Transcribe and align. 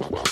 Wow. 0.00 0.29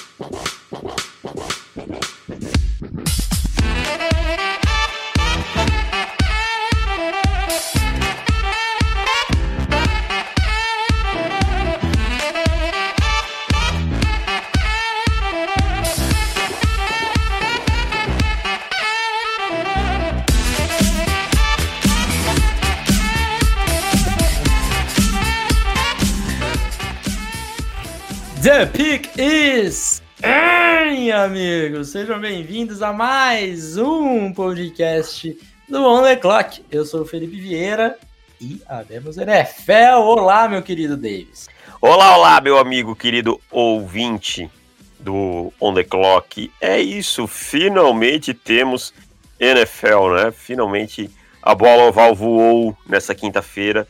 Amigos! 31.78 31.88
Sejam 31.88 32.20
bem-vindos 32.20 32.82
a 32.82 32.92
mais 32.92 33.77
um 33.77 34.32
podcast 34.32 35.37
do 35.68 35.84
On 35.84 36.02
The 36.02 36.16
Clock. 36.16 36.64
Eu 36.70 36.84
sou 36.84 37.02
o 37.02 37.06
Felipe 37.06 37.41
Vieira 37.41 37.96
e 38.41 38.60
abemos 38.66 39.16
NFL. 39.16 40.01
Olá, 40.01 40.48
meu 40.48 40.62
querido 40.62 40.96
Davis. 40.96 41.48
Olá, 41.80 42.16
olá, 42.16 42.41
meu 42.41 42.59
amigo 42.59 42.96
querido 42.96 43.41
ouvinte 43.51 44.51
do 44.98 45.52
On 45.60 45.73
The 45.73 45.84
Clock. 45.84 46.51
É 46.60 46.80
isso, 46.80 47.27
finalmente 47.27 48.34
temos 48.34 48.92
NFL, 49.38 50.15
né? 50.16 50.32
Finalmente 50.32 51.10
a 51.42 51.54
bola 51.54 51.84
oval 51.84 52.15
voou 52.15 52.76
nessa 52.87 53.15
quinta-feira 53.15 53.87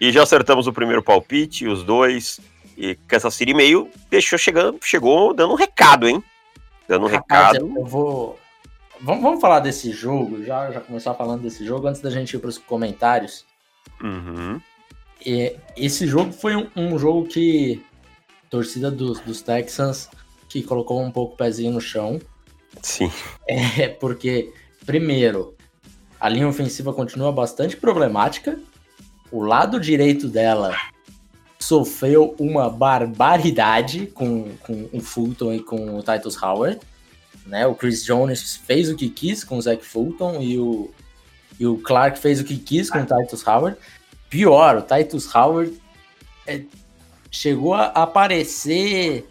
e 0.00 0.10
já 0.10 0.22
acertamos 0.22 0.66
o 0.66 0.72
primeiro 0.72 1.02
palpite, 1.02 1.66
os 1.66 1.82
dois 1.82 2.40
e 2.76 2.94
Kansas 3.06 3.34
City 3.34 3.54
meio 3.54 3.90
deixou 4.10 4.38
chegando, 4.38 4.78
chegou 4.82 5.34
dando 5.34 5.52
um 5.52 5.56
recado, 5.56 6.08
hein? 6.08 6.22
Dando 6.88 7.06
um 7.06 7.08
Rapaz, 7.08 7.52
recado. 7.52 7.72
Eu 7.76 7.84
vou. 7.84 8.38
Vamos, 9.00 9.22
vamos 9.22 9.40
falar 9.40 9.60
desse 9.60 9.92
jogo, 9.92 10.42
já, 10.42 10.70
já 10.70 10.80
começar 10.80 11.14
falando 11.14 11.42
desse 11.42 11.64
jogo 11.64 11.86
antes 11.86 12.00
da 12.00 12.10
gente 12.10 12.34
ir 12.34 12.38
para 12.38 12.48
os 12.48 12.58
comentários. 12.58 13.44
Uhum. 14.02 14.60
E, 15.24 15.56
esse 15.76 16.06
jogo 16.06 16.32
foi 16.32 16.56
um, 16.56 16.68
um 16.74 16.98
jogo 16.98 17.26
que 17.26 17.84
torcida 18.48 18.90
dos, 18.90 19.20
dos 19.20 19.42
Texans 19.42 20.08
que 20.48 20.62
colocou 20.62 21.02
um 21.02 21.10
pouco 21.10 21.34
o 21.34 21.36
pezinho 21.36 21.72
no 21.72 21.80
chão. 21.80 22.20
Sim. 22.82 23.10
É, 23.48 23.86
porque, 23.86 24.52
primeiro, 24.84 25.54
a 26.18 26.28
linha 26.28 26.48
ofensiva 26.48 26.92
continua 26.92 27.30
bastante 27.30 27.76
problemática. 27.76 28.58
O 29.30 29.40
lado 29.40 29.78
direito 29.78 30.26
dela 30.26 30.74
sofreu 31.58 32.34
uma 32.38 32.68
barbaridade 32.68 34.06
com, 34.08 34.52
com 34.60 34.88
o 34.92 35.00
Fulton 35.00 35.54
e 35.54 35.60
com 35.60 35.98
o 35.98 36.02
Titus 36.02 36.40
Howard. 36.42 36.80
Né? 37.46 37.66
O 37.66 37.74
Chris 37.74 38.04
Jones 38.04 38.56
fez 38.56 38.88
o 38.90 38.96
que 38.96 39.08
quis 39.08 39.44
com 39.44 39.56
o 39.56 39.62
Zach 39.62 39.84
Fulton 39.84 40.40
e 40.40 40.58
o, 40.58 40.90
e 41.58 41.66
o 41.66 41.78
Clark 41.78 42.18
fez 42.18 42.40
o 42.40 42.44
que 42.44 42.56
quis 42.56 42.90
com 42.90 42.98
o 42.98 43.06
Titus 43.06 43.46
Howard. 43.46 43.76
Pior, 44.28 44.76
o 44.78 44.82
Titus 44.82 45.32
Howard 45.34 45.80
é, 46.46 46.62
chegou 47.30 47.74
a 47.74 47.86
aparecer 47.86 49.28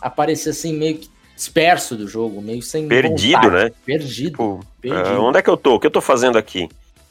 aparecer 0.00 0.50
assim 0.50 0.72
meio 0.72 0.98
que 0.98 1.12
disperso 1.42 1.96
do 1.96 2.06
jogo, 2.06 2.40
meio 2.40 2.62
sem 2.62 2.86
perdido, 2.86 3.42
vontade. 3.42 3.64
né? 3.64 3.72
Perdido. 3.84 4.30
Tipo, 4.30 4.60
perdido. 4.80 5.20
Uh, 5.20 5.22
onde 5.22 5.38
é 5.38 5.42
que 5.42 5.50
eu 5.50 5.56
tô? 5.56 5.74
O 5.74 5.80
que 5.80 5.86
eu 5.86 5.90
tô 5.90 6.00
fazendo 6.00 6.38
aqui? 6.38 6.68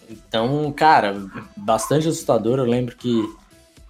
Então, 0.09 0.71
cara, 0.71 1.15
bastante 1.55 2.07
assustador. 2.07 2.59
Eu 2.59 2.65
lembro 2.65 2.95
que 2.95 3.23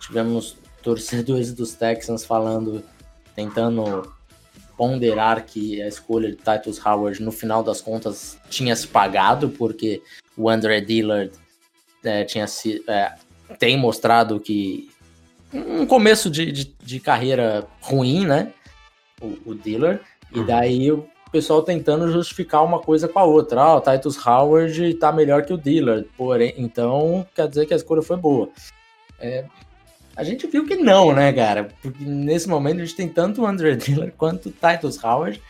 tivemos 0.02 0.58
torcedores 0.84 1.54
dos 1.54 1.74
Texans 1.74 2.26
falando, 2.26 2.84
tentando 3.36 4.12
ponderar 4.76 5.46
que 5.46 5.82
a 5.82 5.88
escolha 5.88 6.32
de 6.32 6.38
Titus 6.38 6.84
Howard 6.84 7.22
no 7.22 7.32
final 7.32 7.64
das 7.64 7.80
contas 7.80 8.38
tinha 8.50 8.76
se 8.76 8.88
pagado, 8.88 9.50
porque 9.50 10.02
o 10.36 10.50
André 10.50 10.82
Dillard 10.82 11.32
é, 12.04 12.24
tinha 12.24 12.48
se, 12.48 12.84
é, 12.88 13.14
tem 13.60 13.78
mostrado 13.78 14.40
que 14.40 14.90
um 15.54 15.86
começo 15.86 16.30
de, 16.30 16.52
de, 16.52 16.76
de 16.82 17.00
carreira 17.00 17.68
ruim, 17.80 18.26
né? 18.26 18.52
O, 19.22 19.52
o 19.52 19.56
Dillard, 19.56 20.02
e 20.34 20.40
uhum. 20.40 20.46
daí 20.46 20.92
o 20.92 21.08
pessoal 21.32 21.62
tentando 21.62 22.12
justificar 22.12 22.64
uma 22.64 22.80
coisa 22.80 23.08
com 23.08 23.20
a 23.20 23.24
outra. 23.24 23.62
Ah, 23.62 23.76
o 23.76 23.82
Titus 23.82 24.18
Howard 24.26 24.96
tá 24.96 25.12
melhor 25.12 25.46
que 25.46 25.54
o 25.54 25.58
Dillard, 25.58 26.08
porém, 26.18 26.56
então 26.58 27.26
quer 27.36 27.48
dizer 27.48 27.68
que 27.68 27.74
a 27.74 27.78
escolha 27.78 28.02
foi 28.02 28.18
boa. 28.18 28.50
É, 29.20 29.46
a 30.16 30.24
gente 30.24 30.48
viu 30.48 30.66
que 30.66 30.76
não, 30.76 31.14
né, 31.14 31.32
cara? 31.32 31.70
Porque 31.82 32.04
nesse 32.04 32.48
momento 32.48 32.82
a 32.82 32.86
gente 32.86 32.96
tem 32.96 33.08
tanto 33.08 33.42
o 33.42 33.46
Andrew 33.46 33.76
Dillard 33.76 34.14
quanto 34.18 34.50
o 34.50 34.52
Titus 34.52 35.02
Howard 35.04 35.42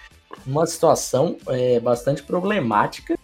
numa 0.46 0.66
situação 0.66 1.38
é, 1.48 1.80
bastante 1.80 2.24
problemática. 2.24 3.18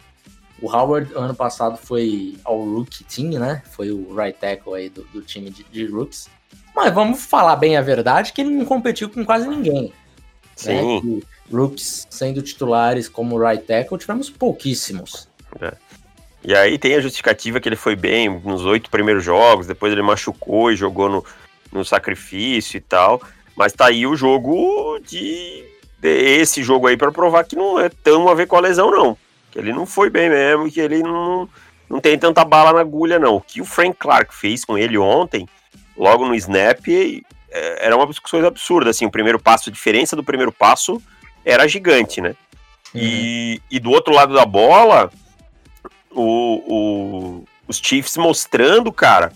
O 0.62 0.70
Howard, 0.72 1.14
ano 1.14 1.36
passado, 1.36 1.78
foi 1.78 2.38
ao 2.44 2.60
Rookie 2.64 3.04
Team, 3.04 3.40
né? 3.40 3.62
Foi 3.72 3.92
o 3.92 4.16
right 4.16 4.38
tackle 4.40 4.74
aí 4.74 4.90
do, 4.90 5.04
do 5.14 5.22
time 5.22 5.52
de, 5.52 5.64
de 5.64 5.86
rookies. 5.86 6.28
Mas 6.76 6.94
vamos 6.94 7.24
falar 7.24 7.56
bem 7.56 7.78
a 7.78 7.82
verdade 7.82 8.34
que 8.34 8.42
ele 8.42 8.50
não 8.50 8.66
competiu 8.66 9.10
com 9.10 9.24
quase 9.24 9.48
ninguém. 9.48 9.84
Né? 9.84 9.92
Sim. 10.56 11.02
Né? 11.02 11.22
Rookies 11.52 12.08
sendo 12.10 12.42
titulares 12.42 13.08
como 13.08 13.38
right 13.38 13.64
tackle, 13.64 13.98
tivemos 13.98 14.30
pouquíssimos. 14.30 15.30
É. 15.62 15.74
E 16.48 16.56
aí 16.56 16.78
tem 16.78 16.96
a 16.96 17.02
justificativa 17.02 17.60
que 17.60 17.68
ele 17.68 17.76
foi 17.76 17.94
bem 17.94 18.30
nos 18.30 18.64
oito 18.64 18.90
primeiros 18.90 19.22
jogos, 19.22 19.68
depois 19.68 19.92
ele 19.92 20.02
machucou 20.02 20.72
e 20.72 20.78
jogou 20.78 21.10
no, 21.10 21.26
no 21.74 21.84
sacrifício 21.84 22.78
e 22.78 22.80
tal. 22.80 23.22
Mas 23.54 23.74
tá 23.74 23.88
aí 23.88 24.08
o 24.08 24.16
jogo 24.16 24.98
de, 25.06 25.66
de 26.00 26.08
esse 26.08 26.64
jogo 26.64 26.88
aí 26.88 26.96
para 26.96 27.12
provar 27.12 27.44
que 27.44 27.58
não 27.58 27.78
é 27.78 27.90
tão 27.90 28.30
a 28.30 28.34
ver 28.34 28.48
com 28.48 28.56
a 28.56 28.62
lesão, 28.62 28.90
não. 28.90 29.18
Que 29.52 29.60
ele 29.60 29.74
não 29.74 29.86
foi 29.86 30.10
bem 30.10 30.30
mesmo, 30.30 30.72
que 30.72 30.80
ele 30.80 31.04
não, 31.04 31.50
não 31.90 32.00
tem 32.00 32.18
tanta 32.18 32.46
bala 32.46 32.72
na 32.72 32.80
agulha, 32.80 33.20
não. 33.20 33.36
O 33.36 33.42
que 33.42 33.60
o 33.60 33.66
Frank 33.66 33.98
Clark 34.00 34.34
fez 34.34 34.64
com 34.64 34.78
ele 34.78 34.98
ontem, 34.98 35.46
logo 35.98 36.26
no 36.26 36.34
snap, 36.34 36.88
é, 36.88 37.24
era 37.86 37.94
uma 37.94 38.08
coisa 38.24 38.48
absurda. 38.48 38.92
Assim, 38.92 39.06
o 39.06 39.12
primeiro 39.12 39.38
passo, 39.38 39.70
a 39.70 39.74
diferença 39.74 40.16
do 40.16 40.24
primeiro 40.24 40.54
passo 40.54 41.04
era 41.44 41.68
gigante, 41.68 42.22
né? 42.22 42.30
Uhum. 42.96 43.02
E, 43.04 43.62
e 43.70 43.80
do 43.82 43.92
outro 43.92 44.14
lado 44.14 44.34
da 44.34 44.46
bola, 44.46 45.12
o, 46.12 46.64
o, 46.68 47.44
os 47.68 47.78
Chiefs 47.78 48.18
mostrando, 48.18 48.92
cara, 48.92 49.32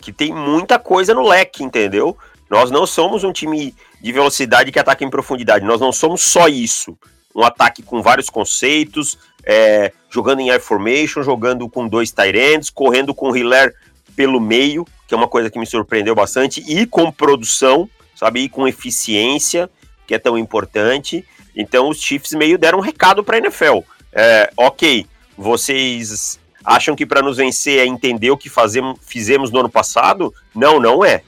que 0.00 0.12
tem 0.12 0.32
muita 0.32 0.78
coisa 0.78 1.14
no 1.14 1.26
leque, 1.26 1.62
entendeu? 1.62 2.16
Nós 2.50 2.70
não 2.70 2.86
somos 2.86 3.24
um 3.24 3.32
time 3.32 3.74
de 4.00 4.12
velocidade 4.12 4.70
que 4.70 4.78
ataca 4.78 5.04
em 5.04 5.10
profundidade, 5.10 5.64
nós 5.64 5.80
não 5.80 5.92
somos 5.92 6.22
só 6.22 6.46
isso. 6.46 6.96
Um 7.34 7.42
ataque 7.42 7.82
com 7.82 8.02
vários 8.02 8.30
conceitos, 8.30 9.18
é, 9.44 9.92
jogando 10.10 10.40
em 10.40 10.50
air 10.50 10.60
formation, 10.60 11.22
jogando 11.22 11.68
com 11.68 11.88
dois 11.88 12.12
tight 12.12 12.36
ends, 12.36 12.70
correndo 12.70 13.14
com 13.14 13.30
o 13.30 13.36
Hiller 13.36 13.74
pelo 14.14 14.40
meio, 14.40 14.86
que 15.08 15.14
é 15.14 15.16
uma 15.16 15.28
coisa 15.28 15.50
que 15.50 15.58
me 15.58 15.66
surpreendeu 15.66 16.14
bastante, 16.14 16.62
e 16.66 16.86
com 16.86 17.10
produção, 17.10 17.88
sabe, 18.14 18.40
e 18.40 18.48
com 18.48 18.68
eficiência, 18.68 19.68
que 20.06 20.14
é 20.14 20.18
tão 20.18 20.38
importante. 20.38 21.24
Então 21.56 21.88
os 21.88 22.00
Chiefs 22.00 22.32
meio 22.32 22.58
deram 22.58 22.78
um 22.78 22.82
recado 22.82 23.24
para 23.24 23.36
a 23.36 23.40
NFL. 23.40 23.80
É, 24.12 24.50
ok, 24.56 25.06
vocês 25.36 26.38
acham 26.64 26.96
que 26.96 27.04
para 27.04 27.22
nos 27.22 27.36
vencer 27.36 27.80
é 27.80 27.86
entender 27.86 28.30
o 28.30 28.36
que 28.36 28.48
fazemos, 28.48 28.98
fizemos 29.02 29.50
no 29.50 29.60
ano 29.60 29.68
passado? 29.68 30.32
Não, 30.54 30.80
não 30.80 31.04
é. 31.04 31.22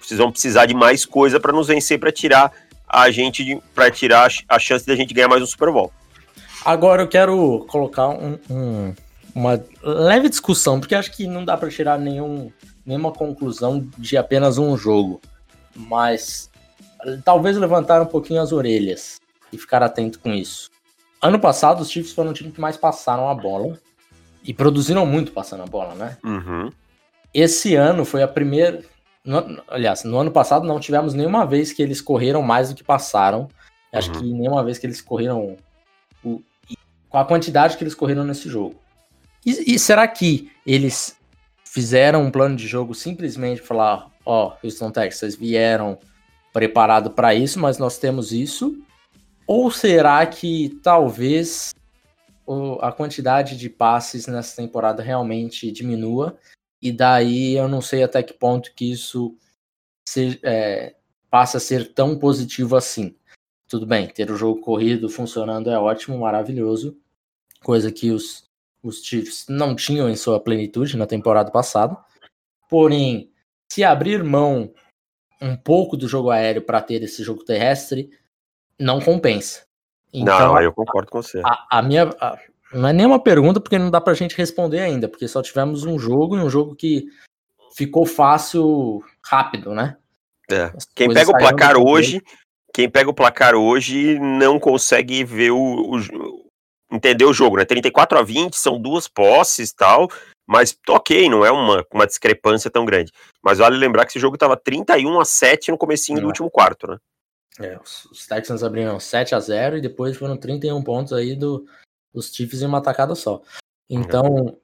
Vocês 0.00 0.18
vão 0.18 0.30
precisar 0.30 0.66
de 0.66 0.74
mais 0.74 1.04
coisa 1.04 1.38
para 1.38 1.52
nos 1.52 1.68
vencer, 1.68 1.98
para 1.98 2.12
tirar 2.12 2.52
a 2.88 3.10
gente, 3.10 3.60
para 3.74 3.90
tirar 3.90 4.30
a 4.48 4.58
chance 4.58 4.84
de 4.84 4.92
a 4.92 4.96
gente 4.96 5.14
ganhar 5.14 5.28
mais 5.28 5.42
um 5.42 5.46
Super 5.46 5.70
Bowl. 5.70 5.92
Agora 6.64 7.02
eu 7.02 7.08
quero 7.08 7.64
colocar 7.68 8.08
um, 8.08 8.38
um, 8.50 8.94
uma 9.34 9.64
leve 9.82 10.28
discussão, 10.28 10.78
porque 10.78 10.94
acho 10.94 11.12
que 11.12 11.26
não 11.26 11.44
dá 11.44 11.56
para 11.56 11.70
tirar 11.70 11.98
nenhum, 11.98 12.52
nenhuma 12.84 13.12
conclusão 13.12 13.88
de 13.96 14.16
apenas 14.16 14.58
um 14.58 14.76
jogo. 14.76 15.20
Mas 15.74 16.50
talvez 17.24 17.56
levantar 17.56 18.02
um 18.02 18.06
pouquinho 18.06 18.42
as 18.42 18.52
orelhas 18.52 19.20
e 19.52 19.58
ficar 19.58 19.82
atento 19.82 20.18
com 20.18 20.32
isso. 20.32 20.71
Ano 21.22 21.38
passado, 21.38 21.80
os 21.80 21.90
Chiefs 21.90 22.12
foram 22.12 22.32
o 22.32 22.34
time 22.34 22.50
que 22.50 22.60
mais 22.60 22.76
passaram 22.76 23.28
a 23.28 23.34
bola. 23.34 23.78
E 24.44 24.52
produziram 24.52 25.06
muito 25.06 25.30
passando 25.30 25.62
a 25.62 25.66
bola, 25.66 25.94
né? 25.94 26.18
Uhum. 26.24 26.72
Esse 27.32 27.76
ano 27.76 28.04
foi 28.04 28.24
a 28.24 28.28
primeira. 28.28 28.82
No, 29.24 29.62
aliás, 29.68 30.02
no 30.02 30.18
ano 30.18 30.32
passado 30.32 30.66
não 30.66 30.80
tivemos 30.80 31.14
nenhuma 31.14 31.46
vez 31.46 31.72
que 31.72 31.80
eles 31.80 32.00
correram 32.00 32.42
mais 32.42 32.68
do 32.68 32.74
que 32.74 32.82
passaram. 32.82 33.48
Acho 33.92 34.10
uhum. 34.12 34.18
que 34.18 34.32
nenhuma 34.32 34.64
vez 34.64 34.78
que 34.78 34.86
eles 34.86 35.00
correram 35.00 35.56
o, 36.24 36.42
com 37.08 37.18
a 37.18 37.24
quantidade 37.24 37.76
que 37.76 37.84
eles 37.84 37.94
correram 37.94 38.24
nesse 38.24 38.48
jogo. 38.48 38.74
E, 39.46 39.74
e, 39.74 39.78
será 39.78 40.08
que 40.08 40.50
eles 40.66 41.16
fizeram 41.64 42.22
um 42.22 42.30
plano 42.30 42.56
de 42.56 42.66
jogo 42.66 42.94
simplesmente 42.94 43.60
falar: 43.60 44.10
ó, 44.24 44.48
oh, 44.48 44.66
Houston 44.66 44.90
Texas, 44.90 45.20
vocês 45.20 45.36
vieram 45.36 45.98
preparado 46.52 47.10
para 47.10 47.34
isso, 47.34 47.60
mas 47.60 47.78
nós 47.78 47.98
temos 47.98 48.32
isso? 48.32 48.76
Ou 49.46 49.70
será 49.70 50.24
que 50.26 50.78
talvez 50.82 51.74
a 52.80 52.92
quantidade 52.92 53.56
de 53.56 53.68
passes 53.68 54.26
nessa 54.26 54.56
temporada 54.56 55.02
realmente 55.02 55.70
diminua? 55.70 56.38
E 56.80 56.90
daí 56.90 57.56
eu 57.56 57.68
não 57.68 57.80
sei 57.80 58.02
até 58.02 58.22
que 58.22 58.32
ponto 58.32 58.74
que 58.74 58.90
isso 58.90 59.36
se, 60.08 60.40
é, 60.42 60.96
passa 61.30 61.58
a 61.58 61.60
ser 61.60 61.92
tão 61.94 62.18
positivo 62.18 62.76
assim. 62.76 63.16
tudo 63.68 63.86
bem, 63.86 64.06
ter 64.08 64.30
o 64.30 64.36
jogo 64.36 64.60
corrido 64.60 65.08
funcionando 65.08 65.70
é 65.70 65.78
ótimo, 65.78 66.18
maravilhoso, 66.18 66.98
coisa 67.62 67.90
que 67.90 68.10
os, 68.10 68.44
os 68.82 69.02
Chiefs 69.02 69.46
não 69.48 69.74
tinham 69.74 70.10
em 70.10 70.16
sua 70.16 70.38
plenitude 70.38 70.96
na 70.96 71.06
temporada 71.06 71.50
passada. 71.50 71.96
Porém, 72.68 73.32
se 73.72 73.82
abrir 73.82 74.22
mão 74.22 74.74
um 75.40 75.56
pouco 75.56 75.96
do 75.96 76.06
jogo 76.06 76.30
aéreo 76.30 76.62
para 76.62 76.82
ter 76.82 77.02
esse 77.02 77.22
jogo 77.22 77.44
terrestre, 77.44 78.10
não 78.82 79.00
compensa. 79.00 79.62
Então, 80.12 80.38
não, 80.38 80.60
eu 80.60 80.72
concordo 80.72 81.10
com 81.10 81.22
você. 81.22 81.40
A, 81.44 81.78
a 81.78 81.82
minha. 81.82 82.10
A, 82.20 82.36
não 82.74 82.88
é 82.88 82.92
nenhuma 82.92 83.22
pergunta, 83.22 83.60
porque 83.60 83.78
não 83.78 83.90
dá 83.90 84.00
pra 84.00 84.14
gente 84.14 84.36
responder 84.36 84.80
ainda, 84.80 85.08
porque 85.08 85.28
só 85.28 85.42
tivemos 85.42 85.84
um 85.84 85.98
jogo 85.98 86.36
e 86.36 86.40
um 86.40 86.50
jogo 86.50 86.74
que 86.74 87.06
ficou 87.76 88.04
fácil 88.04 89.02
rápido, 89.24 89.74
né? 89.74 89.96
É. 90.50 90.72
Quem 90.94 91.12
pega 91.12 91.30
o 91.30 91.38
placar 91.38 91.76
hoje, 91.76 92.22
quem 92.74 92.90
pega 92.90 93.08
o 93.08 93.14
placar 93.14 93.54
hoje 93.54 94.18
não 94.18 94.58
consegue 94.58 95.22
ver 95.24 95.50
o, 95.50 95.58
o, 95.58 96.50
entender 96.90 97.24
o 97.24 97.32
jogo, 97.32 97.56
né? 97.56 97.64
34 97.64 98.18
a 98.18 98.22
20 98.22 98.54
são 98.54 98.80
duas 98.80 99.06
posses 99.06 99.72
tal, 99.72 100.08
mas 100.46 100.76
ok, 100.88 101.28
não 101.28 101.44
é 101.44 101.50
uma, 101.50 101.84
uma 101.92 102.06
discrepância 102.06 102.70
tão 102.70 102.84
grande. 102.84 103.12
Mas 103.42 103.58
vale 103.58 103.76
lembrar 103.76 104.04
que 104.04 104.12
esse 104.12 104.20
jogo 104.20 104.36
tava 104.36 104.56
31 104.56 105.20
a 105.20 105.24
7 105.24 105.70
no 105.70 105.78
comecinho 105.78 106.18
é. 106.18 106.20
do 106.22 106.26
último 106.26 106.50
quarto, 106.50 106.86
né? 106.86 106.98
É, 107.58 107.78
os 107.78 108.26
Texans 108.26 108.62
abriram 108.62 108.98
7 108.98 109.34
a 109.34 109.40
0 109.40 109.76
e 109.76 109.80
depois 109.80 110.16
foram 110.16 110.36
31 110.36 110.82
pontos 110.82 111.12
aí 111.12 111.36
do, 111.36 111.66
dos 112.12 112.32
Chiefs 112.34 112.62
em 112.62 112.66
uma 112.66 112.80
tacada 112.80 113.14
só. 113.14 113.42
Então, 113.88 114.24
uhum. 114.24 114.56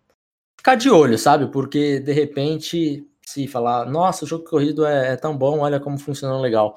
ficar 0.56 0.75
de 0.75 0.88
olho, 0.90 1.19
sabe? 1.19 1.50
Porque 1.50 2.00
de 2.00 2.12
repente, 2.12 3.06
se 3.26 3.46
falar, 3.46 3.85
nossa, 3.87 4.25
o 4.25 4.29
jogo 4.29 4.44
corrido 4.44 4.87
é, 4.87 5.12
é 5.12 5.17
tão 5.17 5.37
bom, 5.37 5.61
olha 5.61 5.79
como 5.79 5.99
funciona 5.99 6.40
legal. 6.40 6.76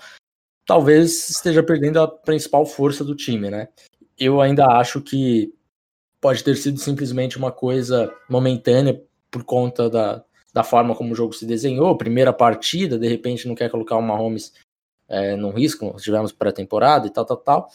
Talvez 0.66 1.30
esteja 1.30 1.64
perdendo 1.64 2.00
a 2.02 2.08
principal 2.08 2.66
força 2.66 3.04
do 3.04 3.16
time, 3.16 3.50
né? 3.50 3.70
Eu 4.18 4.42
ainda 4.42 4.66
acho 4.66 5.02
que 5.02 5.54
pode 6.20 6.44
ter 6.44 6.56
sido 6.56 6.80
simplesmente 6.80 7.38
uma 7.38 7.52
coisa 7.52 8.14
momentânea 8.30 9.02
por 9.32 9.44
conta 9.44 9.90
da, 9.90 10.24
da 10.54 10.64
forma 10.64 10.94
como 10.94 11.14
o 11.14 11.16
jogo 11.16 11.34
se 11.34 11.46
desenhou. 11.46 11.98
Primeira 11.98 12.32
partida, 12.32 13.00
de 13.00 13.08
repente 13.08 13.48
não 13.48 13.56
quer 13.56 13.72
colocar 13.72 13.98
o 13.98 14.02
Mahomes 14.02 14.54
é, 15.12 15.36
num 15.36 15.52
risco, 15.52 15.96
tivemos 16.00 16.32
pré-temporada 16.32 17.06
e 17.06 17.10
tal, 17.10 17.26
tal, 17.26 17.38
tal. 17.38 17.70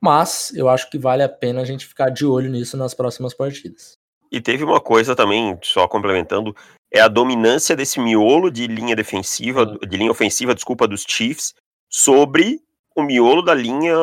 Mas 0.00 0.52
eu 0.54 0.68
acho 0.68 0.90
que 0.90 0.98
vale 0.98 1.22
a 1.22 1.28
pena 1.28 1.62
a 1.62 1.64
gente 1.64 1.86
ficar 1.86 2.10
de 2.10 2.26
olho 2.26 2.50
nisso 2.50 2.76
nas 2.76 2.92
próximas 2.92 3.32
partidas. 3.32 3.96
E 4.30 4.40
teve 4.40 4.64
uma 4.64 4.80
coisa 4.80 5.14
também, 5.14 5.56
só 5.62 5.86
complementando, 5.86 6.54
é 6.92 7.00
a 7.00 7.08
dominância 7.08 7.76
desse 7.76 8.00
miolo 8.00 8.50
de 8.50 8.66
linha 8.66 8.96
defensiva, 8.96 9.64
de 9.64 9.96
linha 9.96 10.10
ofensiva, 10.10 10.54
desculpa, 10.54 10.88
dos 10.88 11.04
Chiefs, 11.08 11.54
sobre 11.88 12.60
o 12.96 13.02
miolo 13.02 13.42
da 13.42 13.54
linha 13.54 13.96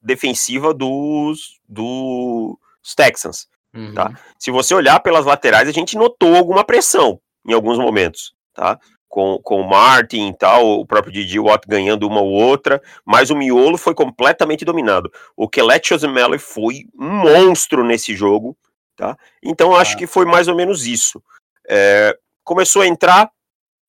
defensiva 0.00 0.72
dos, 0.72 1.60
dos 1.68 2.56
Texans. 2.96 3.46
Uhum. 3.74 3.92
Tá? 3.94 4.18
Se 4.38 4.50
você 4.50 4.74
olhar 4.74 5.00
pelas 5.00 5.26
laterais, 5.26 5.68
a 5.68 5.72
gente 5.72 5.96
notou 5.96 6.34
alguma 6.34 6.64
pressão 6.64 7.20
em 7.46 7.52
alguns 7.52 7.78
momentos. 7.78 8.34
Tá? 8.54 8.80
Com, 9.08 9.38
com 9.42 9.60
o 9.60 9.68
Martin 9.68 10.28
e 10.28 10.34
tal, 10.34 10.80
o 10.80 10.86
próprio 10.86 11.12
Didi 11.12 11.38
Watt 11.38 11.66
ganhando 11.66 12.06
uma 12.06 12.20
ou 12.20 12.30
outra, 12.30 12.82
mas 13.04 13.30
o 13.30 13.36
miolo 13.36 13.78
foi 13.78 13.94
completamente 13.94 14.64
dominado. 14.64 15.10
O 15.36 15.48
Kellet 15.48 15.94
Osemele 15.94 16.38
foi 16.38 16.86
um 16.98 17.10
monstro 17.10 17.84
nesse 17.84 18.14
jogo, 18.14 18.56
tá? 18.96 19.16
Então 19.42 19.74
acho 19.74 19.94
ah. 19.94 19.98
que 19.98 20.06
foi 20.06 20.26
mais 20.26 20.48
ou 20.48 20.54
menos 20.54 20.86
isso. 20.86 21.22
É, 21.68 22.16
começou 22.44 22.82
a 22.82 22.86
entrar, 22.86 23.30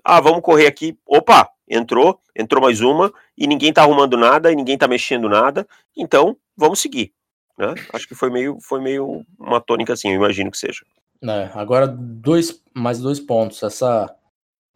ah, 0.04 0.20
vamos 0.22 0.42
correr 0.42 0.68
aqui, 0.68 0.98
opa, 1.06 1.50
entrou, 1.68 2.20
entrou 2.36 2.62
mais 2.62 2.82
uma, 2.82 3.12
e 3.38 3.46
ninguém 3.48 3.74
tá 3.74 3.82
arrumando 3.82 4.16
nada, 4.18 4.52
e 4.52 4.56
ninguém 4.56 4.78
tá 4.78 4.88
mexendo 4.88 5.28
nada, 5.28 5.68
então 5.96 6.38
vamos 6.56 6.80
seguir. 6.80 7.12
Né? 7.58 7.74
Acho 7.92 8.08
que 8.08 8.16
foi 8.16 8.30
meio, 8.30 8.58
foi 8.62 8.80
meio 8.80 9.26
uma 9.40 9.60
tônica 9.60 9.92
assim, 9.92 10.10
eu 10.10 10.16
imagino 10.16 10.52
que 10.52 10.58
seja. 10.58 10.86
É, 11.24 11.50
agora 11.56 11.88
dois, 11.88 12.62
mais 12.74 13.00
dois 13.00 13.20
pontos. 13.20 13.64
Essa 13.64 14.16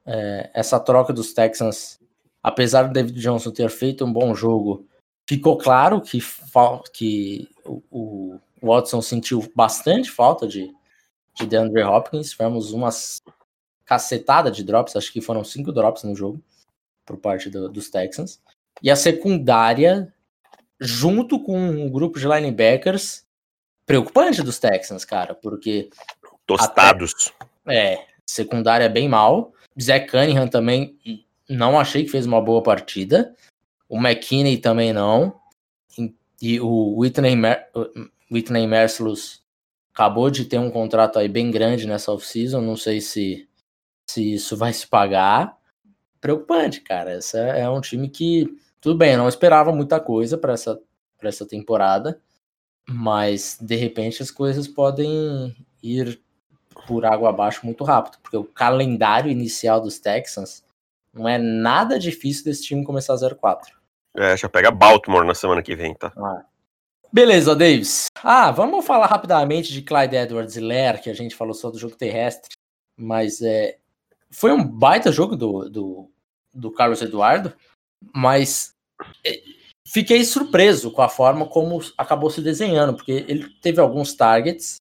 é, 0.06 0.50
essa 0.54 0.80
troca 0.80 1.14
dos 1.14 1.34
Texans, 1.34 2.00
apesar 2.42 2.84
do 2.84 2.94
David 2.94 3.20
Johnson 3.20 3.52
ter 3.52 3.70
feito 3.70 4.06
um 4.06 4.12
bom 4.12 4.34
jogo, 4.34 4.88
ficou 5.28 5.58
claro 5.58 6.02
que, 6.02 6.20
que 6.94 7.50
o, 7.66 7.82
o 7.90 8.40
Watson 8.62 9.02
sentiu 9.02 9.52
bastante 9.56 10.10
falta 10.10 10.48
de, 10.48 10.74
de 11.36 11.46
DeAndre 11.46 11.84
Hopkins. 11.84 12.32
Tivemos 12.32 12.74
umas 12.74 13.22
cacetada 13.86 14.50
de 14.50 14.64
drops, 14.64 14.96
acho 14.96 15.12
que 15.12 15.22
foram 15.22 15.44
cinco 15.44 15.72
drops 15.72 16.04
no 16.04 16.16
jogo, 16.16 16.42
por 17.06 17.18
parte 17.18 17.50
do, 17.50 17.68
dos 17.68 17.90
Texans. 17.90 18.42
E 18.82 18.90
a 18.90 18.96
secundária, 18.96 20.14
junto 20.80 21.40
com 21.44 21.60
um 21.60 21.90
grupo 21.90 22.18
de 22.18 22.28
linebackers, 22.28 23.26
preocupante 23.86 24.42
dos 24.42 24.60
Texans, 24.60 25.04
cara, 25.04 25.36
porque. 25.36 25.90
Tostados. 26.46 27.34
Até, 27.66 27.94
é, 27.94 28.08
secundária 28.26 28.88
bem 28.88 29.10
mal. 29.10 29.54
Zach 29.80 30.10
Cunningham 30.10 30.48
também 30.48 30.98
não 31.50 31.80
achei 31.80 32.04
que 32.04 32.12
fez 32.12 32.26
uma 32.26 32.42
boa 32.42 32.64
partida. 32.64 33.36
O 33.88 33.98
McKinney 33.98 34.58
também 34.58 34.94
não. 34.94 35.40
E 36.42 36.60
o 36.60 36.98
Whitney, 36.98 37.36
Mer 37.36 37.70
Whitney 38.32 38.66
Mercilus 38.66 39.44
acabou 39.94 40.30
de 40.32 40.46
ter 40.46 40.58
um 40.58 40.72
contrato 40.72 41.20
aí 41.20 41.28
bem 41.28 41.52
grande 41.52 41.86
nessa 41.86 42.12
off-season. 42.12 42.62
Não 42.62 42.76
sei 42.76 43.02
se, 43.02 43.48
se 44.08 44.34
isso 44.34 44.58
vai 44.58 44.74
se 44.74 44.88
pagar. 44.88 45.58
Preocupante, 46.20 46.82
cara. 46.82 47.18
Esse 47.18 47.38
é 47.38 47.70
um 47.70 47.82
time 47.82 48.10
que, 48.10 48.48
tudo 48.80 48.98
bem, 48.98 49.14
eu 49.14 49.18
não 49.18 49.30
esperava 49.30 49.72
muita 49.72 50.00
coisa 50.00 50.38
para 50.38 50.54
essa, 50.54 50.80
essa 51.22 51.46
temporada. 51.46 52.20
Mas, 52.88 53.58
de 53.62 53.76
repente, 53.76 54.24
as 54.24 54.32
coisas 54.32 54.68
podem 54.68 55.56
ir 55.84 56.20
por 56.88 57.06
água 57.06 57.30
abaixo 57.30 57.66
muito 57.66 57.84
rápido, 57.84 58.18
porque 58.22 58.38
o 58.38 58.44
calendário 58.44 59.32
inicial 59.32 59.80
dos 59.82 60.00
Texans 60.00 60.64
não 61.14 61.28
é 61.28 61.38
nada 61.38 62.00
difícil 62.00 62.46
desse 62.46 62.64
time 62.64 62.84
começar 62.84 63.16
0-4. 63.16 63.68
É, 64.16 64.36
já 64.36 64.50
pega 64.50 64.72
Baltimore 64.72 65.26
na 65.26 65.34
semana 65.34 65.62
que 65.62 65.76
vem, 65.76 65.94
tá? 65.94 66.12
Ah. 66.18 66.46
Beleza, 67.14 67.56
Davis. 67.56 68.06
Ah, 68.24 68.52
vamos 68.52 68.86
falar 68.86 69.08
rapidamente 69.08 69.74
de 69.74 69.82
Clyde 69.82 70.16
Edwards 70.16 70.56
e 70.56 70.62
Lair, 70.62 71.02
que 71.02 71.10
a 71.10 71.14
gente 71.14 71.36
falou 71.36 71.54
só 71.54 71.70
do 71.70 71.78
jogo 71.78 71.96
terrestre, 71.96 72.56
mas 72.98 73.42
é, 73.42 73.78
foi 74.30 74.54
um 74.54 74.64
baita 74.64 75.12
jogo 75.12 75.36
do, 75.36 75.70
do, 75.70 76.12
do 76.54 76.72
Carlos 76.72 77.02
Eduardo, 77.02 77.54
mas 78.14 78.74
é, 79.26 79.42
fiquei 79.86 80.24
surpreso 80.24 80.92
com 80.92 81.02
a 81.02 81.10
forma 81.10 81.46
como 81.46 81.82
acabou 81.98 82.30
se 82.30 82.42
desenhando, 82.42 82.96
porque 82.96 83.26
ele 83.28 83.50
teve 83.62 83.82
alguns 83.82 84.14
targets, 84.14 84.78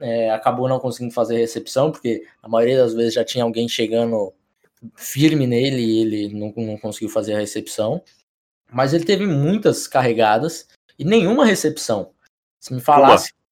é, 0.00 0.30
acabou 0.30 0.68
não 0.68 0.78
conseguindo 0.78 1.14
fazer 1.14 1.38
recepção, 1.38 1.90
porque 1.90 2.26
a 2.42 2.48
maioria 2.48 2.78
das 2.78 2.94
vezes 2.94 3.14
já 3.14 3.24
tinha 3.24 3.44
alguém 3.44 3.68
chegando 3.68 4.32
firme 4.96 5.46
nele 5.46 5.82
e 5.82 6.00
ele 6.00 6.34
não, 6.34 6.52
não 6.56 6.78
conseguiu 6.78 7.08
fazer 7.08 7.34
a 7.34 7.38
recepção. 7.38 8.02
Mas 8.70 8.92
ele 8.92 9.04
teve 9.04 9.26
muitas 9.26 9.86
carregadas 9.86 10.68
e 10.98 11.04
nenhuma 11.04 11.44
recepção. 11.44 12.10
Se 12.58 12.74
me 12.74 12.80
falasse. 12.80 13.32
Uma. 13.32 13.44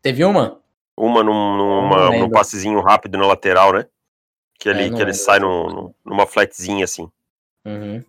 Teve 0.00 0.24
uma? 0.24 0.60
Uma 0.96 1.22
num, 1.22 1.56
numa, 1.56 2.10
num 2.10 2.30
passezinho 2.30 2.80
rápido 2.80 3.18
na 3.18 3.26
lateral, 3.26 3.72
né? 3.72 3.86
Que 4.58 4.68
ele, 4.68 4.84
é, 4.84 4.90
que 4.90 5.00
ele 5.00 5.14
sai 5.14 5.40
num, 5.40 5.92
numa 6.04 6.26
flatzinha 6.26 6.84
assim. 6.84 7.10
Uhum. 7.64 8.04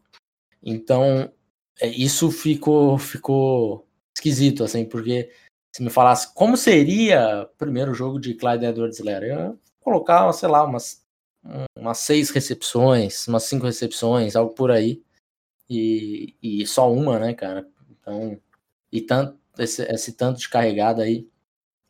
Então, 0.61 1.31
é, 1.79 1.87
isso 1.87 2.31
ficou, 2.31 2.97
ficou 2.97 3.87
esquisito, 4.15 4.63
assim, 4.63 4.85
porque 4.85 5.31
se 5.75 5.81
me 5.81 5.89
falasse 5.89 6.33
como 6.33 6.55
seria 6.55 7.43
o 7.43 7.57
primeiro 7.57 7.93
jogo 7.93 8.19
de 8.19 8.35
Clyde 8.35 8.65
Edwards 8.65 8.99
Helaire, 8.99 9.27
eu 9.27 9.35
ia 9.35 9.55
colocar, 9.81 10.31
sei 10.33 10.47
lá, 10.47 10.63
umas, 10.63 11.03
umas 11.75 11.97
seis 11.97 12.29
recepções, 12.29 13.27
umas 13.27 13.43
cinco 13.43 13.65
recepções, 13.65 14.35
algo 14.35 14.53
por 14.53 14.69
aí. 14.69 15.01
E, 15.69 16.35
e 16.41 16.67
só 16.67 16.91
uma, 16.91 17.17
né, 17.17 17.33
cara? 17.33 17.67
Então, 17.89 18.39
e 18.91 19.01
tanto, 19.01 19.39
esse, 19.57 19.81
esse 19.83 20.13
tanto 20.13 20.39
de 20.39 20.49
carregada 20.49 21.03
aí, 21.03 21.27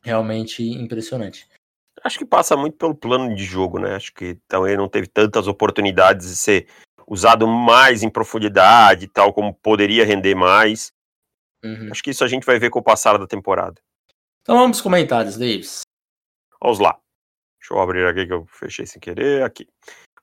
realmente 0.02 0.62
impressionante. 0.62 1.46
Acho 2.02 2.18
que 2.18 2.24
passa 2.24 2.56
muito 2.56 2.76
pelo 2.76 2.94
plano 2.94 3.34
de 3.34 3.44
jogo, 3.44 3.78
né? 3.78 3.94
Acho 3.94 4.14
que 4.14 4.38
também 4.48 4.76
não 4.76 4.88
teve 4.88 5.06
tantas 5.06 5.46
oportunidades 5.46 6.28
de 6.28 6.36
ser 6.36 6.68
usado 7.06 7.46
mais 7.46 8.02
em 8.02 8.08
profundidade, 8.08 9.08
tal 9.08 9.32
como 9.32 9.52
poderia 9.54 10.06
render 10.06 10.34
mais. 10.34 10.92
Uhum. 11.64 11.88
Acho 11.90 12.02
que 12.02 12.10
isso 12.10 12.22
a 12.22 12.28
gente 12.28 12.44
vai 12.44 12.58
ver 12.58 12.70
com 12.70 12.78
o 12.78 12.82
passar 12.82 13.18
da 13.18 13.26
temporada. 13.26 13.80
Então 14.42 14.56
vamos 14.56 14.76
para 14.76 14.78
os 14.78 14.82
comentários, 14.82 15.36
Davis. 15.36 15.80
Vamos 16.60 16.78
lá. 16.78 16.98
Deixa 17.58 17.74
eu 17.74 17.80
abrir 17.80 18.06
aqui 18.06 18.26
que 18.26 18.32
eu 18.32 18.46
fechei 18.46 18.84
sem 18.84 19.00
querer. 19.00 19.42
Aqui. 19.42 19.66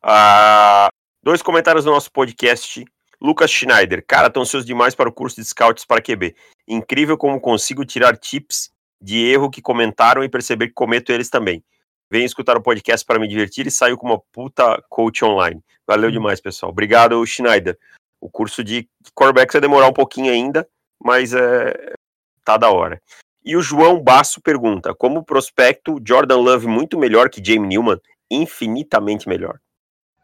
Ah, 0.01 0.89
dois 1.23 1.41
comentários 1.41 1.85
do 1.85 1.91
nosso 1.91 2.11
podcast. 2.11 2.85
Lucas 3.19 3.51
Schneider. 3.51 4.03
Cara, 4.07 4.27
estão 4.27 4.45
seus 4.45 4.65
demais 4.65 4.95
para 4.95 5.09
o 5.09 5.13
curso 5.13 5.41
de 5.41 5.45
scouts 5.45 5.85
para 5.85 6.01
QB. 6.01 6.35
Incrível 6.67 7.17
como 7.17 7.39
consigo 7.39 7.85
tirar 7.85 8.17
tips 8.17 8.71
de 9.01 9.17
erro 9.25 9.49
que 9.49 9.61
comentaram 9.61 10.23
e 10.23 10.29
perceber 10.29 10.67
que 10.67 10.73
cometo 10.73 11.11
eles 11.11 11.29
também. 11.29 11.63
Venho 12.11 12.25
escutar 12.25 12.57
o 12.57 12.61
podcast 12.61 13.05
para 13.05 13.19
me 13.19 13.27
divertir 13.27 13.65
e 13.65 13.71
saio 13.71 13.97
com 13.97 14.07
uma 14.07 14.19
puta 14.31 14.83
coach 14.89 15.23
online. 15.23 15.63
Valeu 15.87 16.09
hum. 16.09 16.13
demais, 16.13 16.41
pessoal. 16.41 16.71
Obrigado, 16.71 17.25
Schneider. 17.25 17.77
O 18.19 18.29
curso 18.29 18.63
de 18.63 18.87
quarterback 19.15 19.51
vai 19.51 19.61
demorar 19.61 19.87
um 19.87 19.93
pouquinho 19.93 20.31
ainda, 20.31 20.67
mas 21.03 21.33
é, 21.33 21.93
tá 22.43 22.57
da 22.57 22.69
hora. 22.69 23.01
E 23.43 23.55
o 23.55 23.61
João 23.61 24.01
Basso 24.01 24.41
pergunta: 24.41 24.93
como 24.93 25.23
prospecto, 25.23 25.97
Jordan 26.05 26.37
Love 26.37 26.67
muito 26.67 26.97
melhor 26.97 27.29
que 27.29 27.43
Jamie 27.43 27.67
Newman? 27.67 27.99
Infinitamente 28.29 29.27
melhor. 29.27 29.59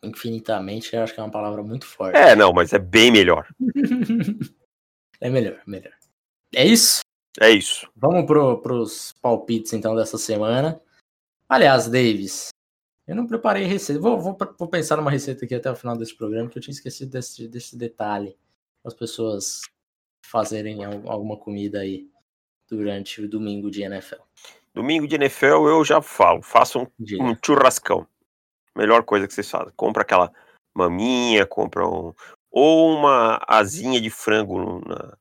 Infinitamente, 0.03 0.95
eu 0.95 1.01
acho 1.01 1.13
que 1.13 1.19
é 1.19 1.23
uma 1.23 1.31
palavra 1.31 1.63
muito 1.63 1.85
forte. 1.85 2.15
É, 2.15 2.35
não, 2.35 2.53
mas 2.53 2.71
é 2.71 2.79
bem 2.79 3.11
melhor. 3.11 3.47
é 5.19 5.29
melhor, 5.29 5.59
melhor. 5.65 5.93
É 6.55 6.65
isso? 6.65 7.01
É 7.39 7.49
isso. 7.49 7.89
Vamos 7.95 8.25
pro, 8.25 8.61
pros 8.61 9.13
palpites 9.21 9.73
então 9.73 9.95
dessa 9.95 10.17
semana. 10.17 10.79
Aliás, 11.49 11.87
Davis, 11.87 12.49
eu 13.07 13.15
não 13.15 13.25
preparei 13.25 13.65
receita. 13.65 14.01
Vou, 14.01 14.19
vou, 14.19 14.37
vou, 14.57 14.67
pensar 14.67 14.97
numa 14.97 15.11
receita 15.11 15.45
aqui 15.45 15.55
até 15.55 15.71
o 15.71 15.75
final 15.75 15.97
desse 15.97 16.15
programa, 16.15 16.49
que 16.49 16.57
eu 16.57 16.61
tinha 16.61 16.73
esquecido 16.73 17.11
desse, 17.11 17.47
desse 17.47 17.77
detalhe. 17.77 18.37
As 18.83 18.93
pessoas 18.93 19.61
fazerem 20.29 20.83
alguma 20.83 21.37
comida 21.37 21.79
aí 21.79 22.09
durante 22.69 23.21
o 23.21 23.29
domingo 23.29 23.71
de 23.71 23.81
NFL. 23.81 24.21
Domingo 24.73 25.07
de 25.07 25.15
NFL 25.15 25.67
eu 25.67 25.83
já 25.83 26.01
falo, 26.01 26.41
faça 26.41 26.77
um, 26.77 26.87
um 27.21 27.35
churrascão. 27.43 28.05
Melhor 28.75 29.03
coisa 29.03 29.27
que 29.27 29.33
vocês 29.33 29.49
fazem. 29.49 29.73
Compra 29.75 30.03
aquela 30.03 30.31
maminha, 30.75 31.45
compra 31.45 31.87
um, 31.87 32.13
ou 32.51 32.95
uma 32.95 33.41
asinha 33.47 33.99
de 33.99 34.09
frango 34.09 34.81
na, 34.87 35.17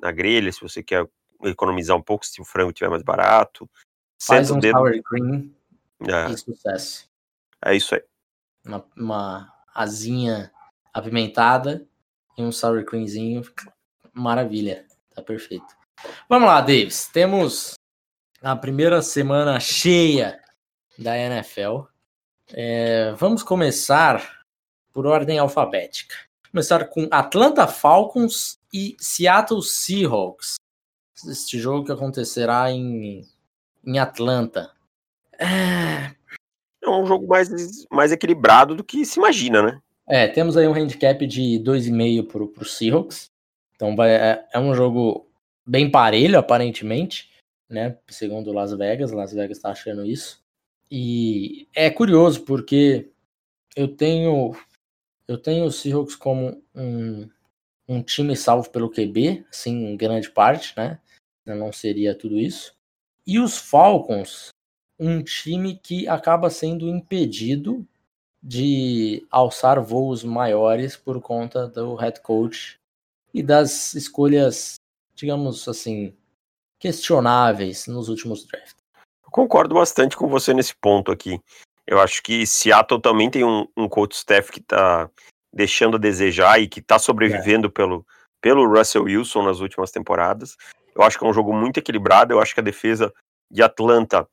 na 0.00 0.12
grelha, 0.12 0.52
se 0.52 0.60
você 0.60 0.82
quer 0.82 1.08
economizar 1.42 1.96
um 1.96 2.02
pouco, 2.02 2.26
se 2.26 2.40
o 2.40 2.44
frango 2.44 2.70
estiver 2.70 2.90
mais 2.90 3.02
barato. 3.02 3.68
Faz 4.22 4.50
um 4.50 4.60
dedo... 4.60 4.78
sour 4.78 5.02
cream 5.02 5.50
é. 6.02 6.30
e 6.30 6.36
sucesso. 6.36 7.08
É 7.64 7.74
isso 7.74 7.94
aí. 7.94 8.02
Uma, 8.64 8.84
uma 8.96 9.52
asinha 9.74 10.52
apimentada 10.92 11.86
e 12.36 12.42
um 12.42 12.52
sour 12.52 12.84
creamzinho, 12.84 13.42
maravilha, 14.20 14.84
tá 15.14 15.22
perfeito. 15.22 15.66
Vamos 16.28 16.48
lá, 16.48 16.60
Davis. 16.60 17.08
Temos 17.08 17.74
a 18.42 18.54
primeira 18.56 19.02
semana 19.02 19.58
cheia 19.58 20.40
da 20.98 21.16
NFL. 21.16 21.82
É, 22.52 23.12
vamos 23.12 23.42
começar 23.42 24.40
por 24.92 25.06
ordem 25.06 25.38
alfabética. 25.38 26.14
Começar 26.50 26.86
com 26.86 27.06
Atlanta 27.10 27.66
Falcons 27.66 28.58
e 28.72 28.96
Seattle 28.98 29.62
Seahawks. 29.62 30.56
Este 31.28 31.58
jogo 31.58 31.86
que 31.86 31.92
acontecerá 31.92 32.70
em, 32.70 33.26
em 33.84 33.98
Atlanta. 33.98 34.72
É... 35.38 36.14
é 36.82 36.88
um 36.88 37.06
jogo 37.06 37.26
mais, 37.26 37.48
mais 37.90 38.10
equilibrado 38.10 38.74
do 38.74 38.82
que 38.82 39.04
se 39.04 39.18
imagina, 39.18 39.62
né? 39.62 39.80
É, 40.08 40.26
temos 40.26 40.56
aí 40.56 40.66
um 40.66 40.74
handicap 40.74 41.24
de 41.24 41.62
2,5 41.64 42.26
para 42.26 42.62
o 42.62 42.64
Seahawks. 42.64 43.30
Então 43.80 43.96
vai, 43.96 44.10
é, 44.14 44.46
é 44.52 44.58
um 44.58 44.74
jogo 44.74 45.26
bem 45.66 45.90
parelho, 45.90 46.38
aparentemente, 46.38 47.30
né? 47.66 47.96
Segundo 48.10 48.52
Las 48.52 48.74
Vegas, 48.74 49.10
Las 49.10 49.32
Vegas 49.32 49.56
está 49.56 49.70
achando 49.70 50.04
isso. 50.04 50.44
E 50.90 51.66
é 51.74 51.88
curioso 51.88 52.44
porque 52.44 53.10
eu 53.74 53.88
tenho 53.88 54.54
eu 55.26 55.38
tenho 55.38 55.64
o 55.64 55.72
Seahawks 55.72 56.14
como 56.14 56.62
um, 56.74 57.26
um 57.88 58.02
time 58.02 58.36
salvo 58.36 58.68
pelo 58.68 58.90
QB, 58.90 59.46
assim, 59.48 59.86
em 59.86 59.96
grande 59.96 60.30
parte, 60.30 60.74
né? 60.76 61.00
Não 61.46 61.72
seria 61.72 62.14
tudo 62.14 62.38
isso. 62.38 62.76
E 63.26 63.38
os 63.38 63.56
Falcons, 63.56 64.50
um 64.98 65.22
time 65.22 65.80
que 65.82 66.06
acaba 66.06 66.50
sendo 66.50 66.86
impedido 66.86 67.88
de 68.42 69.26
alçar 69.30 69.82
voos 69.82 70.22
maiores 70.22 70.98
por 70.98 71.18
conta 71.22 71.66
do 71.66 71.94
head 71.94 72.20
coach 72.20 72.79
e 73.32 73.42
das 73.42 73.94
escolhas 73.94 74.80
digamos 75.20 75.68
assim, 75.68 76.14
questionáveis 76.78 77.86
nos 77.86 78.08
últimos 78.08 78.46
drafts. 78.46 78.76
Eu 79.22 79.30
concordo 79.30 79.74
bastante 79.74 80.16
com 80.16 80.28
você 80.28 80.54
nesse 80.54 80.74
ponto 80.74 81.12
aqui. 81.12 81.38
Eu 81.86 82.00
acho 82.00 82.22
que 82.22 82.46
Seattle 82.46 83.00
também 83.00 83.30
tem 83.30 83.44
um, 83.44 83.66
um 83.76 83.88
coach 83.88 84.14
staff 84.14 84.50
que 84.50 84.60
está 84.60 85.10
deixando 85.52 85.96
a 85.96 86.00
desejar 86.00 86.60
e 86.60 86.68
que 86.68 86.80
está 86.80 86.98
sobrevivendo 86.98 87.68
é. 87.68 87.70
pelo, 87.70 88.06
pelo 88.40 88.66
Russell 88.66 89.04
Wilson 89.04 89.42
nas 89.42 89.60
últimas 89.60 89.90
temporadas. 89.90 90.56
Eu 90.94 91.02
acho 91.02 91.18
que 91.18 91.24
é 91.24 91.28
um 91.28 91.34
jogo 91.34 91.52
muito 91.52 91.78
equilibrado. 91.78 92.32
Eu 92.32 92.40
acho 92.40 92.54
que 92.54 92.60
a 92.60 92.64
defesa 92.64 93.12
de 93.50 93.62
Atlanta, 93.62 94.26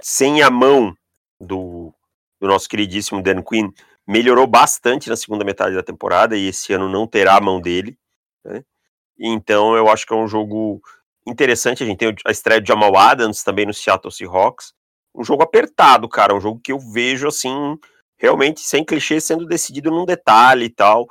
sem 0.00 0.42
a 0.42 0.50
mão 0.50 0.96
do, 1.38 1.92
do 2.40 2.48
nosso 2.48 2.68
queridíssimo 2.68 3.22
Dan 3.22 3.42
Quinn, 3.42 3.70
melhorou 4.06 4.46
bastante 4.46 5.10
na 5.10 5.16
segunda 5.16 5.44
metade 5.44 5.74
da 5.74 5.82
temporada 5.82 6.36
e 6.36 6.48
esse 6.48 6.72
ano 6.72 6.88
não 6.88 7.06
terá 7.06 7.36
a 7.36 7.40
mão 7.40 7.60
dele. 7.60 7.98
Né? 8.44 8.64
Então 9.18 9.76
eu 9.76 9.88
acho 9.88 10.06
que 10.06 10.12
é 10.12 10.16
um 10.16 10.28
jogo 10.28 10.80
interessante. 11.26 11.82
A 11.82 11.86
gente 11.86 11.98
tem 11.98 12.14
a 12.26 12.30
estreia 12.30 12.60
de 12.60 12.68
Jamal 12.68 12.96
Adams 12.96 13.42
também 13.42 13.66
no 13.66 13.74
Seattle 13.74 14.12
Seahawks. 14.12 14.72
Um 15.14 15.24
jogo 15.24 15.42
apertado, 15.42 16.08
cara. 16.08 16.34
Um 16.34 16.40
jogo 16.40 16.60
que 16.62 16.72
eu 16.72 16.78
vejo 16.78 17.28
assim, 17.28 17.78
realmente 18.16 18.60
sem 18.60 18.84
clichê, 18.84 19.20
sendo 19.20 19.46
decidido 19.46 19.90
num 19.90 20.04
detalhe 20.04 20.66
e 20.66 20.70
tal. 20.70 21.06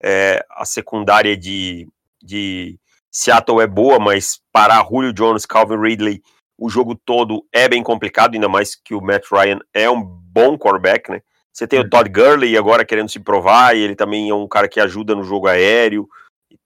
É, 0.00 0.44
a 0.50 0.64
secundária 0.64 1.36
de, 1.36 1.88
de 2.22 2.78
Seattle 3.10 3.60
é 3.60 3.66
boa, 3.66 3.98
mas 3.98 4.40
parar 4.52 4.86
Julio 4.88 5.12
Jones, 5.12 5.44
Calvin 5.44 5.80
Ridley, 5.80 6.22
o 6.56 6.68
jogo 6.68 6.94
todo 6.94 7.44
é 7.52 7.68
bem 7.68 7.82
complicado, 7.82 8.34
ainda 8.34 8.48
mais 8.48 8.74
que 8.74 8.94
o 8.94 9.00
Matt 9.00 9.26
Ryan 9.30 9.58
é 9.72 9.90
um 9.90 10.02
bom 10.02 10.56
quarterback, 10.56 11.10
né? 11.10 11.20
Você 11.52 11.66
tem 11.66 11.80
o 11.80 11.82
uhum. 11.82 11.90
Todd 11.90 12.08
Gurley 12.08 12.56
agora 12.56 12.84
querendo 12.84 13.08
se 13.08 13.18
provar, 13.18 13.76
e 13.76 13.80
ele 13.80 13.96
também 13.96 14.28
é 14.28 14.34
um 14.34 14.46
cara 14.46 14.68
que 14.68 14.78
ajuda 14.78 15.14
no 15.14 15.24
jogo 15.24 15.48
aéreo 15.48 16.08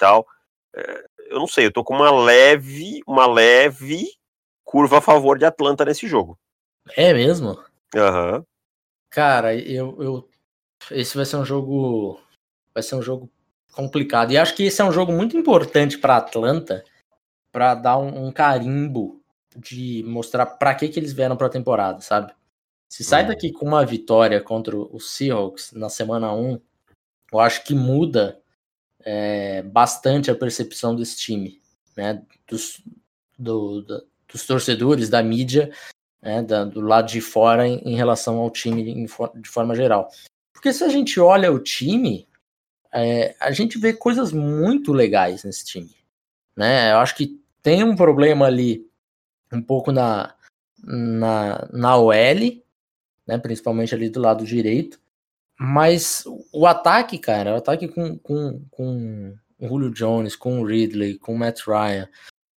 tal 0.03 0.27
eu 1.33 1.39
não 1.39 1.47
sei, 1.47 1.67
eu 1.67 1.73
tô 1.73 1.83
com 1.83 1.95
uma 1.95 2.11
leve, 2.11 3.01
uma 3.07 3.27
leve 3.27 4.07
curva 4.65 4.99
a 4.99 5.01
favor 5.01 5.39
de 5.39 5.45
Atlanta 5.45 5.85
nesse 5.85 6.07
jogo. 6.07 6.39
É 6.97 7.13
mesmo? 7.13 7.59
Aham. 7.95 8.37
Uhum. 8.37 8.45
Cara, 9.11 9.55
eu, 9.55 10.03
eu. 10.03 10.29
Esse 10.91 11.17
vai 11.17 11.27
ser 11.27 11.37
um 11.37 11.45
jogo. 11.45 12.21
Vai 12.75 12.83
ser 12.83 12.95
um 12.95 13.03
jogo 13.03 13.31
complicado. 13.73 14.33
E 14.33 14.39
acho 14.39 14.55
que 14.55 14.65
esse 14.65 14.81
é 14.81 14.85
um 14.85 14.93
jogo 14.93 15.13
muito 15.13 15.37
importante 15.37 15.99
para 15.99 16.17
Atlanta 16.17 16.85
para 17.51 17.75
dar 17.75 17.99
um, 17.99 18.27
um, 18.27 18.33
carimbo 18.33 19.23
de 19.55 20.03
mostrar 20.07 20.47
para 20.47 20.75
que, 20.75 20.89
que 20.89 20.99
eles 20.99 21.13
vieram 21.13 21.37
para 21.37 21.47
a 21.47 21.51
temporada, 21.51 22.01
sabe? 22.01 22.33
Se 22.89 23.05
sai 23.05 23.23
uhum. 23.23 23.29
daqui 23.29 23.53
com 23.53 23.67
uma 23.67 23.85
vitória 23.85 24.41
contra 24.41 24.77
o 24.77 24.99
Seahawks 24.99 25.73
na 25.73 25.91
semana 25.91 26.33
1, 26.33 26.59
eu 27.33 27.41
acho 27.41 27.65
que 27.65 27.75
muda 27.75 28.42
é, 29.05 29.63
bastante 29.63 30.31
a 30.31 30.35
percepção 30.35 30.95
desse 30.95 31.17
time, 31.17 31.61
né? 31.97 32.23
Dos, 32.49 32.83
do, 33.39 33.83
do, 33.83 34.07
dos 34.29 34.47
torcedores, 34.47 35.09
da 35.09 35.23
mídia, 35.23 35.73
né? 36.21 36.43
Da, 36.43 36.65
do 36.65 36.81
lado 36.81 37.09
de 37.09 37.21
fora 37.21 37.67
em, 37.67 37.79
em 37.85 37.97
relação 37.97 38.39
ao 38.39 38.51
time 38.51 38.91
em, 38.91 39.05
de 39.05 39.49
forma 39.49 39.75
geral. 39.75 40.11
Porque 40.53 40.73
se 40.73 40.85
a 40.85 40.89
gente 40.89 41.19
olha 41.19 41.53
o 41.53 41.59
time, 41.59 42.29
é, 42.93 43.35
a 43.41 43.51
gente 43.51 43.79
vê 43.79 43.93
coisas 43.93 44.33
muito 44.33 44.93
legais 44.93 45.43
nesse 45.43 45.65
time. 45.65 45.97
Né? 46.57 46.93
Eu 46.93 46.99
acho 46.99 47.17
que 47.17 47.41
tem 47.63 47.83
um 47.83 47.97
problema 47.97 48.47
ali 48.47 48.87
um 49.53 49.63
pouco 49.63 49.91
na, 49.91 50.35
na, 50.79 51.69
na 51.73 51.97
OL, 51.97 52.13
né? 53.27 53.39
principalmente 53.39 53.95
ali 53.95 54.09
do 54.09 54.21
lado 54.21 54.45
direito, 54.45 55.01
mas 55.59 56.25
o 56.53 56.67
ataque, 56.67 57.19
cara, 57.19 57.55
o 57.55 57.57
ataque 57.57 57.89
com, 57.89 58.19
com, 58.19 58.65
com 58.71 59.35
o 59.59 59.69
Julio 59.69 59.91
Jones, 59.91 60.35
com 60.35 60.61
o 60.61 60.67
Ridley, 60.67 61.19
com 61.19 61.35
o 61.35 61.39
Matt 61.39 61.61
Ryan, 61.67 62.09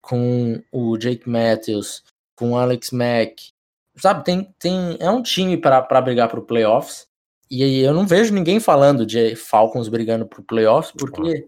com 0.00 0.62
o 0.72 0.96
Jake 0.96 1.28
Matthews, 1.28 2.02
com 2.36 2.52
o 2.52 2.56
Alex 2.56 2.90
Mack, 2.90 3.52
sabe, 3.96 4.24
tem, 4.24 4.54
tem, 4.58 4.96
é 5.00 5.10
um 5.10 5.22
time 5.22 5.56
para 5.56 6.00
brigar 6.00 6.28
para 6.28 6.40
o 6.40 6.44
playoffs. 6.44 7.06
E 7.50 7.62
aí 7.62 7.78
eu 7.80 7.92
não 7.92 8.06
vejo 8.06 8.32
ninguém 8.32 8.58
falando 8.58 9.06
de 9.06 9.36
Falcons 9.36 9.88
brigando 9.88 10.26
para 10.26 10.40
o 10.40 10.44
playoffs, 10.44 10.92
porque 10.96 11.46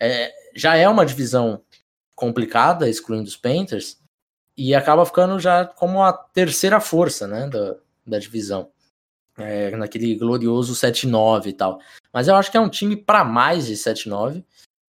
é, 0.00 0.32
já 0.54 0.76
é 0.76 0.88
uma 0.88 1.06
divisão 1.06 1.62
complicada, 2.14 2.88
excluindo 2.88 3.28
os 3.28 3.36
Panthers, 3.36 3.98
e 4.56 4.74
acaba 4.74 5.04
ficando 5.04 5.38
já 5.38 5.64
como 5.64 6.02
a 6.02 6.12
terceira 6.12 6.80
força 6.80 7.26
né, 7.26 7.48
da, 7.48 7.76
da 8.06 8.18
divisão 8.18 8.70
é, 9.38 9.70
naquele 9.76 10.14
glorioso 10.14 10.74
7-9 10.74 11.46
e 11.46 11.52
tal. 11.52 11.80
Mas 12.12 12.28
eu 12.28 12.34
acho 12.34 12.50
que 12.50 12.56
é 12.56 12.60
um 12.60 12.68
time 12.68 12.96
para 12.96 13.24
mais 13.24 13.66
de 13.66 13.74
7-9. 13.74 14.44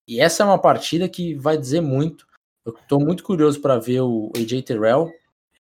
E 0.08 0.20
essa 0.20 0.44
é 0.44 0.46
uma 0.46 0.62
partida 0.62 1.10
que 1.10 1.34
vai 1.36 1.58
dizer 1.58 1.82
muito. 1.82 2.28
Eu 2.66 2.74
estou 2.74 3.00
muito 3.00 3.24
curioso 3.24 3.62
para 3.62 3.78
ver 3.78 4.02
o 4.02 4.32
AJ 4.36 4.64
Terrell, 4.64 5.12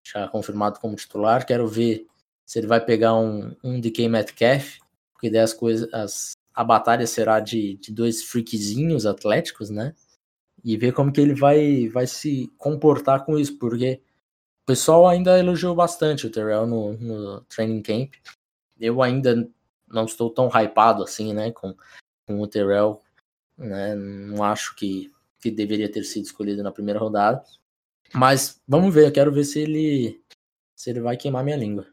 já 0.04 0.28
confirmado 0.28 0.80
como 0.80 0.96
titular. 0.96 1.46
Quero 1.46 1.68
ver 1.68 2.06
se 2.46 2.60
ele 2.60 2.68
vai 2.68 2.84
pegar 2.84 3.16
um, 3.16 3.56
um 3.64 3.80
DK 3.80 4.08
Metcalf, 4.08 4.78
porque 5.14 5.30
daí 5.30 5.42
as 5.42 5.54
coisas, 5.54 5.92
as, 5.94 6.32
a 6.54 6.64
batalha 6.64 7.08
será 7.08 7.40
de, 7.40 7.78
de 7.78 7.92
dois 7.92 8.24
freakzinhos 8.24 9.06
atléticos, 9.06 9.70
né? 9.70 9.96
E 10.64 10.78
ver 10.78 10.94
como 10.94 11.12
que 11.12 11.22
ele 11.22 11.34
vai, 11.34 11.88
vai 11.90 12.08
se 12.08 12.52
comportar 12.58 13.26
com 13.26 13.38
isso, 13.38 13.58
porque 13.58 14.02
o 14.64 14.66
pessoal 14.66 15.08
ainda 15.08 15.38
elogiou 15.40 15.76
bastante 15.76 16.26
o 16.26 16.32
Terrell 16.32 16.66
no, 16.66 16.94
no 16.94 17.42
training 17.42 17.82
camp 17.82 18.14
eu 18.80 19.02
ainda 19.02 19.50
não 19.88 20.06
estou 20.06 20.30
tão 20.30 20.50
hypado 20.50 21.04
assim, 21.04 21.34
né, 21.34 21.52
com, 21.52 21.76
com 22.28 22.42
o 22.42 22.48
Terrell, 22.48 23.02
né, 23.58 23.96
não 23.96 24.44
acho 24.44 24.76
que, 24.76 25.12
que 25.40 25.52
deveria 25.52 25.92
ter 25.92 26.04
sido 26.04 26.26
escolhido 26.26 26.64
na 26.64 26.72
primeira 26.72 27.00
rodada. 27.00 27.44
Mas 28.14 28.62
vamos 28.68 28.94
ver, 28.94 29.08
eu 29.08 29.12
quero 29.12 29.32
ver 29.32 29.44
se 29.44 29.60
ele 29.60 30.22
se 30.76 30.90
ele 30.90 31.00
vai 31.00 31.16
queimar 31.16 31.44
minha 31.44 31.56
língua. 31.56 31.88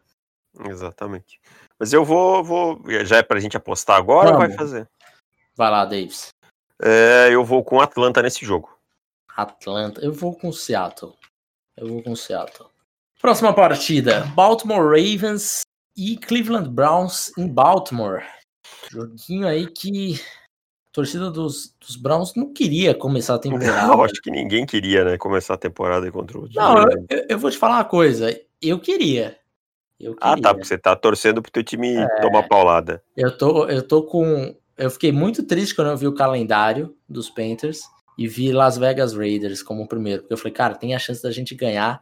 Exatamente. 0.69 1.41
Mas 1.79 1.93
eu 1.93 2.05
vou, 2.05 2.43
vou 2.45 2.83
já 3.05 3.19
é 3.19 3.23
pra 3.23 3.41
gente 3.41 3.57
apostar 3.57 3.97
agora 3.97 4.33
vamos. 4.33 4.43
ou 4.43 4.49
vai 4.49 4.57
fazer? 4.57 4.89
Vai 5.57 5.71
lá, 5.71 5.85
Davis. 5.85 6.29
É, 6.81 7.29
eu 7.31 7.45
vou 7.45 7.65
com 7.65 7.81
Atlanta 7.81 8.21
nesse 8.23 8.45
jogo. 8.45 8.77
Atlanta, 9.37 10.01
eu 10.01 10.13
vou 10.13 10.37
com 10.37 10.53
Seattle. 10.53 11.15
Eu 11.77 11.89
vou 11.89 12.03
com 12.03 12.15
Seattle. 12.15 12.69
Próxima 13.21 13.55
partida: 13.55 14.25
Baltimore 14.35 14.85
Ravens 14.85 15.63
e 15.97 16.17
Cleveland 16.17 16.71
Browns 16.71 17.33
em 17.37 17.47
Baltimore. 17.47 18.23
Joguinho 18.91 19.47
aí 19.47 19.67
que 19.67 20.15
a 20.15 20.93
torcida 20.93 21.31
dos, 21.31 21.75
dos 21.81 21.97
Browns 21.97 22.35
não 22.35 22.53
queria 22.53 22.95
começar 22.95 23.35
a 23.35 23.39
temporada. 23.39 23.87
Não, 23.87 24.03
acho 24.03 24.21
que 24.23 24.31
ninguém 24.31 24.67
queria, 24.67 25.05
né? 25.05 25.19
Começar 25.19 25.55
a 25.55 25.59
temporada 25.59 26.11
contra 26.11 26.39
o. 26.39 26.49
Não, 26.53 26.83
eu, 27.09 27.27
eu, 27.29 27.39
vou 27.39 27.51
te 27.51 27.59
falar 27.59 27.77
uma 27.77 27.85
coisa. 27.85 28.39
Eu 28.61 28.79
queria. 28.79 29.39
Eu 29.99 30.15
queria. 30.15 30.33
Ah, 30.33 30.41
tá. 30.41 30.55
Porque 30.55 30.67
você 30.67 30.79
tá 30.79 30.97
torcendo 30.97 31.41
pro 31.41 31.53
teu 31.53 31.63
time 31.63 31.97
é, 31.97 32.21
tomar 32.21 32.43
paulada. 32.45 33.03
Eu 33.17 33.37
tô, 33.37 33.69
eu 33.69 33.83
tô 33.87 34.03
com. 34.03 34.55
Eu 34.77 34.91
fiquei 34.91 35.13
muito 35.13 35.43
triste 35.45 35.75
quando 35.75 35.91
eu 35.91 35.97
vi 35.97 36.07
o 36.07 36.15
calendário 36.15 36.97
dos 37.09 37.31
Panthers 37.31 37.83
e 38.19 38.27
vi 38.27 38.53
Las 38.53 38.77
Vegas 38.77 39.15
Raiders 39.15 39.63
como 39.63 39.83
o 39.83 39.89
primeiro. 39.89 40.23
Porque 40.23 40.35
eu 40.35 40.39
falei, 40.39 40.53
cara, 40.53 40.75
tem 40.75 40.95
a 40.95 40.99
chance 40.99 41.23
da 41.23 41.31
gente 41.31 41.55
ganhar. 41.55 42.01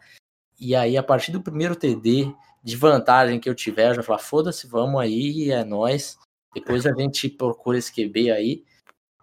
E 0.59 0.75
aí, 0.75 0.97
a 0.97 1.03
partir 1.03 1.33
do 1.33 1.41
primeiro 1.41 1.75
TD 1.75 2.33
de 2.63 2.77
vantagem 2.77 3.41
que 3.41 3.49
eu 3.49 3.55
tiver, 3.55 3.91
eu 3.91 3.95
já 3.95 4.03
falar, 4.03 4.19
foda-se, 4.19 4.67
vamos 4.67 5.01
aí, 5.01 5.51
é 5.51 5.65
nós. 5.65 6.19
Depois 6.55 6.87
a 6.87 6.93
gente 6.93 7.29
procura 7.29 7.79
esse 7.79 7.93
QB 7.93 8.31
aí. 8.31 8.65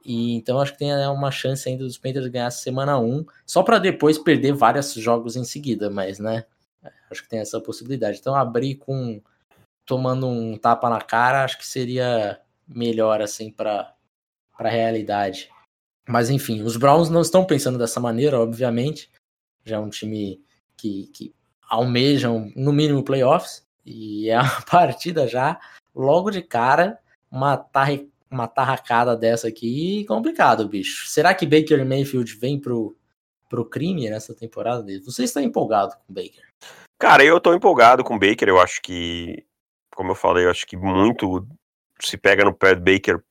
E 0.04 0.36
então 0.36 0.60
acho 0.60 0.72
que 0.72 0.80
tem 0.80 0.90
né, 0.90 1.08
uma 1.10 1.30
chance 1.32 1.68
ainda 1.68 1.84
dos 1.84 1.98
Panthers 1.98 2.28
ganhar 2.28 2.50
semana 2.50 2.98
1, 2.98 3.26
só 3.46 3.62
para 3.62 3.78
depois 3.78 4.18
perder 4.18 4.54
vários 4.54 4.94
jogos 4.94 5.36
em 5.36 5.44
seguida, 5.44 5.90
mas 5.90 6.18
né, 6.18 6.46
acho 7.12 7.24
que 7.24 7.30
tem 7.30 7.40
essa 7.40 7.60
possibilidade. 7.60 8.18
Então 8.20 8.34
abrir 8.34 8.76
com 8.76 9.22
tomando 9.86 10.28
um 10.28 10.58
tapa 10.58 10.90
na 10.90 11.02
cara, 11.02 11.44
acho 11.44 11.58
que 11.58 11.68
seria 11.68 12.40
melhor 12.68 13.22
assim 13.22 13.52
para 13.52 13.94
para 14.58 14.70
realidade. 14.70 15.50
Mas 16.08 16.30
enfim, 16.30 16.64
os 16.64 16.78
Browns 16.78 17.10
não 17.10 17.22
estão 17.22 17.46
pensando 17.46 17.78
dessa 17.78 18.00
maneira, 18.00 18.40
obviamente. 18.40 19.12
Já 19.66 19.76
é 19.76 19.80
um 19.80 19.90
time 19.90 20.42
que, 20.78 21.08
que 21.08 21.36
almejam 21.70 22.52
no 22.56 22.72
mínimo 22.72 23.04
playoffs 23.04 23.66
e 23.86 24.30
é 24.30 24.40
uma 24.40 24.62
partida 24.70 25.28
já 25.28 25.60
logo 25.96 26.30
de 26.30 26.42
cara 26.42 27.00
uma, 27.32 27.58
tarre, 27.58 28.10
uma 28.30 28.48
tarracada 28.48 29.16
dessa 29.16 29.48
aqui 29.48 30.06
complicado, 30.06 30.68
bicho. 30.68 31.08
Será 31.08 31.34
que 31.34 31.46
Baker 31.46 31.86
Mayfield 31.86 32.36
vem 32.36 32.60
pro, 32.60 32.96
pro 33.50 33.66
crime 33.66 34.10
nessa 34.10 34.34
temporada 34.34 34.84
dele? 34.84 35.04
Você 35.04 35.24
está 35.24 35.42
empolgado 35.42 35.94
com 35.96 36.14
Baker? 36.14 36.46
Cara, 37.00 37.24
eu 37.24 37.40
tô 37.40 37.54
empolgado 37.54 38.04
com 38.04 38.18
Baker. 38.18 38.48
Eu 38.48 38.60
acho 38.60 38.82
que, 38.82 39.46
como 39.96 40.12
eu 40.12 40.16
falei, 40.16 40.46
eu 40.46 40.52
acho 40.52 40.66
que 40.66 40.76
muito 40.76 41.48
se 42.00 42.18
pega 42.18 42.44
no 42.44 42.54
pé 42.54 42.76
do 42.76 42.82
Baker 42.82 43.22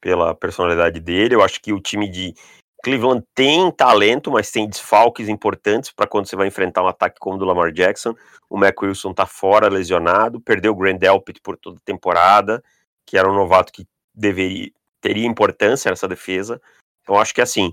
pela 0.00 0.34
personalidade 0.34 1.00
dele. 1.00 1.34
Eu 1.34 1.42
acho 1.42 1.60
que 1.60 1.72
o 1.72 1.80
time 1.80 2.08
de 2.08 2.34
Cleveland 2.82 3.24
tem 3.34 3.70
talento, 3.70 4.30
mas 4.30 4.50
tem 4.50 4.68
desfalques 4.68 5.28
importantes 5.28 5.90
para 5.90 6.06
quando 6.06 6.26
você 6.26 6.36
vai 6.36 6.46
enfrentar 6.46 6.82
um 6.82 6.88
ataque 6.88 7.18
como 7.20 7.36
o 7.36 7.38
do 7.38 7.44
Lamar 7.44 7.72
Jackson. 7.72 8.14
O 8.48 8.56
Mac 8.56 8.80
Wilson 8.80 9.12
tá 9.12 9.26
fora, 9.26 9.68
lesionado, 9.68 10.40
perdeu 10.40 10.72
o 10.72 10.76
Grand 10.76 10.96
Delpit 10.96 11.40
por 11.42 11.56
toda 11.56 11.76
a 11.76 11.84
temporada, 11.84 12.62
que 13.06 13.18
era 13.18 13.30
um 13.30 13.34
novato 13.34 13.72
que 13.72 13.86
deveria 14.14 14.70
teria 15.00 15.26
importância 15.26 15.90
nessa 15.90 16.06
defesa. 16.06 16.60
Então 17.02 17.18
acho 17.18 17.34
que 17.34 17.40
assim, 17.40 17.72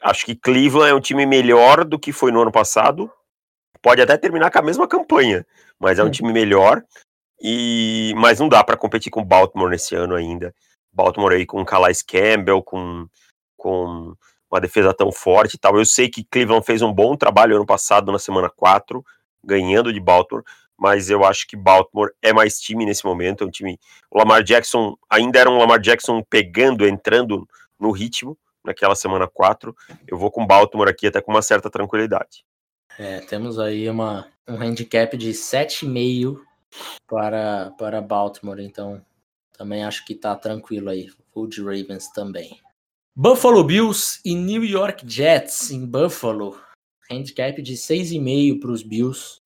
acho 0.00 0.24
que 0.24 0.34
Cleveland 0.34 0.90
é 0.90 0.94
um 0.94 1.00
time 1.00 1.26
melhor 1.26 1.84
do 1.84 1.98
que 1.98 2.12
foi 2.12 2.32
no 2.32 2.40
ano 2.40 2.52
passado. 2.52 3.10
Pode 3.82 4.00
até 4.00 4.16
terminar 4.16 4.50
com 4.50 4.58
a 4.58 4.62
mesma 4.62 4.88
campanha, 4.88 5.46
mas 5.78 5.98
é 5.98 6.04
um 6.04 6.10
time 6.10 6.32
melhor. 6.32 6.82
E 7.40 8.14
mas 8.16 8.40
não 8.40 8.48
dá 8.48 8.64
para 8.64 8.76
competir 8.76 9.10
com 9.10 9.24
Baltimore 9.24 9.70
nesse 9.70 9.94
ano 9.94 10.14
ainda. 10.14 10.54
Baltimore 10.92 11.34
aí 11.34 11.44
com 11.44 11.64
Calais 11.64 12.02
Campbell, 12.02 12.62
com 12.62 13.06
com 13.56 14.14
uma 14.50 14.60
defesa 14.60 14.94
tão 14.94 15.10
forte 15.10 15.54
e 15.54 15.58
tal. 15.58 15.76
Eu 15.76 15.84
sei 15.84 16.08
que 16.08 16.24
Cleveland 16.24 16.64
fez 16.64 16.82
um 16.82 16.92
bom 16.92 17.16
trabalho 17.16 17.56
ano 17.56 17.66
passado 17.66 18.12
na 18.12 18.18
semana 18.18 18.48
4, 18.48 19.04
ganhando 19.44 19.92
de 19.92 20.00
Baltimore, 20.00 20.44
mas 20.78 21.10
eu 21.10 21.24
acho 21.24 21.46
que 21.46 21.56
Baltimore 21.56 22.10
é 22.22 22.32
mais 22.32 22.60
time 22.60 22.84
nesse 22.84 23.04
momento, 23.04 23.44
é 23.44 23.46
um 23.46 23.50
time, 23.50 23.78
o 24.10 24.18
Lamar 24.18 24.42
Jackson 24.42 24.96
ainda 25.08 25.38
era 25.38 25.50
um 25.50 25.58
Lamar 25.58 25.80
Jackson 25.80 26.22
pegando, 26.28 26.86
entrando 26.86 27.48
no 27.78 27.90
ritmo 27.90 28.38
naquela 28.64 28.94
semana 28.94 29.26
4. 29.26 29.74
Eu 30.06 30.18
vou 30.18 30.30
com 30.30 30.46
Baltimore 30.46 30.88
aqui 30.88 31.06
até 31.06 31.20
com 31.20 31.30
uma 31.30 31.42
certa 31.42 31.70
tranquilidade. 31.70 32.44
É, 32.98 33.20
temos 33.20 33.58
aí 33.58 33.88
uma, 33.88 34.26
um 34.48 34.60
handicap 34.60 35.16
de 35.16 35.30
7,5 35.30 36.40
para, 37.06 37.70
para 37.78 38.00
Baltimore, 38.00 38.60
então 38.60 39.02
também 39.56 39.84
acho 39.84 40.04
que 40.04 40.14
tá 40.14 40.34
tranquilo 40.34 40.90
aí. 40.90 41.08
De 41.50 41.60
Ravens 41.60 42.10
também. 42.14 42.58
Buffalo 43.18 43.64
Bills 43.64 44.20
e 44.26 44.34
New 44.34 44.62
York 44.62 45.02
Jets 45.08 45.70
em 45.70 45.86
Buffalo. 45.86 46.60
Handicap 47.10 47.62
de 47.62 47.72
6,5 47.72 48.60
para 48.60 48.70
os 48.70 48.82
Bills. 48.82 49.40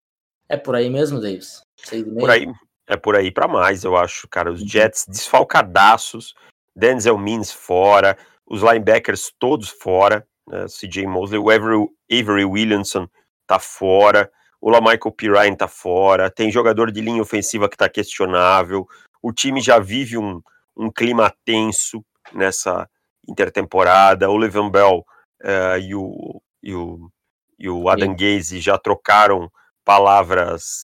É 0.49 0.57
por 0.57 0.75
aí 0.75 0.91
mesmo, 0.91 1.21
Davis? 1.21 1.63
6,5? 1.87 2.19
Por 2.19 2.31
aí. 2.31 2.47
É 2.89 2.97
por 2.97 3.15
aí 3.15 3.31
para 3.31 3.47
mais, 3.47 3.85
eu 3.85 3.97
acho, 3.97 4.27
cara. 4.27 4.51
Os 4.51 4.63
uhum. 4.63 4.67
Jets 4.67 5.07
desfalcadaços. 5.07 6.35
Denzel 6.75 7.17
Mims 7.17 7.53
fora. 7.53 8.19
Os 8.45 8.61
linebackers 8.61 9.33
todos 9.39 9.69
fora. 9.69 10.27
Né? 10.49 10.67
CJ 10.67 11.07
Mosley. 11.07 11.39
O 11.39 11.49
Avery, 11.49 11.87
Avery 12.11 12.45
Williamson 12.45 13.07
tá 13.47 13.61
fora. 13.61 14.29
O 14.61 14.69
LaMichael 14.69 15.13
Pirine 15.13 15.57
tá 15.57 15.69
fora. 15.69 16.29
Tem 16.29 16.51
jogador 16.51 16.91
de 16.91 17.01
linha 17.01 17.23
ofensiva 17.23 17.69
que 17.69 17.77
tá 17.77 17.89
questionável. 17.89 18.85
O 19.23 19.33
time 19.33 19.61
já 19.61 19.79
vive 19.79 20.19
um, 20.19 20.43
um 20.77 20.91
clima 20.91 21.33
tenso 21.45 22.05
nessa 22.33 22.91
intertemporada. 23.31 24.31
O 24.31 24.37
Levan 24.37 24.71
Bell 24.71 25.05
uh, 25.43 25.79
e, 25.81 25.95
o, 25.95 26.43
e, 26.63 26.75
o, 26.75 27.11
e 27.59 27.69
o 27.69 27.89
Adam 27.89 28.15
Gaze 28.15 28.61
já 28.61 28.77
trocaram 28.79 29.51
palavras 29.85 30.85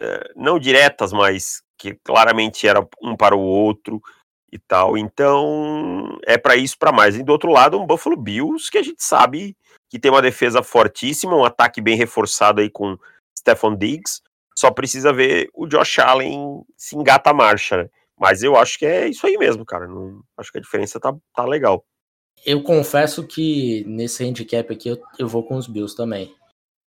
uh, 0.00 0.32
não 0.36 0.58
diretas, 0.58 1.12
mas 1.12 1.62
que 1.78 1.94
claramente 2.04 2.66
era 2.66 2.86
um 3.02 3.16
para 3.16 3.36
o 3.36 3.40
outro 3.40 4.00
e 4.52 4.58
tal. 4.58 4.96
Então 4.96 6.18
é 6.26 6.38
para 6.38 6.56
isso, 6.56 6.78
para 6.78 6.92
mais. 6.92 7.16
E 7.16 7.22
do 7.22 7.32
outro 7.32 7.50
lado, 7.50 7.80
um 7.80 7.86
Buffalo 7.86 8.16
Bills 8.16 8.70
que 8.70 8.78
a 8.78 8.82
gente 8.82 9.02
sabe 9.02 9.56
que 9.90 9.98
tem 9.98 10.10
uma 10.10 10.22
defesa 10.22 10.62
fortíssima, 10.62 11.36
um 11.36 11.44
ataque 11.44 11.80
bem 11.80 11.96
reforçado 11.96 12.60
aí 12.60 12.70
com 12.70 12.96
Stephon 13.38 13.76
Diggs. 13.76 14.22
Só 14.56 14.70
precisa 14.70 15.12
ver 15.12 15.48
o 15.52 15.66
Josh 15.66 15.98
Allen 15.98 16.62
se 16.76 16.96
engata 16.96 17.30
a 17.30 17.34
marcha, 17.34 17.76
né? 17.76 17.88
Mas 18.24 18.42
eu 18.42 18.56
acho 18.56 18.78
que 18.78 18.86
é 18.86 19.06
isso 19.06 19.26
aí 19.26 19.36
mesmo, 19.36 19.66
cara. 19.66 19.86
Não, 19.86 20.24
acho 20.38 20.50
que 20.50 20.56
a 20.56 20.60
diferença 20.60 20.98
tá, 20.98 21.14
tá 21.34 21.44
legal. 21.44 21.84
Eu 22.42 22.62
confesso 22.62 23.26
que 23.26 23.84
nesse 23.84 24.24
handicap 24.24 24.72
aqui 24.72 24.88
eu, 24.88 25.02
eu 25.18 25.28
vou 25.28 25.46
com 25.46 25.56
os 25.56 25.66
Bills 25.66 25.94
também. 25.94 26.34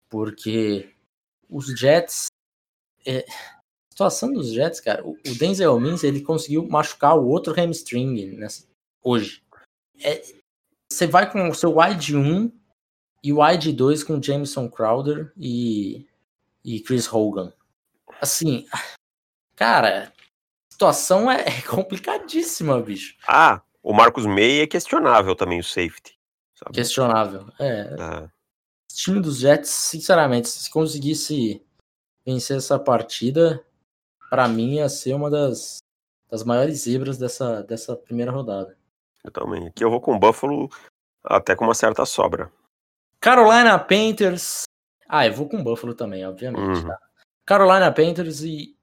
Porque 0.09 0.89
os 1.49 1.65
Jets. 1.77 2.27
É, 3.05 3.25
a 3.27 3.91
situação 3.91 4.31
dos 4.31 4.53
Jets, 4.53 4.79
cara, 4.79 5.05
o, 5.05 5.11
o 5.11 5.35
Denzel 5.37 5.77
Mims 5.77 6.05
ele 6.05 6.21
conseguiu 6.21 6.65
machucar 6.69 7.17
o 7.17 7.27
outro 7.27 7.53
hamstring 7.53 8.37
nessa, 8.37 8.65
hoje. 9.03 9.43
É, 10.01 10.23
você 10.89 11.05
vai 11.05 11.29
com 11.29 11.49
o 11.49 11.53
seu 11.53 11.79
wide 11.79 12.15
1 12.15 12.49
e 13.21 13.33
o 13.33 13.45
wide 13.45 13.73
2 13.73 14.05
com 14.05 14.23
Jameson 14.23 14.69
Crowder 14.69 15.33
e, 15.35 16.07
e 16.63 16.79
Chris 16.79 17.11
Hogan. 17.11 17.51
Assim, 18.21 18.65
cara, 19.53 20.13
situação 20.75 21.31
é, 21.31 21.41
é 21.41 21.61
complicadíssima, 21.61 22.79
bicho. 22.81 23.15
Ah, 23.27 23.61
o 23.81 23.93
Marcos 23.93 24.25
May 24.25 24.59
é 24.59 24.67
questionável 24.67 25.33
também, 25.35 25.59
o 25.59 25.63
safety. 25.63 26.17
Sabe? 26.53 26.73
Questionável, 26.73 27.47
é. 27.59 27.95
é. 27.97 28.23
O 28.25 28.93
time 28.93 29.21
dos 29.21 29.39
Jets, 29.39 29.69
sinceramente, 29.69 30.49
se 30.49 30.69
conseguisse 30.69 31.65
vencer 32.25 32.57
essa 32.57 32.77
partida, 32.77 33.63
para 34.29 34.47
mim 34.47 34.75
ia 34.75 34.89
ser 34.89 35.13
uma 35.13 35.29
das, 35.29 35.77
das 36.29 36.43
maiores 36.43 36.79
zebras 36.81 37.17
dessa, 37.17 37.63
dessa 37.63 37.95
primeira 37.95 38.31
rodada. 38.31 38.77
Eu 39.23 39.31
também. 39.31 39.67
Aqui 39.67 39.83
eu 39.83 39.89
vou 39.89 40.01
com 40.01 40.15
o 40.15 40.19
Buffalo 40.19 40.69
até 41.23 41.55
com 41.55 41.63
uma 41.63 41.73
certa 41.73 42.05
sobra. 42.05 42.51
Carolina 43.19 43.79
Panthers. 43.79 44.63
Ah, 45.07 45.25
eu 45.25 45.33
vou 45.33 45.47
com 45.47 45.57
o 45.57 45.63
Buffalo 45.63 45.93
também, 45.93 46.25
obviamente. 46.25 46.79
Uhum. 46.79 46.87
Tá? 46.87 46.99
Carolina 47.45 47.91
Panthers 47.91 48.41
e 48.41 48.74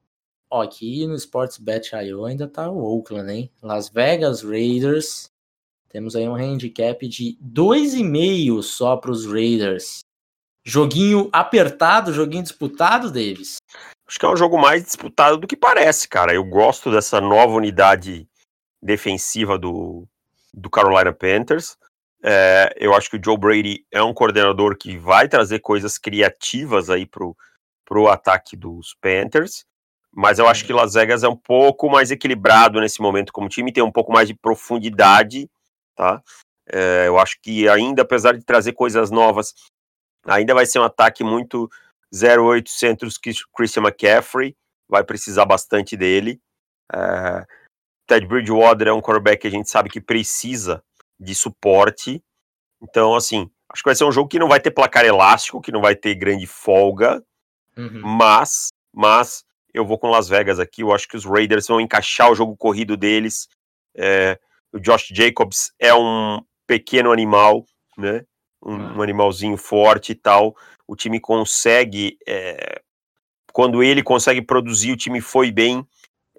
Ó, 0.55 0.61
aqui 0.61 1.07
no 1.07 1.15
Sportsbet.io 1.15 2.25
ainda 2.25 2.47
tá 2.47 2.69
o 2.69 2.77
Oakland, 2.77 3.31
hein? 3.31 3.51
Las 3.59 3.89
Vegas 3.89 4.43
Raiders. 4.43 5.31
Temos 5.89 6.15
aí 6.15 6.29
um 6.29 6.35
handicap 6.35 7.07
de 7.07 7.35
2,5 7.43 8.61
só 8.61 8.95
para 8.95 9.09
os 9.09 9.25
Raiders. 9.25 10.01
Joguinho 10.63 11.27
apertado, 11.33 12.13
joguinho 12.13 12.43
disputado, 12.43 13.09
Davis? 13.09 13.55
Acho 14.07 14.19
que 14.19 14.25
é 14.27 14.29
um 14.29 14.37
jogo 14.37 14.55
mais 14.59 14.83
disputado 14.83 15.39
do 15.39 15.47
que 15.47 15.57
parece, 15.57 16.07
cara. 16.07 16.35
Eu 16.35 16.43
gosto 16.43 16.91
dessa 16.91 17.19
nova 17.19 17.53
unidade 17.53 18.29
defensiva 18.79 19.57
do, 19.57 20.07
do 20.53 20.69
Carolina 20.69 21.11
Panthers. 21.11 21.75
É, 22.21 22.71
eu 22.77 22.93
acho 22.93 23.09
que 23.09 23.17
o 23.17 23.21
Joe 23.25 23.39
Brady 23.39 23.83
é 23.91 24.03
um 24.03 24.13
coordenador 24.13 24.77
que 24.77 24.99
vai 24.99 25.27
trazer 25.27 25.61
coisas 25.61 25.97
criativas 25.97 26.91
aí 26.91 27.07
pro, 27.07 27.35
pro 27.83 28.07
ataque 28.07 28.55
dos 28.55 28.95
Panthers. 29.01 29.65
Mas 30.15 30.37
eu 30.37 30.47
acho 30.47 30.65
que 30.65 30.73
Las 30.73 30.93
Vegas 30.93 31.23
é 31.23 31.27
um 31.27 31.35
pouco 31.35 31.89
mais 31.89 32.11
equilibrado 32.11 32.79
nesse 32.79 33.01
momento 33.01 33.33
como 33.33 33.49
time, 33.49 33.73
tem 33.73 33.83
um 33.83 33.91
pouco 33.91 34.11
mais 34.11 34.27
de 34.27 34.35
profundidade, 34.35 35.49
tá? 35.95 36.21
É, 36.71 37.07
eu 37.07 37.17
acho 37.17 37.39
que 37.41 37.67
ainda, 37.67 38.03
apesar 38.03 38.37
de 38.37 38.45
trazer 38.45 38.73
coisas 38.73 39.09
novas, 39.09 39.53
ainda 40.25 40.53
vai 40.53 40.65
ser 40.65 40.79
um 40.79 40.83
ataque 40.83 41.23
muito 41.23 41.69
0800 42.13 43.17
Christian 43.55 43.83
McCaffrey, 43.83 44.55
vai 44.87 45.03
precisar 45.03 45.45
bastante 45.45 45.97
dele. 45.97 46.39
É, 46.93 47.45
Ted 48.07 48.27
Bridgewater 48.27 48.87
é 48.87 48.93
um 48.93 49.01
quarterback 49.01 49.41
que 49.41 49.47
a 49.47 49.51
gente 49.51 49.69
sabe 49.69 49.89
que 49.89 49.99
precisa 49.99 50.83
de 51.19 51.33
suporte. 51.33 52.23
Então, 52.81 53.15
assim, 53.15 53.49
acho 53.71 53.81
que 53.81 53.89
vai 53.89 53.95
ser 53.95 54.03
um 54.03 54.11
jogo 54.11 54.29
que 54.29 54.39
não 54.39 54.47
vai 54.47 54.59
ter 54.59 54.71
placar 54.71 55.05
elástico, 55.05 55.61
que 55.61 55.71
não 55.71 55.81
vai 55.81 55.95
ter 55.95 56.15
grande 56.15 56.45
folga, 56.45 57.23
uhum. 57.75 58.01
mas, 58.03 58.67
mas 58.93 59.43
eu 59.73 59.85
vou 59.85 59.97
com 59.97 60.09
Las 60.09 60.29
Vegas 60.29 60.59
aqui. 60.59 60.81
Eu 60.81 60.93
acho 60.93 61.07
que 61.07 61.17
os 61.17 61.25
Raiders 61.25 61.67
vão 61.67 61.81
encaixar 61.81 62.31
o 62.31 62.35
jogo 62.35 62.55
corrido 62.55 62.95
deles. 62.95 63.47
É, 63.95 64.39
o 64.71 64.79
Josh 64.79 65.07
Jacobs 65.11 65.71
é 65.79 65.93
um 65.93 66.41
pequeno 66.67 67.11
animal, 67.11 67.65
né? 67.97 68.25
Um, 68.61 68.97
um 68.97 69.01
animalzinho 69.01 69.57
forte 69.57 70.11
e 70.11 70.15
tal. 70.15 70.55
O 70.87 70.95
time 70.95 71.19
consegue. 71.19 72.17
É, 72.27 72.81
quando 73.51 73.83
ele 73.83 74.03
consegue 74.03 74.41
produzir, 74.41 74.91
o 74.91 74.97
time 74.97 75.21
foi 75.21 75.51
bem. 75.51 75.85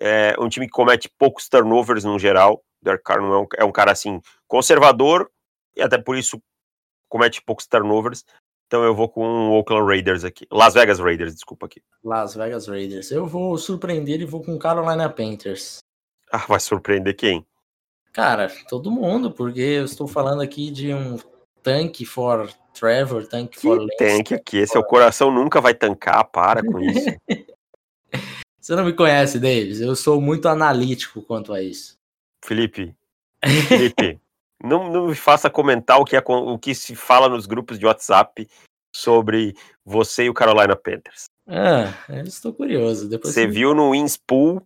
É 0.01 0.35
um 0.39 0.49
time 0.49 0.67
que 0.67 0.73
comete 0.73 1.09
poucos 1.19 1.49
turnovers 1.49 2.05
no 2.05 2.19
geral. 2.19 2.63
Derek 2.83 3.03
Carr 3.05 3.21
não 3.21 3.33
é 3.33 3.39
um, 3.39 3.47
é 3.59 3.65
um 3.65 3.73
cara 3.73 3.93
assim 3.93 4.21
conservador 4.47 5.31
e 5.77 5.83
até 5.83 5.97
por 5.97 6.17
isso 6.17 6.41
comete 7.09 7.41
poucos 7.43 7.67
turnovers. 7.67 8.25
Então 8.67 8.83
eu 8.83 8.95
vou 8.95 9.09
com 9.09 9.23
o 9.23 9.53
Oakland 9.53 9.87
Raiders 9.87 10.25
aqui. 10.25 10.47
Las 10.51 10.75
Vegas 10.75 10.99
Raiders, 10.99 11.35
desculpa 11.35 11.67
aqui. 11.67 11.83
Las 12.03 12.35
Vegas 12.35 12.67
Raiders. 12.67 13.11
Eu 13.11 13.27
vou 13.27 13.57
surpreender 13.59 14.21
e 14.21 14.25
vou 14.25 14.43
com 14.43 14.59
Carolina 14.59 15.09
Panthers. 15.09 15.79
Ah, 16.33 16.45
vai 16.49 16.59
surpreender 16.59 17.15
quem? 17.15 17.47
Cara, 18.13 18.51
todo 18.69 18.91
mundo, 18.91 19.31
porque 19.31 19.61
eu 19.61 19.85
estou 19.85 20.07
falando 20.07 20.41
aqui 20.41 20.71
de 20.71 20.95
um 20.95 21.19
tanque 21.63 22.05
for 22.05 22.49
Trevor, 22.73 23.27
tanque 23.27 23.59
for 23.61 23.79
Lance. 23.79 23.97
Tanque 23.97 24.35
aqui, 24.35 24.63
é 24.63 24.79
o 24.79 24.85
coração 24.85 25.31
nunca 25.31 25.61
vai 25.61 25.75
tancar, 25.75 26.25
para 26.25 26.63
com 26.65 26.81
isso. 26.81 27.07
Você 28.61 28.75
não 28.75 28.85
me 28.85 28.93
conhece, 28.93 29.39
Davis? 29.39 29.81
Eu 29.81 29.95
sou 29.95 30.21
muito 30.21 30.49
analítico 30.49 31.23
quanto 31.23 31.53
a 31.53 31.63
isso. 31.63 31.99
Felipe, 32.45 32.95
Felipe, 33.69 34.21
não, 34.65 34.91
não 34.91 35.07
me 35.09 35.15
faça 35.15 35.51
comentar 35.51 36.01
o 36.01 36.05
que, 36.05 36.17
é, 36.17 36.23
o 36.27 36.59
que 36.59 36.75
se 36.75 36.97
fala 36.97 37.29
nos 37.29 37.47
grupos 37.47 37.79
de 37.79 37.85
WhatsApp 37.85 38.49
sobre 38.95 39.55
você 39.85 40.25
e 40.25 40.31
o 40.31 40.35
Carolina 40.35 40.75
Panthers. 40.75 41.27
Ah, 41.47 41.93
eu 42.09 42.25
estou 42.25 42.53
curioso. 42.55 43.09
Depois 43.09 43.35
você 43.35 43.47
viu 43.47 43.75
no 43.75 43.91
Winspool 43.91 44.63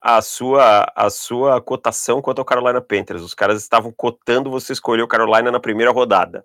a 0.00 0.22
sua, 0.22 0.90
a 0.96 1.10
sua 1.10 1.60
cotação 1.60 2.22
quanto 2.22 2.38
ao 2.38 2.44
Carolina 2.44 2.80
Panthers. 2.80 3.22
Os 3.22 3.34
caras 3.34 3.60
estavam 3.60 3.92
cotando 3.92 4.50
você 4.50 4.72
escolher 4.72 5.02
o 5.02 5.08
Carolina 5.08 5.50
na 5.50 5.60
primeira 5.60 5.92
rodada. 5.92 6.44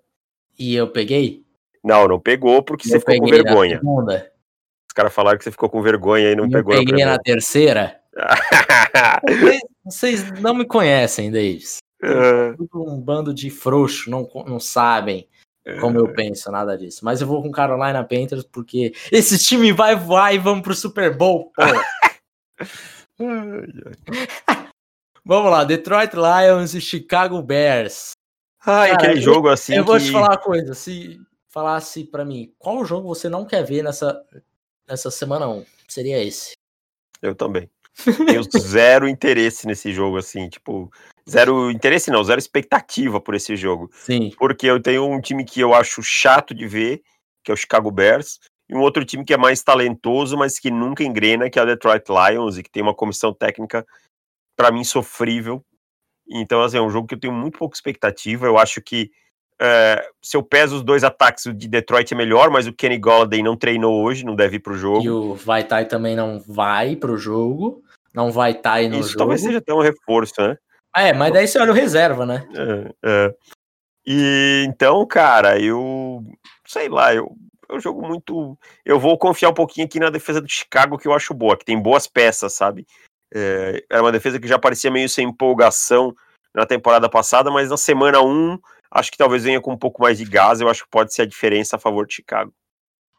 E 0.58 0.74
eu 0.74 0.88
peguei? 0.88 1.42
Não, 1.82 2.06
não 2.06 2.20
pegou 2.20 2.62
porque 2.62 2.86
eu 2.88 2.92
você 2.92 3.00
ficou 3.00 3.18
com 3.18 3.26
vergonha. 3.26 3.80
Os 3.82 4.92
caras 4.94 5.14
falaram 5.14 5.38
que 5.38 5.44
você 5.44 5.50
ficou 5.50 5.70
com 5.70 5.80
vergonha 5.80 6.32
e 6.32 6.36
não 6.36 6.44
eu 6.44 6.50
pegou 6.50 6.74
na 6.74 6.82
primeira. 6.82 7.12
na 7.12 7.18
terceira? 7.18 8.00
vocês, 9.26 9.60
vocês, 9.84 10.40
não 10.40 10.52
me 10.52 10.66
conhecem, 10.66 11.30
Davis. 11.30 11.78
Uh... 12.02 12.68
Um 12.74 13.00
bando 13.00 13.34
de 13.34 13.50
frouxo, 13.50 14.10
não, 14.10 14.28
não 14.46 14.60
sabem 14.60 15.28
como 15.80 15.98
eu 15.98 16.06
é. 16.06 16.12
penso, 16.14 16.50
nada 16.50 16.78
disso. 16.78 17.04
Mas 17.04 17.20
eu 17.20 17.26
vou 17.26 17.42
com 17.42 17.50
Carolina 17.50 18.02
Panthers 18.02 18.44
porque 18.44 18.94
esse 19.12 19.38
time 19.38 19.72
vai 19.72 19.94
voar 19.94 20.34
e 20.34 20.38
vamos 20.38 20.62
pro 20.62 20.74
Super 20.74 21.14
Bowl. 21.16 21.52
Vamos 25.24 25.50
lá, 25.50 25.64
Detroit 25.64 26.12
Lions 26.14 26.74
e 26.74 26.80
Chicago 26.80 27.42
Bears. 27.42 28.12
Ah, 28.64 28.84
aquele 28.84 29.20
jogo 29.20 29.48
assim. 29.48 29.74
Eu 29.74 29.84
que... 29.84 29.90
vou 29.90 30.00
te 30.00 30.10
falar 30.10 30.30
uma 30.30 30.38
coisa. 30.38 30.72
Se 30.74 31.20
falasse 31.48 32.04
para 32.04 32.24
mim, 32.24 32.52
qual 32.58 32.84
jogo 32.84 33.08
você 33.08 33.28
não 33.28 33.44
quer 33.44 33.62
ver 33.62 33.82
nessa, 33.82 34.24
nessa 34.88 35.10
semana 35.10 35.46
1? 35.46 35.66
Seria 35.86 36.24
esse. 36.24 36.52
Eu 37.20 37.34
também. 37.34 37.68
Tenho 38.04 38.42
zero 38.58 39.08
interesse 39.08 39.66
nesse 39.66 39.92
jogo, 39.92 40.16
assim, 40.16 40.48
tipo, 40.48 40.90
zero 41.28 41.70
interesse 41.70 42.10
não, 42.10 42.22
zero 42.22 42.38
expectativa 42.38 43.20
por 43.20 43.34
esse 43.34 43.56
jogo. 43.56 43.90
Sim. 43.92 44.32
Porque 44.38 44.66
eu 44.66 44.80
tenho 44.80 45.04
um 45.04 45.20
time 45.20 45.44
que 45.44 45.60
eu 45.60 45.74
acho 45.74 46.02
chato 46.02 46.54
de 46.54 46.66
ver, 46.66 47.02
que 47.44 47.50
é 47.50 47.54
o 47.54 47.56
Chicago 47.56 47.90
Bears, 47.90 48.38
e 48.68 48.74
um 48.74 48.80
outro 48.80 49.04
time 49.04 49.24
que 49.24 49.34
é 49.34 49.36
mais 49.36 49.62
talentoso, 49.62 50.36
mas 50.36 50.58
que 50.58 50.70
nunca 50.70 51.02
engrena, 51.02 51.50
que 51.50 51.58
é 51.58 51.62
o 51.62 51.66
Detroit 51.66 52.04
Lions, 52.08 52.58
e 52.58 52.62
que 52.62 52.70
tem 52.70 52.82
uma 52.82 52.94
comissão 52.94 53.32
técnica, 53.32 53.84
para 54.56 54.70
mim, 54.70 54.84
sofrível. 54.84 55.64
Então, 56.28 56.62
assim, 56.62 56.76
é 56.76 56.82
um 56.82 56.90
jogo 56.90 57.08
que 57.08 57.14
eu 57.14 57.20
tenho 57.20 57.32
muito 57.32 57.58
pouca 57.58 57.74
expectativa. 57.74 58.46
Eu 58.46 58.58
acho 58.58 58.82
que 58.82 59.10
é, 59.60 60.08
se 60.22 60.36
eu 60.36 60.42
peso 60.42 60.76
os 60.76 60.82
dois 60.84 61.02
ataques, 61.02 61.46
o 61.46 61.52
de 61.52 61.66
Detroit 61.66 62.12
é 62.12 62.16
melhor, 62.16 62.50
mas 62.50 62.66
o 62.66 62.72
Kenny 62.72 62.98
Golladay 62.98 63.42
não 63.42 63.56
treinou 63.56 64.02
hoje, 64.02 64.24
não 64.24 64.36
deve 64.36 64.56
ir 64.56 64.60
pro 64.60 64.76
jogo. 64.76 65.04
E 65.04 65.10
o 65.10 65.34
Vaitai 65.34 65.86
também 65.86 66.14
não 66.14 66.38
vai 66.38 66.94
pro 66.94 67.16
jogo. 67.16 67.82
Não 68.18 68.32
vai 68.32 68.50
estar 68.50 68.72
aí 68.72 68.88
no 68.88 68.98
Isso 68.98 69.10
jogo. 69.10 69.18
talvez 69.18 69.40
seja 69.40 69.58
até 69.58 69.72
um 69.72 69.80
reforço, 69.80 70.34
né? 70.40 70.58
É, 70.96 71.12
mas 71.12 71.32
daí 71.32 71.46
você 71.46 71.56
olha 71.60 71.70
o 71.70 71.74
reserva, 71.74 72.26
né? 72.26 72.44
É, 72.52 72.94
é. 73.04 73.34
E 74.04 74.64
então, 74.66 75.06
cara, 75.06 75.60
eu 75.60 76.24
sei 76.66 76.88
lá, 76.88 77.14
eu 77.14 77.32
um 77.70 77.78
jogo 77.78 78.04
muito. 78.04 78.58
Eu 78.84 78.98
vou 78.98 79.16
confiar 79.16 79.50
um 79.50 79.54
pouquinho 79.54 79.86
aqui 79.86 80.00
na 80.00 80.10
defesa 80.10 80.40
do 80.40 80.48
Chicago, 80.48 80.98
que 80.98 81.06
eu 81.06 81.12
acho 81.12 81.32
boa, 81.32 81.56
que 81.56 81.64
tem 81.64 81.80
boas 81.80 82.08
peças, 82.08 82.54
sabe? 82.54 82.84
É, 83.32 83.84
é 83.88 84.00
uma 84.00 84.10
defesa 84.10 84.40
que 84.40 84.48
já 84.48 84.58
parecia 84.58 84.90
meio 84.90 85.08
sem 85.08 85.28
empolgação 85.28 86.12
na 86.52 86.66
temporada 86.66 87.08
passada, 87.08 87.52
mas 87.52 87.70
na 87.70 87.76
semana 87.76 88.20
1, 88.20 88.58
acho 88.90 89.12
que 89.12 89.18
talvez 89.18 89.44
venha 89.44 89.60
com 89.60 89.72
um 89.72 89.78
pouco 89.78 90.02
mais 90.02 90.18
de 90.18 90.24
gás. 90.24 90.60
Eu 90.60 90.68
acho 90.68 90.82
que 90.82 90.90
pode 90.90 91.14
ser 91.14 91.22
a 91.22 91.26
diferença 91.26 91.76
a 91.76 91.78
favor 91.78 92.04
de 92.04 92.14
Chicago. 92.14 92.52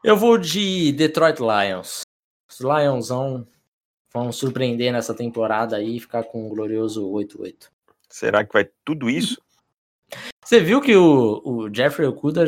Eu 0.04 0.16
vou 0.16 0.36
de 0.36 0.92
Detroit 0.92 1.38
Lions. 1.38 2.02
Os 2.50 2.60
Lions 2.60 3.10
vão, 4.12 4.32
surpreender 4.32 4.92
nessa 4.92 5.14
temporada 5.14 5.76
aí 5.76 5.96
e 5.96 6.00
ficar 6.00 6.24
com 6.24 6.46
um 6.46 6.48
glorioso 6.48 7.10
8-8. 7.10 7.68
Será 8.08 8.44
que 8.44 8.52
vai 8.52 8.68
tudo 8.84 9.08
isso? 9.08 9.40
Você 10.44 10.60
viu 10.60 10.80
que 10.80 10.96
o, 10.96 11.40
o 11.44 11.74
Jeffrey 11.74 12.08
Okuda 12.08 12.44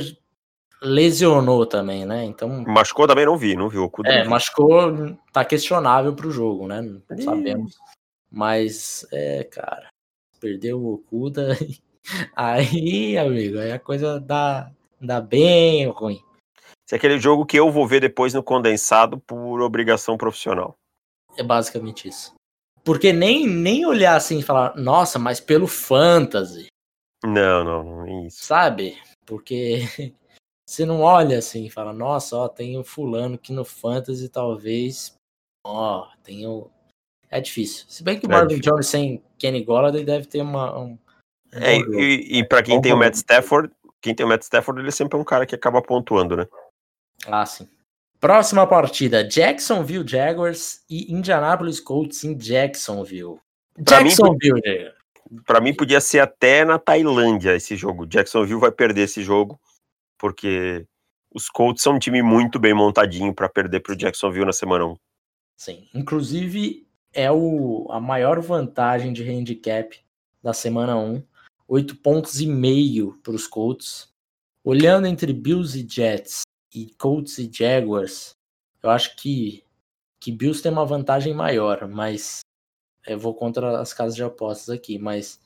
lesionou 0.83 1.64
também, 1.64 2.05
né? 2.05 2.25
Então. 2.25 2.64
Machucou 2.66 3.07
também 3.07 3.25
não 3.25 3.37
vi, 3.37 3.55
não 3.55 3.68
viu? 3.68 3.90
É, 4.05 4.25
machucou, 4.25 5.16
tá 5.33 5.44
questionável 5.44 6.14
pro 6.14 6.31
jogo, 6.31 6.66
né? 6.66 6.83
Não 6.83 7.18
sabemos. 7.18 7.77
Mas, 8.31 9.07
é, 9.12 9.44
cara, 9.44 9.88
perdeu 10.40 10.81
o 10.81 10.94
Okuda. 10.94 11.57
Aí, 12.35 13.16
amigo, 13.16 13.61
aí 13.61 13.70
a 13.70 13.79
coisa 13.79 14.18
dá, 14.18 14.68
dá 15.01 15.20
bem 15.20 15.87
ruim. 15.87 16.20
Esse 16.85 16.94
é 16.94 16.96
aquele 16.96 17.20
jogo 17.20 17.46
que 17.46 17.57
eu 17.57 17.70
vou 17.70 17.87
ver 17.87 18.01
depois 18.01 18.35
no 18.35 18.42
condensado 18.42 19.20
por 19.20 19.61
obrigação 19.61 20.16
profissional. 20.16 20.77
É 21.37 21.42
basicamente 21.42 22.09
isso. 22.09 22.35
Porque 22.85 23.12
nem, 23.12 23.47
nem 23.47 23.87
olhar 23.87 24.16
assim 24.16 24.38
e 24.38 24.42
falar, 24.42 24.77
nossa, 24.77 25.18
mas 25.18 25.40
pelo 25.40 25.66
fantasy. 25.66 26.66
Não, 27.25 27.64
não, 27.64 27.83
não 27.85 28.07
é 28.07 28.27
isso. 28.27 28.45
Sabe? 28.45 28.99
Porque 29.25 29.83
você 30.66 30.85
não 30.85 31.01
olha 31.01 31.38
assim 31.38 31.66
e 31.66 31.71
fala, 31.71 31.92
nossa, 31.92 32.37
ó, 32.37 32.49
tem 32.49 32.79
um 32.79 32.85
fulano 32.85 33.38
que 33.38 33.53
no 33.53 33.64
Fantasy 33.64 34.29
talvez, 34.29 35.14
ó, 35.64 36.09
tem 36.23 36.47
o... 36.47 36.71
É 37.31 37.40
difícil. 37.40 37.87
Se 37.88 38.03
bem 38.03 38.18
que 38.18 38.27
o 38.27 38.31
é 38.31 38.33
Marvin 38.33 38.61
Jones 38.61 38.88
sem 38.88 39.23
Kenny 39.38 39.64
Golladay 39.64 40.05
deve 40.05 40.27
ter 40.27 40.42
uma... 40.42 40.79
Um, 40.79 40.99
é, 41.53 41.77
e, 41.79 42.38
e 42.38 42.49
para 42.49 42.62
quem 42.62 42.81
tem 42.81 42.92
o 42.92 42.97
Matt 42.97 43.14
Stafford, 43.14 43.71
quem 44.01 44.14
tem 44.14 44.27
o 44.27 44.29
Matt 44.29 44.42
Stafford, 44.42 44.81
ele 44.81 44.90
sempre 44.90 45.16
é 45.16 45.21
um 45.21 45.25
cara 45.25 45.47
que 45.47 45.55
acaba 45.55 45.81
pontuando, 45.81 46.37
né? 46.37 46.49
Ah, 47.27 47.47
sim. 47.47 47.68
Próxima 48.22 48.64
partida, 48.68 49.28
Jacksonville 49.28 50.06
Jaguars 50.06 50.85
e 50.88 51.12
Indianapolis 51.12 51.80
Colts 51.80 52.22
em 52.22 52.38
Jacksonville. 52.38 53.40
Pra 53.85 53.98
Jacksonville, 53.98 54.62
mim, 54.64 55.40
Pra 55.44 55.61
mim 55.61 55.74
podia 55.74 56.00
ser 56.00 56.20
até 56.20 56.64
na 56.64 56.78
Tailândia 56.78 57.56
esse 57.56 57.74
jogo. 57.74 58.06
Jacksonville 58.06 58.61
vai 58.61 58.70
perder 58.70 59.02
esse 59.02 59.24
jogo 59.24 59.61
porque 60.16 60.87
os 61.35 61.48
Colts 61.48 61.82
são 61.82 61.94
um 61.94 61.98
time 61.98 62.22
muito 62.22 62.61
bem 62.61 62.72
montadinho 62.72 63.35
para 63.35 63.48
perder 63.48 63.80
para 63.80 63.92
o 63.92 63.96
Jacksonville 63.96 64.46
na 64.46 64.52
semana 64.52 64.87
1. 64.87 64.96
Sim, 65.56 65.88
inclusive 65.92 66.87
é 67.12 67.28
o, 67.28 67.88
a 67.90 67.98
maior 67.98 68.38
vantagem 68.38 69.12
de 69.12 69.28
handicap 69.28 69.98
da 70.40 70.52
semana 70.52 70.96
1, 70.96 71.24
8 71.66 71.96
pontos 71.96 72.40
e 72.40 72.46
meio 72.46 73.18
para 73.20 73.32
os 73.32 73.48
Colts. 73.48 74.14
Olhando 74.62 75.08
entre 75.08 75.32
Bills 75.32 75.76
e 75.76 75.85
Jets 75.85 76.42
e 76.74 76.94
Colts 76.98 77.38
e 77.38 77.50
Jaguars, 77.52 78.37
eu 78.82 78.90
acho 78.90 79.16
que, 79.16 79.64
que 80.20 80.32
Bills 80.32 80.62
tem 80.62 80.72
uma 80.72 80.87
vantagem 80.87 81.35
maior, 81.35 81.88
mas 81.88 82.40
eu 83.06 83.18
vou 83.18 83.35
contra 83.35 83.80
as 83.80 83.92
casas 83.92 84.14
de 84.14 84.22
apostas 84.22 84.70
aqui, 84.70 84.98
mas 84.98 85.40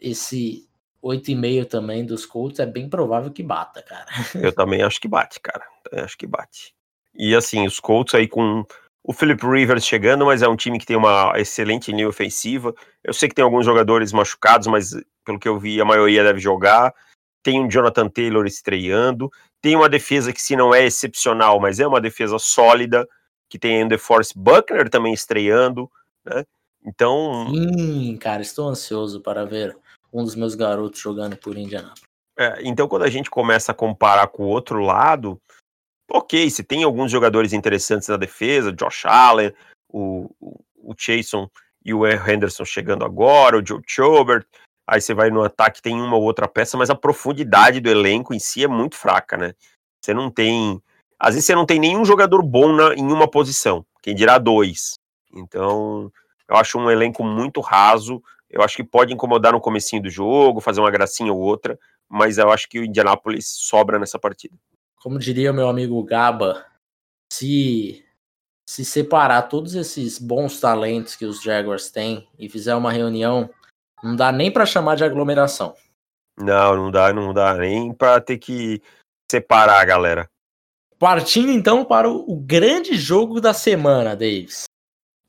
esse 0.00 0.68
8,5 1.02 1.66
também 1.66 2.04
dos 2.04 2.26
Colts 2.26 2.60
é 2.60 2.66
bem 2.66 2.88
provável 2.88 3.30
que 3.30 3.42
bata, 3.42 3.82
cara. 3.82 4.06
Eu 4.34 4.52
também 4.52 4.82
acho 4.82 5.00
que 5.00 5.08
bate, 5.08 5.40
cara. 5.40 5.64
Eu 5.90 6.04
acho 6.04 6.16
que 6.16 6.26
bate. 6.26 6.74
E 7.14 7.34
assim, 7.34 7.66
os 7.66 7.80
Colts 7.80 8.14
aí 8.14 8.28
com 8.28 8.64
o 9.02 9.12
Philip 9.12 9.44
Rivers 9.44 9.84
chegando, 9.84 10.26
mas 10.26 10.42
é 10.42 10.48
um 10.48 10.56
time 10.56 10.78
que 10.78 10.86
tem 10.86 10.96
uma 10.96 11.32
excelente 11.36 11.90
linha 11.90 12.08
ofensiva. 12.08 12.74
Eu 13.02 13.12
sei 13.12 13.28
que 13.28 13.34
tem 13.34 13.44
alguns 13.44 13.64
jogadores 13.64 14.12
machucados, 14.12 14.66
mas 14.66 14.92
pelo 15.24 15.38
que 15.38 15.48
eu 15.48 15.58
vi, 15.58 15.80
a 15.80 15.84
maioria 15.84 16.22
deve 16.22 16.38
jogar. 16.38 16.94
Tem 17.42 17.60
um 17.60 17.68
Jonathan 17.68 18.08
Taylor 18.08 18.46
estreando. 18.46 19.30
Tem 19.62 19.76
uma 19.76 19.88
defesa 19.88 20.32
que, 20.32 20.42
se 20.42 20.56
não 20.56 20.74
é 20.74 20.84
excepcional, 20.84 21.60
mas 21.60 21.80
é 21.80 21.86
uma 21.86 22.00
defesa 22.00 22.38
sólida, 22.38 23.06
que 23.48 23.58
tem 23.58 23.82
ainda 23.82 23.98
Force 23.98 24.32
Buckner 24.36 24.88
também 24.88 25.12
estreando, 25.12 25.90
né? 26.24 26.44
Então. 26.84 27.48
Sim, 27.50 28.16
cara, 28.16 28.42
estou 28.42 28.68
ansioso 28.68 29.20
para 29.20 29.44
ver 29.44 29.76
um 30.12 30.24
dos 30.24 30.34
meus 30.34 30.54
garotos 30.54 31.00
jogando 31.00 31.36
por 31.36 31.56
Indianapolis. 31.56 32.02
É, 32.38 32.60
então, 32.62 32.88
quando 32.88 33.02
a 33.02 33.10
gente 33.10 33.28
começa 33.28 33.72
a 33.72 33.74
comparar 33.74 34.28
com 34.28 34.44
o 34.44 34.48
outro 34.48 34.80
lado, 34.80 35.38
ok, 36.10 36.48
se 36.48 36.64
tem 36.64 36.82
alguns 36.82 37.10
jogadores 37.10 37.52
interessantes 37.52 38.08
na 38.08 38.16
defesa, 38.16 38.72
Josh 38.72 39.04
Allen, 39.04 39.52
o, 39.88 40.30
o, 40.40 40.58
o 40.76 40.94
Jason 40.94 41.50
e 41.84 41.92
o 41.92 42.06
Henderson 42.06 42.64
chegando 42.64 43.04
agora, 43.04 43.58
o 43.58 43.66
Joe 43.66 43.82
Chobert, 43.86 44.46
aí 44.90 45.00
você 45.00 45.14
vai 45.14 45.30
no 45.30 45.44
ataque, 45.44 45.80
tem 45.80 45.94
uma 45.94 46.16
ou 46.16 46.22
outra 46.24 46.48
peça, 46.48 46.76
mas 46.76 46.90
a 46.90 46.96
profundidade 46.96 47.80
do 47.80 47.88
elenco 47.88 48.34
em 48.34 48.40
si 48.40 48.64
é 48.64 48.66
muito 48.66 48.96
fraca, 48.96 49.36
né? 49.36 49.54
Você 50.02 50.12
não 50.12 50.28
tem. 50.28 50.82
Às 51.16 51.34
vezes 51.34 51.46
você 51.46 51.54
não 51.54 51.64
tem 51.64 51.78
nenhum 51.78 52.04
jogador 52.04 52.42
bom 52.42 52.72
na, 52.72 52.94
em 52.94 53.12
uma 53.12 53.30
posição, 53.30 53.86
quem 54.02 54.16
dirá 54.16 54.36
dois. 54.36 54.94
Então, 55.32 56.10
eu 56.48 56.56
acho 56.56 56.76
um 56.76 56.90
elenco 56.90 57.22
muito 57.22 57.60
raso. 57.60 58.20
Eu 58.50 58.62
acho 58.62 58.76
que 58.76 58.82
pode 58.82 59.14
incomodar 59.14 59.52
no 59.52 59.60
comecinho 59.60 60.02
do 60.02 60.10
jogo, 60.10 60.60
fazer 60.60 60.80
uma 60.80 60.90
gracinha 60.90 61.32
ou 61.32 61.38
outra, 61.38 61.78
mas 62.08 62.36
eu 62.36 62.50
acho 62.50 62.68
que 62.68 62.80
o 62.80 62.84
Indianapolis 62.84 63.46
sobra 63.46 63.96
nessa 63.96 64.18
partida. 64.18 64.56
Como 64.96 65.20
diria 65.20 65.52
meu 65.52 65.68
amigo 65.68 66.02
Gaba, 66.02 66.66
se 67.32 68.04
se 68.66 68.84
separar 68.84 69.42
todos 69.42 69.74
esses 69.74 70.18
bons 70.18 70.60
talentos 70.60 71.16
que 71.16 71.24
os 71.24 71.42
Jaguars 71.42 71.90
têm 71.90 72.28
e 72.38 72.48
fizer 72.48 72.74
uma 72.76 72.92
reunião, 72.92 73.50
não 74.02 74.16
dá 74.16 74.32
nem 74.32 74.50
para 74.50 74.66
chamar 74.66 74.96
de 74.96 75.04
aglomeração. 75.04 75.74
Não, 76.38 76.76
não 76.76 76.90
dá, 76.90 77.12
não 77.12 77.32
dá 77.32 77.54
nem 77.54 77.92
para 77.92 78.20
ter 78.20 78.38
que 78.38 78.80
separar 79.30 79.80
a 79.80 79.84
galera. 79.84 80.28
Partindo 80.98 81.50
então 81.50 81.84
para 81.84 82.08
o, 82.10 82.36
grande 82.36 82.96
jogo 82.96 83.40
da 83.40 83.54
semana, 83.54 84.14
Davis 84.14 84.64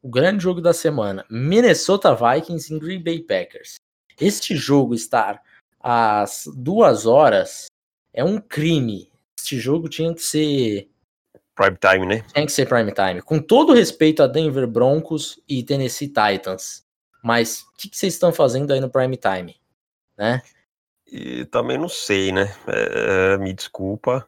o 0.01 0.09
grande 0.09 0.43
jogo 0.43 0.61
da 0.61 0.73
semana: 0.73 1.25
Minnesota 1.29 2.15
Vikings 2.15 2.73
em 2.73 2.79
Green 2.79 3.03
Bay 3.03 3.19
Packers. 3.19 3.75
Este 4.19 4.55
jogo 4.55 4.93
estar 4.93 5.41
às 5.79 6.45
duas 6.55 7.05
horas 7.05 7.67
é 8.13 8.23
um 8.23 8.39
crime. 8.39 9.11
Este 9.39 9.59
jogo 9.59 9.87
tinha 9.87 10.13
que 10.13 10.21
ser. 10.21 10.89
Prime 11.55 11.77
time, 11.77 12.05
né? 12.05 12.25
Tinha 12.33 12.45
que 12.45 12.51
ser 12.51 12.67
prime 12.67 12.91
time. 12.91 13.21
Com 13.21 13.39
todo 13.39 13.73
respeito 13.73 14.23
a 14.23 14.27
Denver 14.27 14.67
Broncos 14.67 15.39
e 15.47 15.63
Tennessee 15.63 16.07
Titans. 16.07 16.83
Mas 17.21 17.61
o 17.61 17.77
que, 17.77 17.89
que, 17.89 17.97
vocês 17.97 18.13
estão 18.13 18.33
fazendo 18.33 18.71
aí 18.71 18.79
no 18.79 18.89
prime 18.89 19.17
time? 19.17 19.59
Né? 20.17 20.41
E 21.05 21.45
também 21.45 21.77
não 21.77 21.89
sei, 21.89 22.31
né? 22.31 22.55
É, 22.67 23.37
me 23.37 23.53
desculpa. 23.53 24.27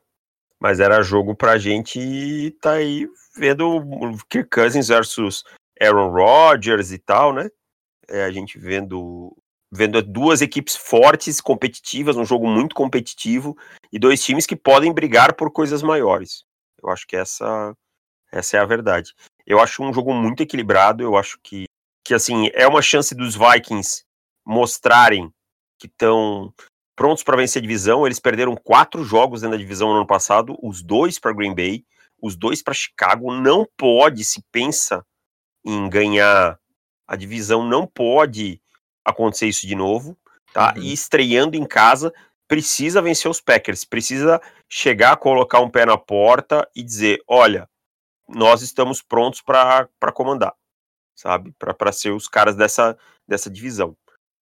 Mas 0.60 0.80
era 0.80 1.02
jogo 1.02 1.36
pra 1.36 1.58
gente 1.58 2.52
tá 2.62 2.74
aí 2.74 3.08
vendo 3.36 3.82
Kirk 4.30 4.50
Cousins 4.50 4.88
versus 4.88 5.44
Aaron 5.82 6.10
Rodgers 6.10 6.92
e 6.92 6.98
tal, 6.98 7.34
né? 7.34 7.50
É, 8.08 8.24
a 8.24 8.32
gente 8.32 8.58
vendo 8.58 9.36
vendo 9.76 10.02
duas 10.04 10.42
equipes 10.42 10.76
fortes, 10.76 11.42
competitivas, 11.42 12.16
um 12.16 12.24
jogo 12.24 12.48
muito 12.48 12.76
competitivo 12.76 13.58
e 13.92 13.98
dois 13.98 14.24
times 14.24 14.46
que 14.46 14.56
podem 14.56 14.94
brigar 14.94 15.34
por 15.34 15.52
coisas 15.52 15.82
maiores. 15.82 16.46
Eu 16.82 16.90
acho 16.90 17.08
que 17.08 17.16
essa 17.16 17.76
essa 18.32 18.58
é 18.58 18.60
a 18.60 18.66
verdade. 18.66 19.14
Eu 19.46 19.60
acho 19.60 19.84
um 19.84 19.94
jogo 19.94 20.14
muito 20.14 20.42
equilibrado, 20.44 21.04
eu 21.04 21.18
acho 21.18 21.40
que 21.44 21.66
que 22.04 22.14
assim, 22.14 22.50
é 22.54 22.68
uma 22.68 22.82
chance 22.82 23.16
dos 23.16 23.36
Vikings 23.36 24.04
mostrarem 24.46 25.32
que 25.80 25.88
estão 25.88 26.54
prontos 26.96 27.24
para 27.24 27.38
vencer 27.38 27.60
a 27.60 27.62
divisão. 27.62 28.06
Eles 28.06 28.20
perderam 28.20 28.56
quatro 28.56 29.04
jogos 29.04 29.42
dentro 29.42 29.58
da 29.58 29.62
divisão 29.62 29.90
no 29.90 29.98
ano 29.98 30.08
passado, 30.08 30.58
os 30.62 30.82
dois 30.82 31.20
para 31.20 31.34
Green 31.34 31.56
Bay, 31.56 31.86
os 32.22 32.36
dois 32.36 32.62
para 32.62 32.74
Chicago. 32.74 33.34
Não 33.34 33.68
pode 33.78 34.24
se 34.24 34.44
pensa 34.52 35.06
em 35.66 35.90
ganhar 35.90 36.60
a 37.08 37.16
divisão, 37.16 37.66
não 37.66 37.88
pode 37.88 38.62
acontecer 39.06 39.48
isso 39.48 39.68
de 39.68 39.76
novo, 39.76 40.18
tá? 40.54 40.74
Uhum. 40.76 40.84
E 40.84 40.94
estreando 40.94 41.56
em 41.56 41.66
casa, 41.66 42.14
precisa 42.48 43.02
vencer 43.02 43.30
os 43.30 43.42
Packers, 43.42 43.86
precisa 43.86 44.42
chegar, 44.70 45.18
colocar 45.18 45.60
um 45.60 45.70
pé 45.70 45.86
na 45.86 45.98
porta 45.98 46.68
e 46.76 46.84
dizer: 46.84 47.22
olha, 47.28 47.68
nós 48.28 48.62
estamos 48.62 49.02
prontos 49.02 49.42
para 49.42 49.88
comandar, 50.14 50.54
sabe? 51.16 51.54
Para 51.58 51.92
ser 51.92 52.12
os 52.12 52.28
caras 52.28 52.56
dessa, 52.56 52.98
dessa 53.28 53.50
divisão. 53.50 53.96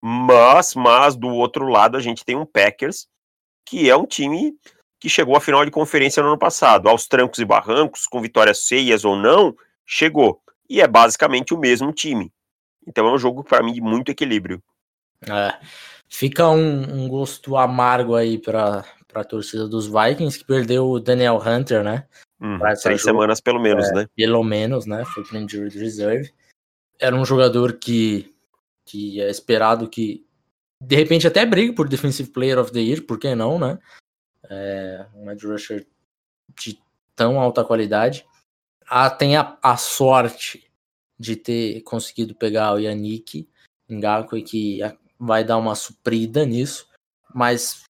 Mas, 0.03 0.75
mas, 0.75 1.17
do 1.17 1.29
outro 1.29 1.69
lado, 1.69 1.97
a 1.97 2.01
gente 2.01 2.25
tem 2.25 2.37
um 2.37 2.47
Packers, 2.47 3.07
que 3.67 3.91
é 3.91 3.97
um 3.97 4.07
time 4.07 4.55
que 4.99 5.09
chegou 5.09 5.37
à 5.37 5.41
final 5.41 5.65
de 5.65 5.71
conferência 5.71 6.23
no 6.23 6.31
ano 6.31 6.39
passado, 6.39 6.89
aos 6.89 7.07
trancos 7.07 7.39
e 7.39 7.45
barrancos, 7.45 8.07
com 8.07 8.21
vitórias 8.21 8.67
feias 8.67 9.05
ou 9.05 9.17
não, 9.17 9.55
chegou 9.87 10.43
e 10.71 10.81
é 10.81 10.87
basicamente 10.87 11.53
o 11.53 11.59
mesmo 11.59 11.93
time. 11.93 12.33
Então 12.87 13.07
é 13.09 13.13
um 13.13 13.19
jogo 13.19 13.43
para 13.43 13.63
mim 13.63 13.73
de 13.73 13.81
muito 13.81 14.11
equilíbrio. 14.11 14.63
É, 15.29 15.59
fica 16.09 16.49
um, 16.49 17.03
um 17.05 17.09
gosto 17.09 17.57
amargo 17.57 18.15
aí 18.15 18.39
para 18.39 18.85
a 19.13 19.25
torcida 19.25 19.67
dos 19.67 19.87
Vikings 19.87 20.39
que 20.39 20.45
perdeu 20.45 20.87
o 20.89 21.01
Daniel 21.01 21.43
Hunter, 21.45 21.83
né? 21.83 22.07
Hum, 22.41 22.59
três 22.59 22.83
jogo. 22.83 22.99
semanas 22.99 23.41
pelo 23.41 23.61
menos, 23.61 23.87
é, 23.89 23.95
né? 23.95 24.07
Pelo 24.17 24.45
menos, 24.45 24.87
né? 24.87 25.05
Foi 25.05 25.25
para 25.25 25.41
injured 25.41 25.77
reserve. 25.77 26.33
Era 27.01 27.17
um 27.17 27.25
jogador 27.25 27.79
que 27.79 28.35
que 28.85 29.21
é 29.21 29.31
esperado 29.31 29.89
que 29.89 30.27
de 30.83 30.97
repente 30.97 31.27
até 31.27 31.47
brigue 31.47 31.73
por 31.73 31.89
Defensive 31.89 32.31
Player 32.31 32.59
of 32.59 32.73
the 32.73 32.81
Year, 32.81 33.03
por 33.07 33.21
que 33.21 33.35
não, 33.37 33.57
né? 33.57 33.79
É, 34.49 35.07
um 35.15 35.31
edge 35.31 35.47
rusher 35.47 35.87
de 36.59 36.77
tão 37.15 37.39
alta 37.39 37.65
qualidade 37.65 38.27
a, 38.91 39.09
tem 39.09 39.37
a, 39.37 39.57
a, 39.63 39.77
sorte 39.77 40.69
de 41.17 41.37
ter 41.37 41.83
conseguido 41.83 42.35
pegar 42.35 42.75
o 42.75 42.79
Yannick 42.79 43.49
Ngakwe, 43.89 44.43
que 44.43 44.81
vai 45.17 45.45
dar 45.45 45.59
uma 45.59 45.77
suprida 45.77 46.45
nisso, 46.45 46.89
mas 47.33 47.85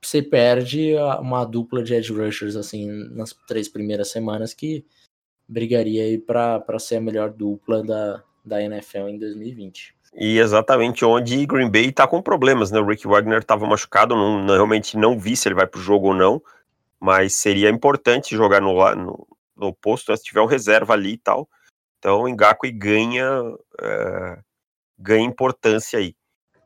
você 0.00 0.22
perde 0.22 0.94
uma 1.20 1.44
dupla 1.44 1.82
de 1.82 1.92
edge 1.92 2.12
rushers 2.12 2.56
assim 2.56 2.86
nas 3.10 3.34
três 3.46 3.68
primeiras 3.68 4.08
semanas 4.08 4.54
que 4.54 4.86
brigaria 5.46 6.04
aí 6.04 6.16
para 6.16 6.78
ser 6.78 6.96
a 6.96 7.00
melhor 7.00 7.30
dupla 7.30 7.82
da, 7.82 8.24
da 8.44 8.62
NFL 8.62 9.08
em 9.08 9.18
2020. 9.18 9.94
E 10.14 10.38
exatamente 10.38 11.04
onde 11.04 11.46
Green 11.46 11.70
Bay 11.70 11.92
tá 11.92 12.06
com 12.06 12.20
problemas, 12.20 12.70
né? 12.70 12.80
O 12.80 12.86
Rick 12.86 13.06
Wagner 13.06 13.38
estava 13.38 13.66
machucado, 13.66 14.16
não, 14.16 14.42
não, 14.42 14.54
realmente 14.54 14.96
não 14.96 15.18
vi 15.18 15.36
se 15.36 15.46
ele 15.48 15.54
vai 15.54 15.66
pro 15.66 15.80
jogo 15.80 16.08
ou 16.08 16.14
não, 16.14 16.42
mas 16.98 17.34
seria 17.34 17.70
importante 17.70 18.36
jogar 18.36 18.60
no, 18.60 18.74
no, 18.96 19.26
no 19.56 19.72
posto, 19.72 20.16
se 20.16 20.24
tiver 20.24 20.40
um 20.40 20.46
reserva 20.46 20.94
ali 20.94 21.12
e 21.12 21.18
tal. 21.18 21.48
Então 21.98 22.22
o 22.22 22.28
Ngakwe 22.28 22.72
ganha, 22.72 23.24
é, 23.80 24.38
ganha 24.98 25.24
importância 25.24 25.98
aí. 25.98 26.14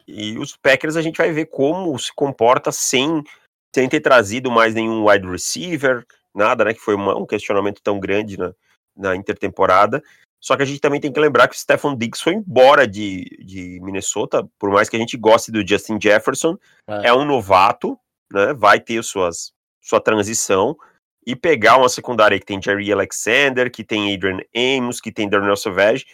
E 0.06 0.38
os 0.38 0.56
Packers 0.56 0.96
a 0.96 1.02
gente 1.02 1.16
vai 1.16 1.32
ver 1.32 1.46
como 1.46 1.98
se 1.98 2.12
comporta 2.14 2.70
sem, 2.72 3.22
sem 3.74 3.88
ter 3.88 4.00
trazido 4.00 4.50
mais 4.50 4.74
nenhum 4.74 5.08
wide 5.08 5.28
receiver, 5.28 6.06
nada, 6.34 6.64
né? 6.64 6.72
Que 6.72 6.80
foi 6.80 6.94
uma, 6.94 7.16
um 7.16 7.26
questionamento 7.26 7.82
tão 7.82 7.98
grande 7.98 8.38
na, 8.38 8.54
na 8.96 9.16
intertemporada. 9.16 10.02
Só 10.44 10.58
que 10.58 10.62
a 10.62 10.66
gente 10.66 10.78
também 10.78 11.00
tem 11.00 11.10
que 11.10 11.18
lembrar 11.18 11.48
que 11.48 11.56
o 11.56 11.58
Stephen 11.58 11.96
Diggs 11.96 12.22
foi 12.22 12.34
embora 12.34 12.86
de, 12.86 13.24
de 13.42 13.80
Minnesota, 13.80 14.46
por 14.58 14.70
mais 14.70 14.90
que 14.90 14.96
a 14.96 14.98
gente 14.98 15.16
goste 15.16 15.50
do 15.50 15.66
Justin 15.66 15.98
Jefferson, 15.98 16.58
é, 16.86 17.08
é 17.08 17.14
um 17.14 17.24
novato, 17.24 17.98
né? 18.30 18.52
Vai 18.52 18.78
ter 18.78 19.02
suas, 19.02 19.54
sua 19.80 20.02
transição 20.02 20.76
e 21.26 21.34
pegar 21.34 21.78
uma 21.78 21.88
secundária 21.88 22.38
que 22.38 22.44
tem 22.44 22.60
Jerry 22.60 22.92
Alexander, 22.92 23.70
que 23.70 23.82
tem 23.82 24.14
Adrian 24.14 24.40
Amos, 24.54 25.00
que 25.00 25.10
tem 25.10 25.30
Darnell 25.30 25.56
Savage, 25.56 26.04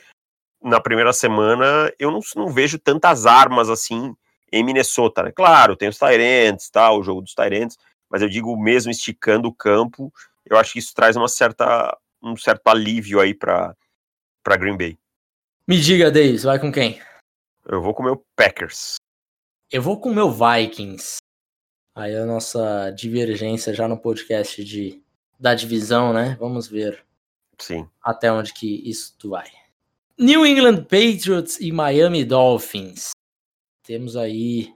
na 0.63 0.81
primeira 0.81 1.13
semana 1.13 1.93
eu 1.99 2.13
não, 2.13 2.21
não 2.37 2.47
vejo 2.51 2.79
tantas 2.79 3.27
armas 3.27 3.69
assim 3.69 4.15
em 4.53 4.63
Minnesota, 4.63 5.25
né? 5.25 5.33
Claro, 5.33 5.75
tem 5.75 5.89
os 5.89 5.99
Tyrants, 5.99 6.71
tá, 6.71 6.93
o 6.93 7.03
jogo 7.03 7.21
dos 7.21 7.35
Tyrants, 7.35 7.77
mas 8.09 8.23
eu 8.23 8.29
digo 8.29 8.57
mesmo 8.57 8.93
esticando 8.93 9.49
o 9.49 9.53
campo, 9.53 10.13
eu 10.47 10.57
acho 10.57 10.73
que 10.75 10.79
isso 10.79 10.95
traz 10.95 11.17
uma 11.17 11.27
certa, 11.27 11.99
um 12.23 12.37
certo 12.37 12.69
alívio 12.69 13.19
aí 13.19 13.35
para 13.35 13.75
para 14.43 14.57
Green 14.57 14.77
Bay. 14.77 14.99
Me 15.67 15.81
diga, 15.81 16.11
Davis, 16.11 16.43
vai 16.43 16.59
com 16.59 16.73
quem? 16.73 17.01
Eu 17.67 17.81
vou 17.83 17.95
com 17.95 18.03
o 18.03 18.07
meu 18.07 18.25
Packers. 18.35 18.97
Eu 19.71 19.83
vou 19.83 20.01
com 20.01 20.11
o 20.11 20.15
meu 20.15 20.31
Vikings. 20.31 21.19
Aí 21.95 22.17
a 22.17 22.25
nossa 22.25 22.91
divergência 22.91 23.75
já 23.75 23.87
no 23.87 23.99
podcast 23.99 24.65
de, 24.65 25.03
da 25.39 25.55
divisão, 25.55 26.13
né? 26.13 26.37
Vamos 26.41 26.67
ver. 26.67 27.05
Sim. 27.59 27.89
Até 28.03 28.33
onde 28.33 28.53
que 28.53 28.89
isso 28.89 29.17
vai. 29.29 29.49
New 30.19 30.45
England 30.45 30.85
Patriots 30.85 31.61
e 31.61 31.71
Miami 31.73 32.25
Dolphins. 32.25 33.11
Temos 33.83 34.17
aí 34.17 34.75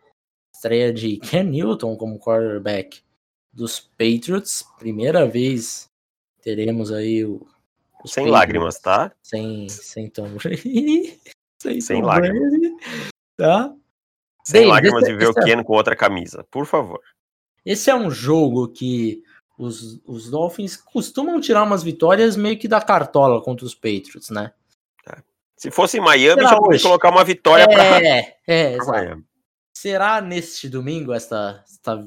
estreia 0.52 0.92
de 0.92 1.18
Ken 1.18 1.44
Newton 1.44 1.96
como 1.96 2.18
quarterback 2.18 3.02
dos 3.52 3.78
Patriots. 3.78 4.64
Primeira 4.78 5.26
vez 5.26 5.88
teremos 6.40 6.90
aí 6.92 7.24
o. 7.24 7.46
Sem 8.06 8.26
lágrimas, 8.26 8.78
tá? 8.78 9.12
Sem, 9.22 9.68
sem 9.68 10.10
Tom 10.10 10.28
Brady. 10.30 11.18
sem, 11.60 11.80
sem 11.80 12.00
Tom 12.00 12.06
lágrimas. 12.06 12.50
Brady, 12.50 12.76
tá? 13.36 13.74
Sem 14.44 14.66
lágrimas 14.66 15.04
de 15.04 15.14
ver 15.14 15.28
o 15.28 15.34
Ken 15.34 15.60
é... 15.60 15.64
com 15.64 15.72
outra 15.72 15.96
camisa, 15.96 16.44
por 16.50 16.66
favor. 16.66 17.00
Esse 17.64 17.90
é 17.90 17.94
um 17.94 18.10
jogo 18.10 18.68
que 18.68 19.22
os, 19.58 20.00
os 20.04 20.30
Dolphins 20.30 20.76
costumam 20.76 21.40
tirar 21.40 21.62
umas 21.62 21.82
vitórias 21.82 22.36
meio 22.36 22.58
que 22.58 22.68
da 22.68 22.80
cartola 22.80 23.42
contra 23.42 23.64
os 23.64 23.74
Patriots, 23.74 24.28
né? 24.28 24.52
É. 25.08 25.22
Se 25.56 25.70
fosse 25.70 25.96
em 25.96 26.00
Miami, 26.00 26.42
Será 26.42 26.50
já 26.50 26.56
podia 26.58 26.82
colocar 26.82 27.10
uma 27.10 27.24
vitória 27.24 27.62
é, 27.62 27.66
para 27.66 27.84
é, 28.04 28.38
é, 28.46 28.76
Miami. 28.76 29.24
Será 29.72 30.20
neste 30.20 30.68
domingo 30.68 31.12
essa, 31.12 31.64
essa 31.64 32.06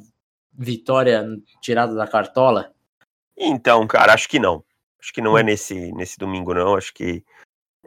vitória 0.53 1.25
tirada 1.61 1.95
da 1.95 2.05
cartola? 2.05 2.73
Então, 3.35 3.85
cara, 3.87 4.13
acho 4.13 4.29
que 4.29 4.39
não. 4.39 4.63
Acho 4.99 5.13
que 5.13 5.21
não 5.21 5.37
é 5.37 5.41
hum. 5.41 5.45
nesse, 5.45 5.91
nesse 5.93 6.17
domingo, 6.17 6.53
não. 6.53 6.75
Acho 6.75 6.93
que 6.93 7.23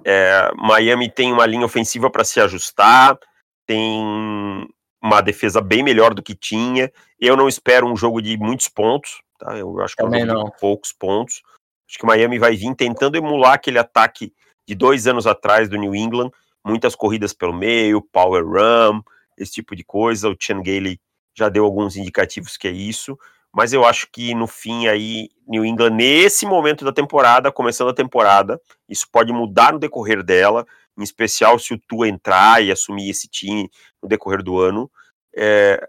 é, 0.04 0.50
Miami 0.56 1.10
tem 1.10 1.32
uma 1.32 1.46
linha 1.46 1.64
ofensiva 1.64 2.10
para 2.10 2.24
se 2.24 2.40
ajustar, 2.40 3.18
tem 3.66 4.68
uma 5.02 5.20
defesa 5.20 5.60
bem 5.60 5.82
melhor 5.82 6.14
do 6.14 6.22
que 6.22 6.34
tinha. 6.34 6.92
Eu 7.18 7.36
não 7.36 7.48
espero 7.48 7.86
um 7.86 7.96
jogo 7.96 8.20
de 8.20 8.36
muitos 8.36 8.68
pontos, 8.68 9.22
tá? 9.38 9.56
Eu 9.56 9.80
acho 9.80 9.96
que 9.96 10.02
Também 10.02 10.22
é 10.22 10.24
um 10.24 10.28
jogo 10.28 10.38
não. 10.40 10.50
de 10.50 10.58
poucos 10.58 10.92
pontos. 10.92 11.42
Acho 11.88 11.98
que 11.98 12.06
Miami 12.06 12.38
vai 12.38 12.54
vir 12.54 12.74
tentando 12.74 13.16
emular 13.16 13.54
aquele 13.54 13.78
ataque 13.78 14.32
de 14.66 14.74
dois 14.74 15.06
anos 15.06 15.26
atrás 15.26 15.68
do 15.68 15.76
New 15.76 15.94
England, 15.94 16.30
muitas 16.64 16.94
corridas 16.94 17.32
pelo 17.32 17.52
meio, 17.52 18.00
power 18.00 18.44
run, 18.44 19.02
esse 19.36 19.52
tipo 19.52 19.74
de 19.74 19.82
coisa. 19.82 20.28
O 20.28 20.36
Chan 20.38 20.62
Gailey 20.62 21.00
já 21.34 21.48
deu 21.48 21.64
alguns 21.64 21.96
indicativos 21.96 22.56
que 22.56 22.68
é 22.68 22.70
isso, 22.70 23.18
mas 23.54 23.72
eu 23.72 23.84
acho 23.84 24.08
que 24.12 24.34
no 24.34 24.46
fim 24.46 24.86
aí, 24.86 25.28
New 25.46 25.64
England, 25.64 25.90
nesse 25.90 26.46
momento 26.46 26.84
da 26.84 26.92
temporada, 26.92 27.50
começando 27.50 27.90
a 27.90 27.94
temporada, 27.94 28.60
isso 28.88 29.06
pode 29.10 29.32
mudar 29.32 29.72
no 29.72 29.78
decorrer 29.78 30.22
dela, 30.22 30.64
em 30.96 31.02
especial 31.02 31.58
se 31.58 31.74
o 31.74 31.78
Tua 31.78 32.08
entrar 32.08 32.62
e 32.62 32.70
assumir 32.70 33.10
esse 33.10 33.26
time 33.28 33.68
no 34.02 34.08
decorrer 34.08 34.42
do 34.42 34.58
ano. 34.58 34.90
É, 35.34 35.84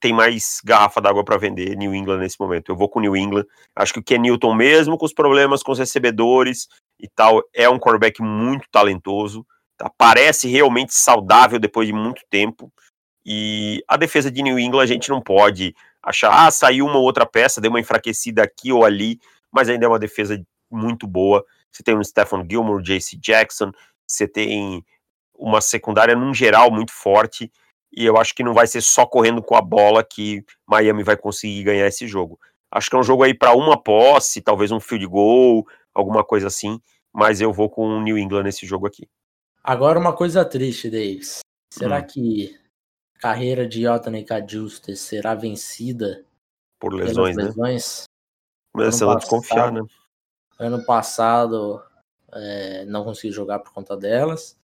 tem 0.00 0.12
mais 0.12 0.60
garrafa 0.64 1.00
d'água 1.00 1.24
para 1.24 1.38
vender 1.38 1.76
New 1.76 1.94
England 1.94 2.18
nesse 2.18 2.38
momento. 2.38 2.70
Eu 2.70 2.76
vou 2.76 2.88
com 2.88 3.00
New 3.00 3.16
England. 3.16 3.46
Acho 3.74 3.94
que 3.94 4.00
o 4.00 4.04
Ken 4.04 4.18
Newton, 4.18 4.54
mesmo 4.54 4.98
com 4.98 5.06
os 5.06 5.14
problemas 5.14 5.62
com 5.62 5.72
os 5.72 5.78
recebedores 5.78 6.68
e 7.00 7.08
tal, 7.08 7.42
é 7.54 7.68
um 7.68 7.78
quarterback 7.78 8.20
muito 8.20 8.66
talentoso. 8.70 9.46
Tá? 9.78 9.90
Parece 9.96 10.48
realmente 10.48 10.92
saudável 10.92 11.58
depois 11.58 11.86
de 11.86 11.94
muito 11.94 12.22
tempo. 12.28 12.70
E 13.24 13.82
a 13.88 13.96
defesa 13.96 14.30
de 14.30 14.42
New 14.42 14.58
England 14.58 14.82
a 14.82 14.86
gente 14.86 15.08
não 15.08 15.22
pode 15.22 15.74
achar, 16.04 16.46
ah, 16.46 16.50
saiu 16.50 16.86
uma 16.86 16.98
outra 16.98 17.24
peça, 17.24 17.60
deu 17.60 17.70
uma 17.70 17.80
enfraquecida 17.80 18.42
aqui 18.42 18.70
ou 18.70 18.84
ali, 18.84 19.18
mas 19.50 19.68
ainda 19.68 19.86
é 19.86 19.88
uma 19.88 19.98
defesa 19.98 20.40
muito 20.70 21.06
boa. 21.06 21.44
Você 21.72 21.82
tem 21.82 21.96
um 21.96 22.04
Stephen 22.04 22.46
Gilmore, 22.48 22.82
JC 22.82 23.16
Jackson, 23.16 23.72
você 24.06 24.28
tem 24.28 24.84
uma 25.34 25.60
secundária 25.60 26.14
num 26.14 26.34
geral 26.34 26.70
muito 26.70 26.92
forte, 26.92 27.50
e 27.92 28.04
eu 28.04 28.16
acho 28.16 28.34
que 28.34 28.42
não 28.42 28.52
vai 28.52 28.66
ser 28.66 28.80
só 28.80 29.06
correndo 29.06 29.42
com 29.42 29.56
a 29.56 29.60
bola 29.60 30.04
que 30.04 30.44
Miami 30.66 31.02
vai 31.02 31.16
conseguir 31.16 31.62
ganhar 31.62 31.86
esse 31.86 32.06
jogo. 32.06 32.38
Acho 32.70 32.90
que 32.90 32.96
é 32.96 32.98
um 32.98 33.04
jogo 33.04 33.22
aí 33.22 33.32
para 33.32 33.54
uma 33.54 33.80
posse, 33.80 34.42
talvez 34.42 34.72
um 34.72 34.80
field 34.80 35.06
goal, 35.06 35.64
alguma 35.94 36.24
coisa 36.24 36.48
assim, 36.48 36.80
mas 37.12 37.40
eu 37.40 37.52
vou 37.52 37.70
com 37.70 37.86
o 37.86 38.00
New 38.00 38.18
England 38.18 38.42
nesse 38.42 38.66
jogo 38.66 38.86
aqui. 38.86 39.08
Agora 39.62 39.98
uma 39.98 40.12
coisa 40.12 40.44
triste, 40.44 40.90
Davis. 40.90 41.40
Será 41.72 41.98
hum. 41.98 42.06
que 42.06 42.63
carreira 43.24 43.66
de 43.66 43.88
Otani 43.88 44.22
Cajustes 44.22 45.00
será 45.00 45.34
vencida 45.34 46.26
por 46.78 46.92
lesões, 46.92 47.34
né? 47.34 47.44
lesões? 47.44 48.04
Começando 48.70 49.12
a 49.12 49.14
desconfiar, 49.14 49.72
né? 49.72 49.80
Ano 50.58 50.84
passado 50.84 51.82
é, 52.30 52.84
não 52.84 53.02
consegui 53.02 53.32
jogar 53.32 53.60
por 53.60 53.72
conta 53.72 53.96
delas. 53.96 54.60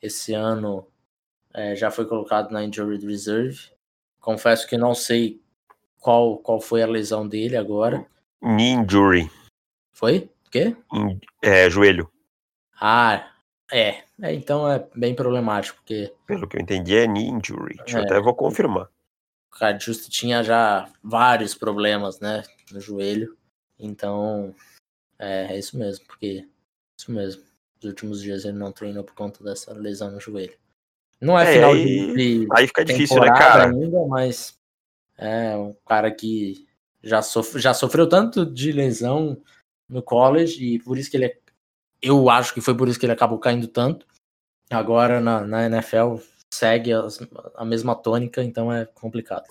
Esse 0.00 0.32
ano 0.32 0.86
é, 1.52 1.74
já 1.74 1.90
foi 1.90 2.06
colocado 2.06 2.52
na 2.52 2.62
injury 2.62 3.04
reserve. 3.04 3.72
Confesso 4.20 4.68
que 4.68 4.78
não 4.78 4.94
sei 4.94 5.42
qual, 5.98 6.38
qual 6.38 6.60
foi 6.60 6.84
a 6.84 6.86
lesão 6.86 7.26
dele 7.26 7.56
agora. 7.56 8.06
Knee 8.40 8.74
injury. 8.74 9.28
Foi? 9.92 10.30
O 10.46 10.50
quê? 10.50 10.76
É, 11.42 11.68
joelho. 11.68 12.08
Ah, 12.80 13.28
é, 13.72 14.03
é, 14.22 14.32
então 14.32 14.70
é 14.70 14.86
bem 14.94 15.14
problemático, 15.14 15.78
porque. 15.78 16.12
Pelo 16.26 16.48
que 16.48 16.56
eu 16.56 16.60
entendi, 16.60 16.96
é 16.96 17.06
knee 17.06 17.28
injury. 17.28 17.76
Deixa 17.78 17.98
é, 17.98 18.00
eu 18.00 18.04
até 18.04 18.20
vou 18.20 18.34
confirmar. 18.34 18.88
O 19.52 19.58
cara 19.58 19.78
justo 19.78 20.10
tinha 20.10 20.42
já 20.42 20.88
vários 21.02 21.54
problemas, 21.54 22.20
né? 22.20 22.42
No 22.70 22.80
joelho. 22.80 23.36
Então, 23.78 24.54
é, 25.18 25.54
é 25.54 25.58
isso 25.58 25.76
mesmo, 25.76 26.06
porque. 26.06 26.48
Isso 26.98 27.10
mesmo. 27.10 27.42
Nos 27.76 27.90
últimos 27.90 28.22
dias 28.22 28.44
ele 28.44 28.56
não 28.56 28.72
treinou 28.72 29.04
por 29.04 29.14
conta 29.14 29.42
dessa 29.42 29.72
lesão 29.72 30.10
no 30.10 30.20
joelho. 30.20 30.56
Não 31.20 31.38
é, 31.38 31.50
é 31.50 31.54
final 31.54 31.72
aí, 31.72 32.14
de. 32.14 32.48
Aí 32.52 32.66
fica 32.66 32.84
difícil, 32.84 33.20
né, 33.20 33.28
cara? 33.28 33.68
Ainda, 33.68 34.06
mas 34.06 34.56
é 35.18 35.56
um 35.56 35.74
cara 35.86 36.10
que 36.10 36.66
já, 37.02 37.20
sof 37.20 37.58
já 37.58 37.74
sofreu 37.74 38.08
tanto 38.08 38.46
de 38.46 38.72
lesão 38.72 39.40
no 39.88 40.02
college 40.02 40.64
e 40.64 40.78
por 40.78 40.96
isso 40.96 41.10
que 41.10 41.16
ele 41.16 41.26
é 41.26 41.38
eu 42.06 42.28
acho 42.30 42.52
que 42.52 42.60
foi 42.60 42.76
por 42.76 42.88
isso 42.88 42.98
que 42.98 43.06
ele 43.06 43.12
acabou 43.12 43.38
caindo 43.38 43.66
tanto. 43.66 44.06
Agora 44.70 45.20
na, 45.20 45.40
na 45.40 45.66
NFL 45.66 46.16
segue 46.52 46.92
a, 46.92 47.06
a 47.56 47.64
mesma 47.64 47.94
tônica, 47.94 48.42
então 48.42 48.72
é 48.72 48.84
complicado. 48.86 49.46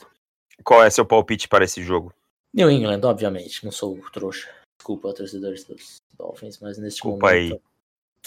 Qual 0.63 0.83
é 0.83 0.89
seu 0.89 1.05
palpite 1.05 1.47
para 1.47 1.65
esse 1.65 1.83
jogo? 1.83 2.13
New 2.53 2.69
England, 2.69 3.01
obviamente. 3.03 3.63
Não 3.65 3.71
sou 3.71 3.97
trouxa. 4.11 4.49
Desculpa, 4.77 5.13
torcedores 5.13 5.63
dos 5.65 5.97
Dolphins, 6.17 6.59
mas 6.59 6.77
neste 6.77 6.97
Desculpa 6.97 7.27
momento. 7.27 7.53
aí, 7.53 7.61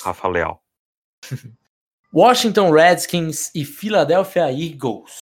Rafa 0.01 0.29
Leal. 0.29 0.61
Washington 2.13 2.71
Redskins 2.71 3.55
e 3.55 3.65
Philadelphia 3.65 4.51
Eagles. 4.51 5.19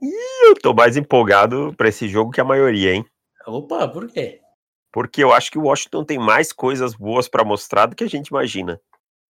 Ih, 0.00 0.48
eu 0.48 0.54
tô 0.54 0.72
mais 0.74 0.96
empolgado 0.96 1.74
para 1.76 1.88
esse 1.88 2.08
jogo 2.08 2.30
que 2.30 2.40
a 2.40 2.44
maioria, 2.44 2.94
hein? 2.94 3.04
Opa, 3.46 3.88
por 3.88 4.08
quê? 4.08 4.40
Porque 4.92 5.22
eu 5.22 5.32
acho 5.32 5.50
que 5.50 5.58
o 5.58 5.62
Washington 5.62 6.04
tem 6.04 6.18
mais 6.18 6.52
coisas 6.52 6.94
boas 6.94 7.28
para 7.28 7.44
mostrar 7.44 7.86
do 7.86 7.96
que 7.96 8.04
a 8.04 8.08
gente 8.08 8.28
imagina. 8.28 8.80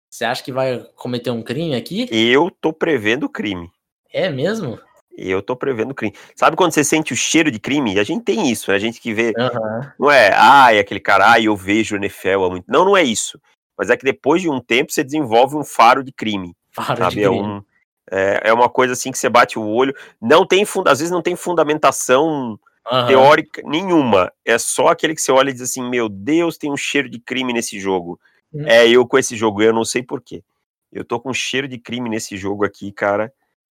Você 0.09 0.23
acha 0.23 0.43
que 0.43 0.51
vai 0.51 0.79
cometer 0.95 1.31
um 1.31 1.43
crime 1.43 1.75
aqui? 1.75 2.07
Eu 2.11 2.49
tô 2.49 2.71
prevendo 2.71 3.27
crime. 3.27 3.69
É 4.13 4.29
mesmo? 4.29 4.79
Eu 5.17 5.41
tô 5.41 5.55
prevendo 5.55 5.93
crime. 5.93 6.15
Sabe 6.35 6.55
quando 6.55 6.73
você 6.73 6.83
sente 6.83 7.13
o 7.13 7.15
cheiro 7.17 7.49
de 7.49 7.59
crime? 7.59 7.99
A 7.99 8.03
gente 8.03 8.23
tem 8.23 8.49
isso, 8.49 8.69
né? 8.69 8.77
A 8.77 8.79
gente 8.79 8.99
que 8.99 9.13
vê. 9.13 9.33
Uhum. 9.37 9.89
Não 9.99 10.11
é, 10.11 10.31
ai, 10.33 10.79
aquele 10.79 10.99
cara, 10.99 11.31
ai, 11.31 11.45
eu 11.45 11.55
vejo 11.55 11.95
o 11.95 11.97
NFL 11.97 12.43
há 12.45 12.49
muito. 12.49 12.65
Não, 12.67 12.85
não 12.85 12.95
é 12.95 13.03
isso. 13.03 13.39
Mas 13.77 13.89
é 13.89 13.97
que 13.97 14.05
depois 14.05 14.41
de 14.41 14.49
um 14.49 14.59
tempo 14.59 14.91
você 14.91 15.03
desenvolve 15.03 15.55
um 15.55 15.63
faro 15.63 16.03
de 16.03 16.11
crime. 16.11 16.55
Faro 16.71 16.97
sabe? 16.97 17.15
de 17.15 17.23
é 17.23 17.27
crime. 17.27 17.37
É, 17.37 17.41
um, 17.41 17.63
é, 18.11 18.41
é, 18.45 18.53
uma 18.53 18.69
coisa 18.69 18.93
assim 18.93 19.11
que 19.11 19.17
você 19.17 19.29
bate 19.29 19.57
o 19.57 19.65
olho. 19.65 19.93
Não 20.21 20.45
tem, 20.45 20.65
às 20.85 20.99
vezes 20.99 21.11
não 21.11 21.21
tem 21.21 21.35
fundamentação 21.35 22.59
uhum. 22.91 23.07
teórica 23.07 23.61
nenhuma. 23.65 24.31
É 24.43 24.57
só 24.57 24.89
aquele 24.89 25.15
que 25.15 25.21
você 25.21 25.31
olha 25.31 25.49
e 25.49 25.53
diz 25.53 25.61
assim: 25.61 25.87
Meu 25.89 26.09
Deus, 26.09 26.57
tem 26.57 26.71
um 26.71 26.77
cheiro 26.77 27.09
de 27.09 27.19
crime 27.19 27.53
nesse 27.53 27.79
jogo. 27.79 28.19
Uhum. 28.53 28.67
É 28.67 28.87
eu 28.87 29.05
com 29.07 29.17
esse 29.17 29.35
jogo, 29.35 29.61
eu 29.61 29.73
não 29.73 29.83
sei 29.85 30.03
porquê. 30.03 30.43
Eu 30.91 31.03
tô 31.03 31.19
com 31.19 31.29
um 31.29 31.33
cheiro 31.33 31.67
de 31.67 31.77
crime 31.77 32.09
nesse 32.09 32.37
jogo 32.37 32.63
aqui, 32.63 32.91
cara, 32.91 33.31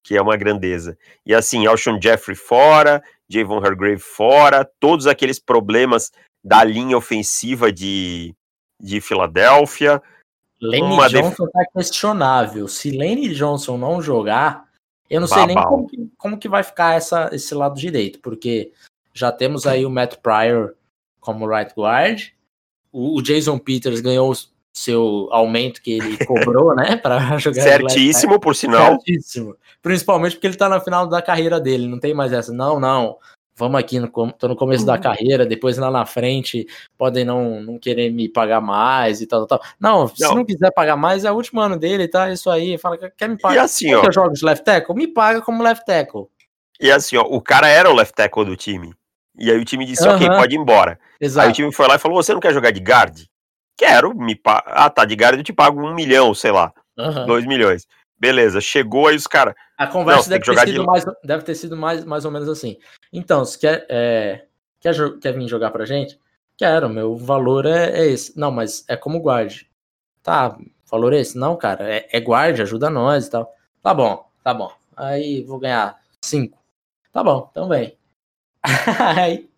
que 0.02 0.16
é 0.16 0.22
uma 0.22 0.36
grandeza. 0.36 0.98
E 1.24 1.34
assim, 1.34 1.66
Alshon 1.66 1.98
Jeffrey 2.00 2.36
fora, 2.36 3.02
Javon 3.28 3.58
Hargrave 3.58 3.98
fora, 3.98 4.68
todos 4.78 5.06
aqueles 5.06 5.38
problemas 5.38 6.12
da 6.44 6.62
linha 6.62 6.96
ofensiva 6.96 7.72
de, 7.72 8.34
de 8.80 9.00
Filadélfia. 9.00 10.02
Lane 10.60 11.08
Johnson 11.08 11.44
def... 11.44 11.52
tá 11.52 11.64
questionável. 11.74 12.68
Se 12.68 12.96
Lane 12.96 13.34
Johnson 13.34 13.76
não 13.76 14.00
jogar, 14.00 14.66
eu 15.08 15.20
não 15.20 15.28
sei 15.28 15.46
nem 15.46 15.56
como 15.56 15.86
que, 15.86 16.10
como 16.16 16.38
que 16.38 16.48
vai 16.48 16.62
ficar 16.62 16.94
essa, 16.94 17.30
esse 17.32 17.54
lado 17.54 17.78
direito, 17.78 18.20
porque 18.20 18.72
já 19.16 19.32
temos 19.32 19.66
aí 19.66 19.84
o 19.86 19.90
Matt 19.90 20.16
Pryor 20.16 20.74
como 21.20 21.48
right 21.48 21.72
guard. 21.76 22.22
O, 22.92 23.18
o 23.18 23.22
Jason 23.22 23.58
Peters 23.58 24.00
ganhou 24.00 24.32
seu 24.72 25.28
aumento 25.30 25.80
que 25.80 25.92
ele 25.92 26.18
cobrou, 26.26 26.74
né, 26.74 26.96
para 26.96 27.38
jogar. 27.38 27.62
Certíssimo, 27.62 28.38
por 28.38 28.54
sinal. 28.54 28.92
Certíssimo. 28.92 29.56
Principalmente 29.82 30.34
porque 30.34 30.46
ele 30.46 30.56
tá 30.56 30.68
na 30.68 30.80
final 30.80 31.06
da 31.06 31.22
carreira 31.22 31.58
dele, 31.58 31.88
não 31.88 31.98
tem 31.98 32.12
mais 32.12 32.32
essa. 32.32 32.52
Não, 32.52 32.78
não. 32.78 33.16
Vamos 33.58 33.80
aqui, 33.80 33.98
no, 33.98 34.10
tô 34.32 34.48
no 34.48 34.54
começo 34.54 34.84
da 34.84 34.96
uhum. 34.96 35.00
carreira, 35.00 35.46
depois 35.46 35.78
lá 35.78 35.90
na 35.90 36.04
frente 36.04 36.66
podem 36.98 37.24
não, 37.24 37.62
não 37.62 37.78
querer 37.78 38.10
me 38.10 38.28
pagar 38.28 38.60
mais 38.60 39.22
e 39.22 39.26
tal, 39.26 39.46
tal, 39.46 39.58
tal. 39.58 39.68
Não, 39.80 40.06
se 40.08 40.22
não. 40.24 40.34
não 40.34 40.44
quiser 40.44 40.70
pagar 40.72 40.94
mais, 40.94 41.24
é 41.24 41.32
o 41.32 41.34
último 41.34 41.62
ano 41.62 41.78
dele, 41.78 42.06
tá? 42.06 42.30
Isso 42.30 42.50
aí, 42.50 42.76
fala 42.76 42.98
que 42.98 43.08
quer 43.16 43.30
me 43.30 43.38
pagar. 43.38 43.54
E 43.54 43.58
assim, 43.60 43.94
ó. 43.94 44.04
eu 44.04 44.12
jogo 44.12 44.34
de 44.34 44.44
left 44.44 44.62
tackle? 44.62 44.94
Me 44.94 45.08
paga 45.08 45.40
como 45.40 45.62
left 45.62 45.86
tackle. 45.86 46.26
E 46.78 46.90
assim, 46.90 47.16
ó, 47.16 47.22
o 47.22 47.40
cara 47.40 47.66
era 47.66 47.90
o 47.90 47.94
left 47.94 48.14
tackle 48.14 48.44
do 48.44 48.56
time. 48.56 48.94
E 49.38 49.50
aí 49.50 49.58
o 49.58 49.64
time 49.64 49.84
disse, 49.84 50.06
ok, 50.06 50.28
pode 50.28 50.54
ir 50.54 50.58
embora. 50.58 50.98
Exato. 51.20 51.46
Aí 51.46 51.52
o 51.52 51.54
time 51.54 51.72
foi 51.72 51.86
lá 51.86 51.96
e 51.96 51.98
falou, 51.98 52.22
você 52.22 52.32
não 52.32 52.40
quer 52.40 52.54
jogar 52.54 52.70
de 52.70 52.80
guard? 52.80 53.24
Quero, 53.76 54.16
me 54.16 54.34
pa... 54.34 54.62
Ah, 54.66 54.88
tá, 54.88 55.04
de 55.04 55.14
guard 55.14 55.36
eu 55.36 55.44
te 55.44 55.52
pago 55.52 55.80
um 55.80 55.94
milhão, 55.94 56.32
sei 56.34 56.50
lá, 56.50 56.72
uhum. 56.96 57.26
dois 57.26 57.44
milhões. 57.44 57.86
Beleza, 58.18 58.60
chegou 58.60 59.08
aí 59.08 59.16
os 59.16 59.26
caras. 59.26 59.54
A 59.76 59.86
conversa 59.86 60.30
deve, 60.30 60.44
ter 60.44 60.58
sido 60.58 60.80
de... 60.80 60.86
mais, 60.86 61.04
deve 61.22 61.44
ter 61.44 61.54
sido 61.54 61.76
mais, 61.76 62.04
mais 62.04 62.24
ou 62.24 62.30
menos 62.30 62.48
assim. 62.48 62.78
Então, 63.12 63.44
se 63.44 63.58
quer, 63.58 63.86
é, 63.90 64.46
quer, 64.80 64.94
quer 65.20 65.32
vir 65.32 65.46
jogar 65.46 65.70
pra 65.70 65.84
gente? 65.84 66.18
Quero, 66.56 66.88
meu 66.88 67.14
valor 67.14 67.66
é, 67.66 67.90
é 67.90 68.06
esse. 68.06 68.38
Não, 68.38 68.50
mas 68.50 68.84
é 68.88 68.96
como 68.96 69.20
guarde. 69.20 69.68
Tá, 70.22 70.56
valor 70.90 71.12
é 71.12 71.20
esse? 71.20 71.36
Não, 71.36 71.54
cara, 71.56 71.84
é, 71.92 72.08
é 72.10 72.18
guarde, 72.18 72.62
ajuda 72.62 72.88
nós 72.88 73.26
e 73.26 73.30
tal. 73.30 73.52
Tá 73.82 73.92
bom, 73.92 74.26
tá 74.42 74.54
bom. 74.54 74.72
Aí 74.96 75.42
vou 75.42 75.58
ganhar 75.58 75.98
cinco. 76.22 76.58
Tá 77.12 77.22
bom, 77.22 77.48
então 77.50 77.68
vem. 77.68 77.98
Aí, 79.16 79.48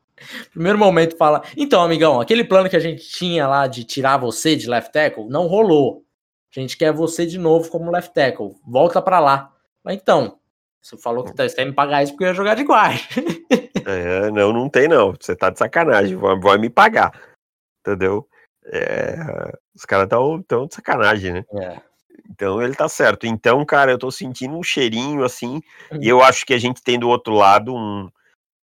primeiro 0.53 0.79
momento 0.79 1.17
fala, 1.17 1.43
então, 1.57 1.83
amigão, 1.83 2.21
aquele 2.21 2.45
plano 2.45 2.69
que 2.69 2.77
a 2.77 2.81
gente 2.81 3.09
tinha 3.09 3.47
lá 3.47 3.67
de 3.67 3.85
tirar 3.85 4.17
você 4.17 4.57
de 4.57 4.69
left 4.69 4.93
tackle 4.93 5.29
não 5.29 5.47
rolou. 5.47 6.05
A 6.55 6.61
gente 6.61 6.77
quer 6.77 6.93
você 6.93 7.27
de 7.27 7.39
novo 7.39 7.71
como 7.71 7.91
left 7.91 8.13
tackle. 8.13 8.57
Volta 8.67 9.03
para 9.03 9.21
lá. 9.21 9.53
Mas 9.85 9.97
então, 9.97 10.39
você 10.81 10.97
falou 10.97 11.25
que 11.25 11.35
tá, 11.35 11.49
você 11.49 11.55
quer 11.55 11.67
me 11.67 11.73
pagar 11.73 12.03
isso 12.03 12.13
porque 12.13 12.25
eu 12.25 12.29
ia 12.29 12.35
jogar 12.35 12.55
de 12.55 12.65
guarda. 12.65 13.01
É, 13.87 14.31
não, 14.31 14.53
não 14.53 14.69
tem 14.69 14.89
não. 14.89 15.15
Você 15.19 15.35
tá 15.35 15.51
de 15.51 15.59
sacanagem. 15.59 16.17
Vai, 16.17 16.39
vai 16.39 16.59
me 16.59 16.69
pagar. 16.69 17.13
Entendeu? 17.81 18.29
É, 18.67 19.17
os 19.75 19.85
caras 19.85 20.09
tão, 20.09 20.43
tão 20.43 20.67
de 20.67 20.75
sacanagem, 20.75 21.33
né? 21.33 21.45
É. 21.55 21.81
Então 22.31 22.63
ele 22.63 22.75
tá 22.75 22.89
certo. 22.89 23.27
Então, 23.27 23.65
cara, 23.65 23.91
eu 23.91 23.99
tô 23.99 24.11
sentindo 24.11 24.57
um 24.57 24.63
cheirinho 24.63 25.25
assim. 25.25 25.63
Uhum. 25.91 26.03
E 26.03 26.09
eu 26.09 26.23
acho 26.23 26.45
que 26.45 26.53
a 26.53 26.59
gente 26.59 26.83
tem 26.83 26.99
do 26.99 27.09
outro 27.09 27.35
lado 27.35 27.75
um, 27.75 28.09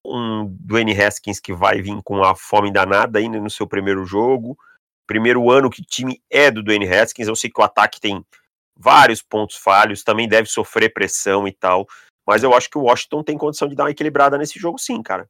um 0.06 0.46
Dwayne 0.60 1.00
Haskins 1.00 1.40
que 1.40 1.54
vai 1.54 1.82
vir 1.82 2.02
com 2.04 2.24
a 2.24 2.36
fome 2.36 2.72
danada 2.72 3.20
ainda 3.20 3.40
no 3.40 3.50
seu 3.50 3.68
primeiro 3.68 4.06
jogo. 4.06 4.58
Primeiro 5.08 5.50
ano 5.50 5.70
que 5.70 5.82
o 5.82 5.86
time 5.86 6.22
é 6.30 6.50
do 6.52 6.64
Dwayne 6.64 6.88
Haskins. 6.88 7.28
Eu 7.28 7.36
sei 7.36 7.50
que 7.50 7.60
o 7.60 7.64
ataque 7.64 8.00
tem 8.00 8.24
vários 8.78 9.22
pontos 9.22 9.58
falhos, 9.58 10.04
também 10.04 10.28
deve 10.28 10.48
sofrer 10.48 10.94
pressão 10.94 11.48
e 11.48 11.52
tal. 11.52 11.88
Mas 12.26 12.44
eu 12.44 12.54
acho 12.54 12.70
que 12.70 12.78
o 12.78 12.84
Washington 12.84 13.24
tem 13.24 13.38
condição 13.38 13.68
de 13.68 13.76
dar 13.76 13.84
uma 13.84 13.92
equilibrada 13.92 14.38
nesse 14.38 14.58
jogo, 14.60 14.78
sim, 14.78 15.02
cara. 15.02 15.30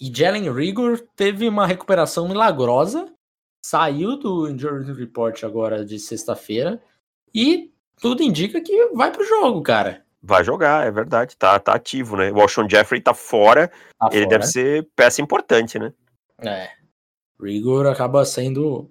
E 0.00 0.12
Jalen 0.12 0.52
Rigor 0.52 1.00
teve 1.14 1.46
uma 1.46 1.66
recuperação 1.66 2.26
milagrosa, 2.26 3.12
saiu 3.64 4.16
do 4.16 4.48
Injury 4.48 4.92
Report 4.92 5.44
agora 5.44 5.84
de 5.84 5.98
sexta-feira 5.98 6.82
e 7.34 7.72
tudo 8.00 8.22
indica 8.22 8.60
que 8.60 8.88
vai 8.88 9.12
pro 9.12 9.24
jogo, 9.24 9.62
cara. 9.62 10.04
Vai 10.22 10.44
jogar, 10.44 10.86
é 10.86 10.90
verdade, 10.90 11.36
tá, 11.36 11.58
tá 11.58 11.74
ativo, 11.74 12.16
né? 12.16 12.30
O 12.30 12.40
Alshon 12.40 12.68
Jeffrey 12.68 13.00
tá 13.00 13.12
fora, 13.12 13.68
tá 13.98 14.08
ele 14.12 14.24
fora. 14.24 14.38
deve 14.38 14.46
ser 14.46 14.88
peça 14.94 15.20
importante, 15.20 15.78
né? 15.78 15.92
É. 16.38 16.70
Rigor 17.40 17.86
acaba 17.88 18.24
sendo. 18.24 18.88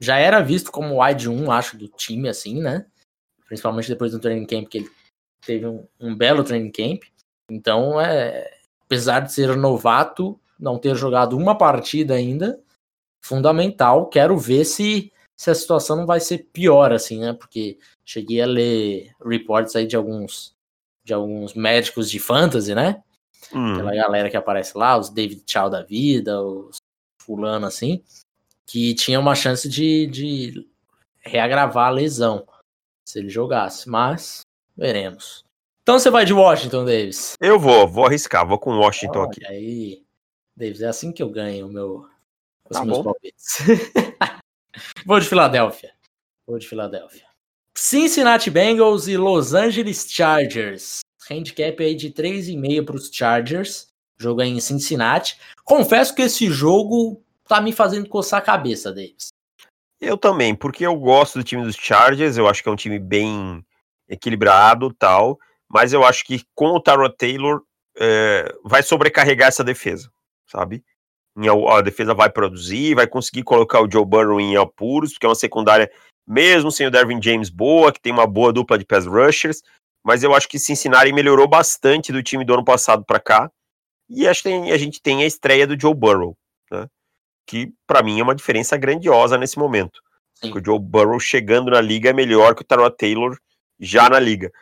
Já 0.00 0.16
era 0.16 0.40
visto 0.40 0.72
como 0.72 1.04
wide 1.04 1.28
1, 1.28 1.50
acho, 1.50 1.76
do 1.76 1.88
time, 1.88 2.28
assim, 2.28 2.60
né? 2.60 2.86
principalmente 3.46 3.88
depois 3.88 4.12
do 4.12 4.18
training 4.18 4.46
camp, 4.46 4.68
que 4.68 4.78
ele 4.78 4.90
teve 5.44 5.66
um, 5.66 5.86
um 6.00 6.14
belo 6.14 6.42
training 6.42 6.70
camp. 6.70 7.04
Então, 7.50 8.00
é, 8.00 8.50
apesar 8.84 9.20
de 9.20 9.32
ser 9.32 9.56
novato, 9.56 10.38
não 10.58 10.78
ter 10.78 10.94
jogado 10.96 11.36
uma 11.36 11.56
partida 11.56 12.14
ainda, 12.14 12.60
fundamental. 13.24 14.08
Quero 14.08 14.36
ver 14.36 14.64
se, 14.64 15.12
se 15.36 15.50
a 15.50 15.54
situação 15.54 15.96
não 15.96 16.06
vai 16.06 16.20
ser 16.20 16.38
pior, 16.52 16.92
assim, 16.92 17.20
né? 17.20 17.32
Porque 17.32 17.78
cheguei 18.04 18.40
a 18.40 18.46
ler 18.46 19.12
reports 19.24 19.76
aí 19.76 19.86
de 19.86 19.96
alguns 19.96 20.53
de 21.04 21.12
alguns 21.12 21.54
médicos 21.54 22.10
de 22.10 22.18
fantasy, 22.18 22.74
né? 22.74 23.02
Hum. 23.52 23.74
Aquela 23.74 23.94
galera 23.94 24.30
que 24.30 24.36
aparece 24.36 24.76
lá, 24.76 24.96
os 24.96 25.10
David 25.10 25.42
Chow 25.46 25.68
da 25.68 25.82
vida, 25.82 26.42
os 26.42 26.76
fulano 27.20 27.66
assim, 27.66 28.02
que 28.66 28.94
tinha 28.94 29.20
uma 29.20 29.34
chance 29.34 29.68
de, 29.68 30.06
de 30.06 30.68
reagravar 31.20 31.88
a 31.88 31.90
lesão 31.90 32.46
se 33.04 33.18
ele 33.18 33.28
jogasse, 33.28 33.88
mas 33.88 34.40
veremos. 34.76 35.44
Então 35.82 35.98
você 35.98 36.10
vai 36.10 36.24
de 36.24 36.32
Washington, 36.32 36.84
Davis? 36.84 37.34
Eu 37.40 37.58
vou, 37.58 37.86
vou 37.86 38.06
arriscar, 38.06 38.46
vou 38.46 38.58
com 38.58 38.78
Washington 38.78 39.20
Olha 39.20 39.28
aqui. 39.28 39.46
Aí, 39.46 40.04
Davis, 40.56 40.80
é 40.80 40.88
assim 40.88 41.12
que 41.12 41.22
eu 41.22 41.28
ganho 41.28 41.66
o 41.66 41.70
meu, 41.70 42.08
os 42.68 42.78
tá 42.78 42.84
meus 42.84 43.02
palpites. 43.02 43.58
vou 45.04 45.20
de 45.20 45.28
Filadélfia. 45.28 45.92
Vou 46.46 46.58
de 46.58 46.66
Filadélfia. 46.66 47.26
Cincinnati 47.76 48.50
Bengals 48.50 49.08
e 49.08 49.16
Los 49.16 49.52
Angeles 49.52 50.06
Chargers. 50.08 51.00
Handicap 51.28 51.82
aí 51.82 51.94
de 51.94 52.10
3,5 52.10 52.84
para 52.84 52.96
os 52.96 53.10
Chargers. 53.12 53.88
Jogo 54.16 54.40
aí 54.40 54.50
em 54.50 54.60
Cincinnati. 54.60 55.38
Confesso 55.64 56.14
que 56.14 56.22
esse 56.22 56.48
jogo 56.50 57.20
tá 57.48 57.60
me 57.60 57.72
fazendo 57.72 58.08
coçar 58.08 58.38
a 58.38 58.44
cabeça, 58.44 58.92
Davis. 58.92 59.28
Eu 60.00 60.16
também, 60.16 60.54
porque 60.54 60.86
eu 60.86 60.94
gosto 60.96 61.38
do 61.38 61.44
time 61.44 61.64
dos 61.64 61.76
Chargers, 61.76 62.36
eu 62.36 62.46
acho 62.46 62.62
que 62.62 62.68
é 62.68 62.72
um 62.72 62.76
time 62.76 62.98
bem 62.98 63.64
equilibrado 64.08 64.92
tal, 64.92 65.38
mas 65.68 65.92
eu 65.92 66.04
acho 66.04 66.24
que 66.24 66.44
com 66.54 66.68
o 66.68 66.80
Taro 66.80 67.08
Taylor 67.08 67.62
é, 67.98 68.54
vai 68.64 68.82
sobrecarregar 68.82 69.48
essa 69.48 69.64
defesa, 69.64 70.10
sabe? 70.46 70.84
A 71.70 71.80
defesa 71.80 72.14
vai 72.14 72.30
produzir, 72.30 72.94
vai 72.94 73.06
conseguir 73.06 73.42
colocar 73.42 73.80
o 73.80 73.90
Joe 73.90 74.04
Burrow 74.04 74.40
em 74.40 74.56
apuros, 74.56 75.12
porque 75.12 75.26
é 75.26 75.28
uma 75.28 75.34
secundária, 75.34 75.90
mesmo 76.26 76.70
sem 76.70 76.86
o 76.86 76.90
Dervin 76.90 77.20
James 77.20 77.50
boa, 77.50 77.92
que 77.92 78.00
tem 78.00 78.12
uma 78.12 78.26
boa 78.26 78.52
dupla 78.52 78.78
de 78.78 78.84
pass 78.84 79.06
rushers, 79.06 79.62
mas 80.04 80.22
eu 80.22 80.34
acho 80.34 80.48
que 80.48 80.58
Cincinnati 80.58 81.12
melhorou 81.12 81.48
bastante 81.48 82.12
do 82.12 82.22
time 82.22 82.44
do 82.44 82.54
ano 82.54 82.64
passado 82.64 83.04
para 83.04 83.20
cá, 83.20 83.50
e 84.08 84.28
acho 84.28 84.42
que 84.42 84.48
a 84.48 84.78
gente 84.78 85.00
tem 85.00 85.22
a 85.22 85.26
estreia 85.26 85.66
do 85.66 85.80
Joe 85.80 85.94
Burrow, 85.94 86.36
né? 86.70 86.86
que 87.46 87.72
para 87.86 88.02
mim 88.02 88.20
é 88.20 88.22
uma 88.22 88.34
diferença 88.34 88.76
grandiosa 88.76 89.38
nesse 89.38 89.58
momento. 89.58 90.00
O 90.42 90.62
Joe 90.62 90.78
Burrow 90.78 91.18
chegando 91.18 91.70
na 91.70 91.80
liga 91.80 92.10
é 92.10 92.12
melhor 92.12 92.54
que 92.54 92.62
o 92.62 92.64
Tyrod 92.64 92.94
Taylor 92.96 93.38
já 93.80 94.10
na 94.10 94.18
liga. 94.18 94.52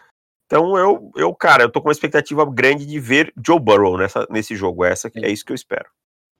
Então 0.46 0.76
eu, 0.76 1.10
eu, 1.16 1.34
cara, 1.34 1.64
eu 1.64 1.70
tô 1.70 1.80
com 1.80 1.88
uma 1.88 1.92
expectativa 1.92 2.44
grande 2.44 2.86
de 2.86 3.00
ver 3.00 3.32
Joe 3.44 3.58
Burrow 3.58 3.96
nessa, 3.96 4.26
nesse 4.30 4.54
jogo. 4.54 4.84
Essa, 4.84 5.10
é 5.16 5.30
isso 5.30 5.44
que 5.44 5.50
eu 5.50 5.56
espero. 5.56 5.86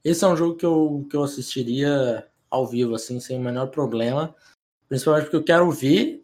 Esse 0.05 0.25
é 0.25 0.29
um 0.29 0.37
jogo 0.37 0.57
que 0.57 0.67
eu, 0.67 1.07
que 1.11 1.17
eu 1.17 1.23
assistiria 1.23 2.27
ao 2.51 2.67
vivo, 2.67 2.95
assim, 2.95 3.19
sem 3.19 3.39
o 3.39 3.43
menor 3.43 3.69
problema. 3.69 4.35
Principalmente 4.93 5.25
porque 5.25 5.37
eu 5.37 5.43
quero 5.45 5.71
ver 5.71 6.23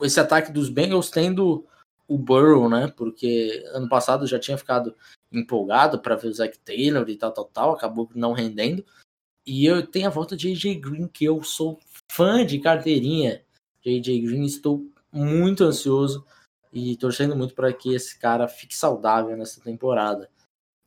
esse 0.00 0.20
ataque 0.20 0.52
dos 0.52 0.68
Bengals 0.68 1.10
tendo 1.10 1.66
o 2.06 2.16
Burrow, 2.16 2.68
né? 2.68 2.86
Porque 2.96 3.64
ano 3.72 3.88
passado 3.88 4.28
já 4.28 4.38
tinha 4.38 4.56
ficado 4.56 4.94
empolgado 5.32 5.98
para 5.98 6.14
ver 6.14 6.28
o 6.28 6.32
Zach 6.32 6.56
Taylor 6.60 7.10
e 7.10 7.16
tal, 7.16 7.32
tal, 7.32 7.46
tal. 7.46 7.72
Acabou 7.72 8.08
não 8.14 8.32
rendendo. 8.32 8.86
E 9.44 9.66
eu 9.66 9.84
tenho 9.84 10.06
a 10.06 10.10
volta 10.10 10.36
de 10.36 10.52
AJ 10.52 10.76
Green, 10.76 11.08
que 11.08 11.24
eu 11.24 11.42
sou 11.42 11.80
fã 12.08 12.46
de 12.46 12.60
carteirinha 12.60 13.42
de 13.84 13.98
AJ 13.98 14.22
Green. 14.24 14.44
Estou 14.44 14.88
muito 15.10 15.64
ansioso 15.64 16.24
e 16.72 16.96
torcendo 16.96 17.34
muito 17.34 17.56
para 17.56 17.72
que 17.72 17.92
esse 17.92 18.16
cara 18.20 18.46
fique 18.46 18.76
saudável 18.76 19.36
nessa 19.36 19.60
temporada. 19.60 20.30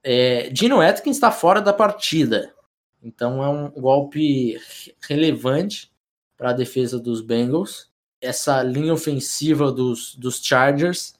É, 0.02 0.50
Dino 0.52 0.80
Atkins 0.80 1.18
está 1.18 1.32
fora 1.32 1.62
da 1.62 1.74
partida, 1.74 2.56
então 3.04 3.44
é 3.44 3.50
um 3.50 3.70
golpe 3.72 4.58
relevante 5.06 5.92
para 6.40 6.52
a 6.52 6.54
defesa 6.54 6.98
dos 6.98 7.20
Bengals. 7.20 7.92
Essa 8.22 8.64
linha 8.64 8.94
ofensiva 8.94 9.72
dos, 9.72 10.16
dos 10.16 10.42
Chargers 10.42 11.14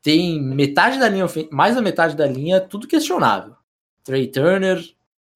tem 0.00 0.40
metade 0.40 0.98
da 0.98 1.08
linha, 1.08 1.26
mais 1.50 1.74
da 1.74 1.82
metade 1.82 2.16
da 2.16 2.26
linha, 2.26 2.60
tudo 2.60 2.86
questionável. 2.86 3.56
Trey 4.04 4.28
Turner, 4.28 4.82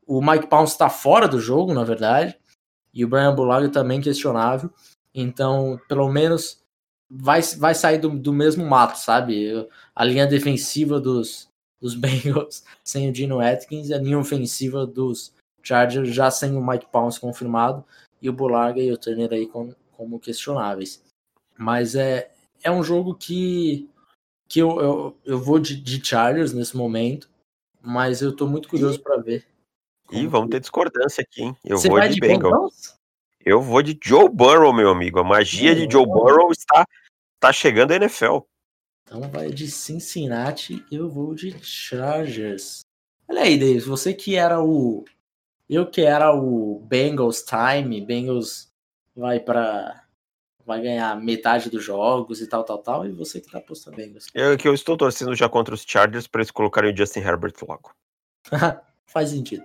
o 0.06 0.22
Mike 0.22 0.46
Pounce 0.46 0.72
está 0.72 0.88
fora 0.88 1.28
do 1.28 1.40
jogo, 1.40 1.74
na 1.74 1.84
verdade, 1.84 2.36
e 2.94 3.04
o 3.04 3.08
Brian 3.08 3.34
Bulaga 3.34 3.68
também 3.68 4.00
questionável. 4.00 4.70
Então, 5.12 5.80
pelo 5.88 6.08
menos 6.08 6.62
vai, 7.10 7.42
vai 7.58 7.74
sair 7.74 7.98
do, 7.98 8.10
do 8.10 8.32
mesmo 8.32 8.64
mato, 8.64 8.96
sabe? 8.96 9.68
A 9.94 10.04
linha 10.04 10.26
defensiva 10.26 11.00
dos, 11.00 11.48
dos 11.80 11.94
Bengals 11.98 12.64
sem 12.84 13.08
o 13.08 13.12
Dino 13.12 13.40
Atkins 13.40 13.88
e 13.88 13.94
a 13.94 13.98
linha 13.98 14.18
ofensiva 14.18 14.86
dos 14.86 15.32
Chargers 15.62 16.12
já 16.12 16.30
sem 16.30 16.56
o 16.56 16.64
Mike 16.64 16.86
Pounce 16.92 17.20
confirmado 17.20 17.84
e 18.20 18.28
o 18.28 18.32
Bulaga 18.32 18.80
e 18.80 18.92
o 18.92 18.98
Turner 18.98 19.32
aí 19.32 19.46
com, 19.46 19.74
como 19.92 20.20
questionáveis. 20.20 21.02
Mas 21.56 21.94
é, 21.94 22.30
é 22.62 22.70
um 22.70 22.82
jogo 22.82 23.14
que, 23.14 23.88
que 24.48 24.60
eu, 24.60 24.80
eu, 24.80 25.16
eu 25.24 25.38
vou 25.38 25.58
de, 25.58 25.76
de 25.76 26.04
Chargers 26.04 26.52
nesse 26.52 26.76
momento, 26.76 27.30
mas 27.80 28.22
eu 28.22 28.34
tô 28.34 28.46
muito 28.46 28.68
curioso 28.68 29.00
para 29.00 29.16
ver 29.16 29.46
Ih, 30.12 30.26
vamos 30.26 30.50
ter 30.50 30.60
discordância 30.60 31.22
aqui, 31.22 31.42
hein? 31.42 31.56
Eu 31.64 31.78
Você 31.78 31.88
vou 31.88 32.00
de, 32.00 32.14
de 32.14 32.20
Bengals. 32.20 32.52
Bengals. 32.52 32.96
Eu 33.44 33.60
vou 33.60 33.82
de 33.82 33.98
Joe 34.02 34.28
Burrow, 34.28 34.72
meu 34.72 34.90
amigo. 34.90 35.18
A 35.18 35.24
magia 35.24 35.74
de 35.74 35.90
Joe 35.90 36.06
Burrow 36.06 36.50
está, 36.50 36.86
está 37.34 37.52
chegando 37.52 37.92
à 37.92 37.96
NFL. 37.96 38.38
Então 39.04 39.22
vai 39.30 39.50
de 39.50 39.70
Cincinnati, 39.70 40.84
eu 40.90 41.08
vou 41.08 41.34
de 41.34 41.56
Chargers. 41.62 42.80
Olha 43.28 43.42
aí, 43.42 43.58
Davis, 43.58 43.86
você 43.86 44.12
que 44.12 44.34
era 44.36 44.60
o. 44.62 45.04
Eu 45.68 45.86
que 45.86 46.02
era 46.02 46.32
o 46.32 46.80
Bengals 46.86 47.42
Time, 47.42 48.00
Bengals 48.00 48.72
vai 49.14 49.40
para 49.40 50.02
vai 50.64 50.80
ganhar 50.80 51.20
metade 51.20 51.70
dos 51.70 51.84
jogos 51.84 52.40
e 52.40 52.46
tal, 52.48 52.64
tal, 52.64 52.78
tal, 52.78 53.06
e 53.06 53.12
você 53.12 53.40
que 53.40 53.50
tá 53.50 53.58
apostando 53.58 53.96
Bengals. 53.96 54.26
Eu 54.34 54.56
que 54.58 54.66
eu 54.66 54.74
estou 54.74 54.96
torcendo 54.96 55.34
já 55.34 55.48
contra 55.48 55.74
os 55.74 55.84
Chargers 55.86 56.26
para 56.26 56.40
eles 56.40 56.50
colocarem 56.50 56.92
o 56.92 56.96
Justin 56.96 57.20
Herbert 57.20 57.54
logo. 57.66 57.92
Faz 59.06 59.30
sentido. 59.30 59.64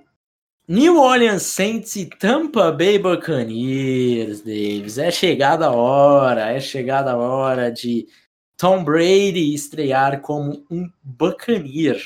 New 0.68 0.98
Orleans 0.98 1.44
Saints 1.44 1.96
e 1.96 2.06
Tampa 2.06 2.72
Bay 2.72 3.00
Buccaneers, 3.00 4.42
Davis. 4.42 4.98
É 4.98 5.12
chegada 5.12 5.68
a 5.68 5.72
hora, 5.72 6.52
é 6.52 6.60
chegada 6.60 7.12
a 7.12 7.18
hora 7.18 7.72
de 7.72 8.08
Tom 8.56 8.84
Brady 8.84 9.54
estrear 9.54 10.22
como 10.22 10.64
um 10.70 10.90
Buccaneer. 11.04 12.00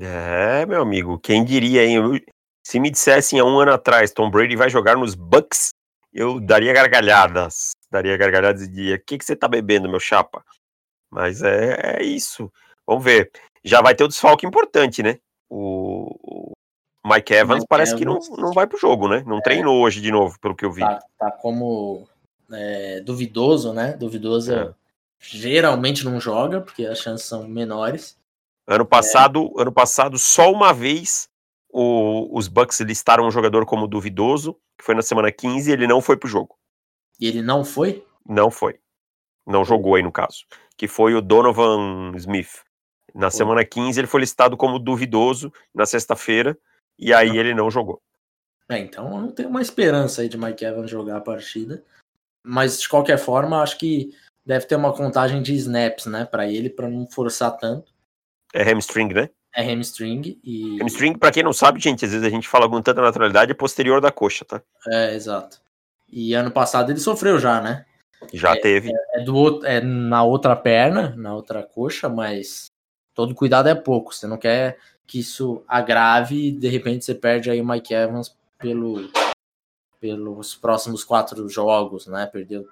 É, 0.00 0.64
meu 0.64 0.80
amigo, 0.80 1.18
quem 1.18 1.44
diria, 1.44 1.84
hein? 1.84 1.98
Se 2.64 2.80
me 2.80 2.90
dissessem 2.90 3.38
há 3.38 3.44
um 3.44 3.58
ano 3.60 3.72
atrás, 3.72 4.10
Tom 4.10 4.30
Brady 4.30 4.56
vai 4.56 4.70
jogar 4.70 4.96
nos 4.96 5.14
Bucks, 5.14 5.74
eu 6.12 6.40
daria 6.40 6.72
gargalhadas. 6.72 7.72
Daria 7.90 8.16
gargalhadas 8.16 8.62
e 8.62 8.68
diria: 8.68 8.96
O 8.96 9.00
que, 9.00 9.18
que 9.18 9.24
você 9.24 9.36
tá 9.36 9.46
bebendo, 9.46 9.88
meu 9.88 10.00
chapa? 10.00 10.42
Mas 11.10 11.42
é, 11.42 11.98
é 11.98 12.02
isso. 12.02 12.50
Vamos 12.86 13.04
ver. 13.04 13.30
Já 13.62 13.82
vai 13.82 13.94
ter 13.94 14.04
um 14.04 14.08
desfalque 14.08 14.46
importante, 14.46 15.02
né? 15.02 15.18
O, 15.48 16.16
o 16.22 16.52
Mike 17.04 17.34
Evans 17.34 17.58
Mike 17.58 17.68
parece 17.68 17.94
Evans. 17.94 18.28
que 18.28 18.32
não, 18.32 18.36
não 18.38 18.52
vai 18.52 18.66
pro 18.66 18.78
jogo, 18.78 19.08
né? 19.08 19.22
Não 19.26 19.38
é, 19.38 19.42
treinou 19.42 19.82
hoje 19.82 20.00
de 20.00 20.10
novo, 20.10 20.38
pelo 20.40 20.56
que 20.56 20.64
eu 20.64 20.72
vi. 20.72 20.80
Tá, 20.80 21.00
tá 21.18 21.30
como 21.30 22.08
é, 22.50 23.00
duvidoso, 23.00 23.72
né? 23.74 23.92
Duvidoso 23.92 24.54
é. 24.54 24.74
geralmente 25.20 26.04
não 26.04 26.18
joga, 26.18 26.62
porque 26.62 26.86
as 26.86 26.98
chances 26.98 27.26
são 27.26 27.46
menores. 27.46 28.16
Ano 28.66 28.86
passado, 28.86 29.52
é. 29.58 29.62
ano 29.62 29.72
passado, 29.72 30.18
só 30.18 30.50
uma 30.50 30.72
vez 30.72 31.28
o, 31.76 32.28
os 32.38 32.46
Bucks 32.46 32.78
listaram 32.78 33.26
um 33.26 33.32
jogador 33.32 33.66
como 33.66 33.88
duvidoso, 33.88 34.54
que 34.78 34.84
foi 34.84 34.94
na 34.94 35.02
semana 35.02 35.32
15, 35.32 35.68
e 35.68 35.72
ele 35.72 35.88
não 35.88 36.00
foi 36.00 36.16
pro 36.16 36.28
jogo. 36.28 36.56
E 37.20 37.26
ele 37.26 37.42
não 37.42 37.64
foi? 37.64 38.06
Não 38.24 38.48
foi. 38.48 38.78
Não 39.44 39.64
jogou 39.64 39.96
aí 39.96 40.02
no 40.02 40.12
caso. 40.12 40.46
Que 40.76 40.86
foi 40.86 41.14
o 41.14 41.20
Donovan 41.20 42.12
Smith. 42.14 42.62
Na 43.12 43.28
foi. 43.28 43.38
semana 43.38 43.64
15 43.64 43.98
ele 43.98 44.06
foi 44.06 44.20
listado 44.20 44.56
como 44.56 44.78
duvidoso 44.78 45.52
na 45.74 45.84
sexta-feira, 45.84 46.56
e 46.96 47.12
aí 47.12 47.30
ah. 47.30 47.34
ele 47.34 47.52
não 47.52 47.68
jogou. 47.68 48.00
É, 48.68 48.78
então 48.78 49.12
eu 49.12 49.20
não 49.22 49.32
tenho 49.32 49.48
uma 49.48 49.60
esperança 49.60 50.22
aí 50.22 50.28
de 50.28 50.38
Mike 50.38 50.64
Evans 50.64 50.88
jogar 50.88 51.16
a 51.16 51.20
partida. 51.20 51.82
Mas 52.46 52.80
de 52.80 52.88
qualquer 52.88 53.18
forma, 53.18 53.60
acho 53.60 53.78
que 53.78 54.16
deve 54.46 54.66
ter 54.66 54.76
uma 54.76 54.94
contagem 54.94 55.42
de 55.42 55.54
snaps, 55.54 56.06
né, 56.06 56.24
para 56.24 56.46
ele, 56.46 56.70
para 56.70 56.88
não 56.88 57.04
forçar 57.10 57.56
tanto. 57.56 57.92
É 58.52 58.62
hamstring, 58.62 59.12
né? 59.12 59.28
É 59.54 59.62
hamstring 59.62 60.38
e. 60.42 60.82
Hamstring, 60.82 61.16
pra 61.16 61.30
quem 61.30 61.42
não 61.42 61.52
sabe, 61.52 61.78
gente, 61.80 62.04
às 62.04 62.10
vezes 62.10 62.26
a 62.26 62.30
gente 62.30 62.48
fala 62.48 62.68
com 62.68 62.82
tanta 62.82 63.00
naturalidade, 63.00 63.52
é 63.52 63.54
posterior 63.54 64.00
da 64.00 64.10
coxa, 64.10 64.44
tá? 64.44 64.60
É, 64.88 65.14
exato. 65.14 65.60
E 66.10 66.34
ano 66.34 66.50
passado 66.50 66.90
ele 66.90 66.98
sofreu 66.98 67.38
já, 67.38 67.60
né? 67.60 67.84
Já 68.32 68.52
é, 68.52 68.60
teve. 68.60 68.90
É, 68.92 69.20
é, 69.20 69.24
do, 69.24 69.64
é 69.64 69.80
na 69.80 70.22
outra 70.22 70.56
perna, 70.56 71.14
na 71.16 71.34
outra 71.34 71.62
coxa, 71.62 72.08
mas 72.08 72.66
todo 73.14 73.34
cuidado 73.34 73.68
é 73.68 73.74
pouco. 73.74 74.14
Você 74.14 74.26
não 74.26 74.36
quer 74.36 74.78
que 75.06 75.20
isso 75.20 75.62
agrave 75.68 76.48
e 76.48 76.52
de 76.52 76.68
repente 76.68 77.04
você 77.04 77.14
perde 77.14 77.50
aí 77.50 77.60
o 77.60 77.66
Mike 77.66 77.94
Evans 77.94 78.36
pelo, 78.58 79.10
pelos 80.00 80.54
próximos 80.54 81.04
quatro 81.04 81.48
jogos, 81.48 82.06
né? 82.06 82.26
Perdeu 82.26 82.62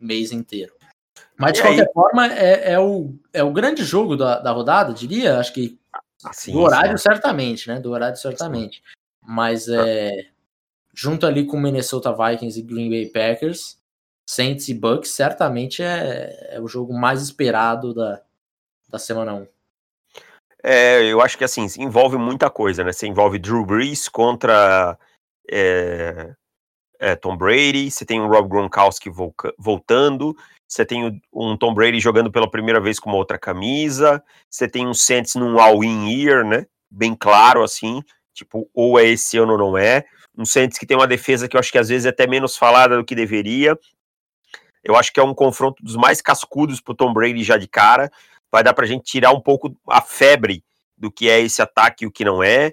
o 0.00 0.04
mês 0.04 0.32
inteiro. 0.32 0.74
Mas 1.38 1.52
de 1.52 1.60
e 1.60 1.62
qualquer 1.62 1.86
aí? 1.86 1.92
forma, 1.92 2.26
é, 2.26 2.72
é, 2.72 2.80
o, 2.80 3.14
é 3.32 3.42
o 3.42 3.52
grande 3.52 3.84
jogo 3.84 4.16
da, 4.16 4.38
da 4.38 4.50
rodada, 4.50 4.92
diria. 4.92 5.38
Acho 5.38 5.52
que 5.52 5.78
Assim, 6.24 6.52
do 6.52 6.60
horário, 6.60 6.96
sim. 6.96 7.02
certamente, 7.02 7.68
né? 7.68 7.78
Do 7.78 7.90
horário, 7.90 8.16
certamente. 8.16 8.82
Mas 9.22 9.68
é, 9.68 10.26
junto 10.94 11.26
ali 11.26 11.44
com 11.46 11.60
Minnesota 11.60 12.12
Vikings 12.12 12.58
e 12.58 12.62
Green 12.62 12.88
Bay 12.88 13.06
Packers, 13.06 13.78
Saints 14.28 14.68
e 14.68 14.74
Bucks, 14.74 15.10
certamente 15.10 15.82
é, 15.82 16.54
é 16.56 16.60
o 16.60 16.66
jogo 16.66 16.92
mais 16.92 17.22
esperado 17.22 17.94
da, 17.94 18.22
da 18.88 18.98
semana 18.98 19.34
1. 19.34 19.46
É, 20.62 21.04
eu 21.04 21.20
acho 21.20 21.38
que 21.38 21.44
assim, 21.44 21.66
envolve 21.78 22.16
muita 22.16 22.50
coisa, 22.50 22.82
né? 22.82 22.92
Você 22.92 23.06
envolve 23.06 23.38
Drew 23.38 23.64
Brees 23.64 24.08
contra 24.08 24.98
é, 25.48 26.34
é, 26.98 27.14
Tom 27.14 27.36
Brady, 27.36 27.90
você 27.90 28.04
tem 28.04 28.20
o 28.20 28.26
Rob 28.26 28.48
Gronkowski 28.48 29.10
voltando, 29.58 30.36
você 30.66 30.84
tem 30.84 31.20
um 31.32 31.56
Tom 31.56 31.72
Brady 31.72 32.00
jogando 32.00 32.30
pela 32.30 32.50
primeira 32.50 32.80
vez 32.80 32.98
com 32.98 33.10
uma 33.10 33.18
outra 33.18 33.38
camisa, 33.38 34.22
você 34.50 34.68
tem 34.68 34.86
um 34.86 34.94
Saints 34.94 35.34
num 35.36 35.60
all-in 35.60 36.10
year, 36.10 36.44
né? 36.44 36.66
Bem 36.90 37.14
claro 37.14 37.62
assim, 37.62 38.02
tipo, 38.34 38.68
ou 38.74 38.98
é 38.98 39.04
esse 39.04 39.38
ano 39.38 39.52
ou 39.52 39.58
não 39.58 39.78
é. 39.78 40.04
Um 40.36 40.44
Saints 40.44 40.78
que 40.78 40.86
tem 40.86 40.96
uma 40.96 41.06
defesa 41.06 41.48
que 41.48 41.56
eu 41.56 41.60
acho 41.60 41.70
que 41.70 41.78
às 41.78 41.88
vezes 41.88 42.04
é 42.04 42.08
até 42.08 42.26
menos 42.26 42.56
falada 42.56 42.96
do 42.96 43.04
que 43.04 43.14
deveria. 43.14 43.78
Eu 44.82 44.96
acho 44.96 45.12
que 45.12 45.20
é 45.20 45.22
um 45.22 45.34
confronto 45.34 45.82
dos 45.82 45.96
mais 45.96 46.20
cascudos 46.20 46.80
pro 46.80 46.94
Tom 46.94 47.12
Brady 47.12 47.42
já 47.42 47.56
de 47.56 47.66
cara. 47.66 48.10
Vai 48.50 48.62
dar 48.62 48.74
pra 48.74 48.86
gente 48.86 49.04
tirar 49.04 49.32
um 49.32 49.40
pouco 49.40 49.76
a 49.88 50.00
febre 50.00 50.62
do 50.96 51.10
que 51.10 51.28
é 51.28 51.40
esse 51.40 51.62
ataque 51.62 52.04
e 52.04 52.06
o 52.06 52.12
que 52.12 52.24
não 52.24 52.42
é. 52.42 52.72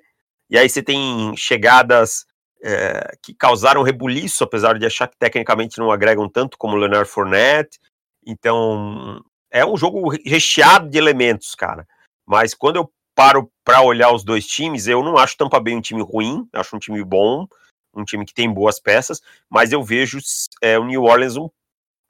E 0.50 0.58
aí 0.58 0.70
você 0.70 0.84
tem 0.84 1.36
chegadas 1.36 2.26
é, 2.64 3.18
que 3.22 3.34
causaram 3.34 3.84
rebuliço, 3.84 4.44
apesar 4.44 4.80
de 4.80 4.86
achar 4.86 5.08
que 5.10 5.18
tecnicamente 5.18 5.78
não 5.78 5.92
agregam 5.92 6.30
tanto 6.30 6.58
como 6.58 6.76
o 6.76 6.80
Leonard 6.80 7.10
Fournette. 7.10 7.78
Então, 8.26 9.22
é 9.52 9.66
um 9.66 9.76
jogo 9.76 10.10
recheado 10.26 10.90
de 10.90 10.98
elementos, 10.98 11.54
cara. 11.56 11.86
Mas 12.26 12.54
quando 12.54 12.78
eu 12.78 12.90
paro 13.14 13.52
para 13.66 13.82
olhar 13.82 14.14
os 14.14 14.24
dois 14.24 14.48
times, 14.48 14.88
eu 14.88 15.04
não 15.04 15.18
acho 15.18 15.36
Tampa 15.36 15.60
Bay 15.60 15.76
um 15.76 15.82
time 15.82 16.02
ruim, 16.02 16.48
acho 16.54 16.76
um 16.76 16.80
time 16.80 17.04
bom, 17.04 17.46
um 17.94 18.06
time 18.06 18.26
que 18.26 18.34
tem 18.34 18.52
boas 18.52 18.80
peças, 18.80 19.22
mas 19.50 19.74
eu 19.74 19.84
vejo 19.84 20.18
é, 20.62 20.80
o 20.80 20.86
New 20.86 21.04
Orleans 21.04 21.36
um, 21.36 21.50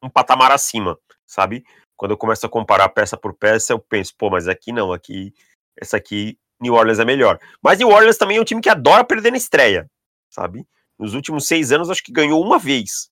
um 0.04 0.10
patamar 0.10 0.51
acima, 0.51 0.97
sabe? 1.26 1.66
Quando 1.97 2.12
eu 2.12 2.18
começo 2.18 2.45
a 2.45 2.49
comparar 2.49 2.89
peça 2.89 3.18
por 3.18 3.34
peça, 3.34 3.74
eu 3.74 3.80
penso, 3.80 4.14
pô, 4.16 4.30
mas 4.30 4.47
aqui 4.47 4.72
não, 4.72 4.93
aqui, 4.93 5.34
essa 5.82 5.97
aqui, 5.97 6.38
New 6.62 6.76
Orleans 6.76 6.99
é 6.99 7.06
melhor. 7.06 7.39
Mas 7.62 7.80
New 7.80 7.89
Orleans 7.89 8.18
também 8.18 8.38
é 8.38 8.41
um 8.41 8.45
time 8.45 8.62
que 8.62 8.70
adora 8.70 9.04
perder 9.04 9.32
na 9.32 9.38
estreia 9.38 9.89
sabe? 10.34 10.65
Nos 10.97 11.13
últimos 11.13 11.45
seis 11.45 11.71
anos, 11.71 11.89
acho 11.89 12.03
que 12.03 12.11
ganhou 12.11 12.43
uma 12.43 12.57
vez. 12.57 13.09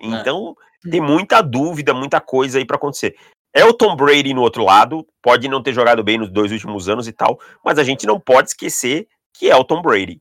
É. 0.00 0.06
Então, 0.06 0.56
é. 0.86 0.90
tem 0.90 1.00
muita 1.00 1.42
dúvida, 1.42 1.92
muita 1.92 2.20
coisa 2.20 2.58
aí 2.58 2.64
para 2.64 2.76
acontecer. 2.76 3.14
É 3.52 3.64
o 3.64 3.72
Tom 3.72 3.94
Brady 3.94 4.34
no 4.34 4.42
outro 4.42 4.64
lado, 4.64 5.06
pode 5.22 5.46
não 5.46 5.62
ter 5.62 5.72
jogado 5.72 6.02
bem 6.02 6.18
nos 6.18 6.30
dois 6.30 6.50
últimos 6.50 6.88
anos 6.88 7.06
e 7.06 7.12
tal, 7.12 7.38
mas 7.64 7.78
a 7.78 7.84
gente 7.84 8.06
não 8.06 8.18
pode 8.18 8.48
esquecer 8.48 9.06
que 9.32 9.48
é 9.48 9.54
o 9.54 9.64
Tom 9.64 9.80
Brady, 9.80 10.20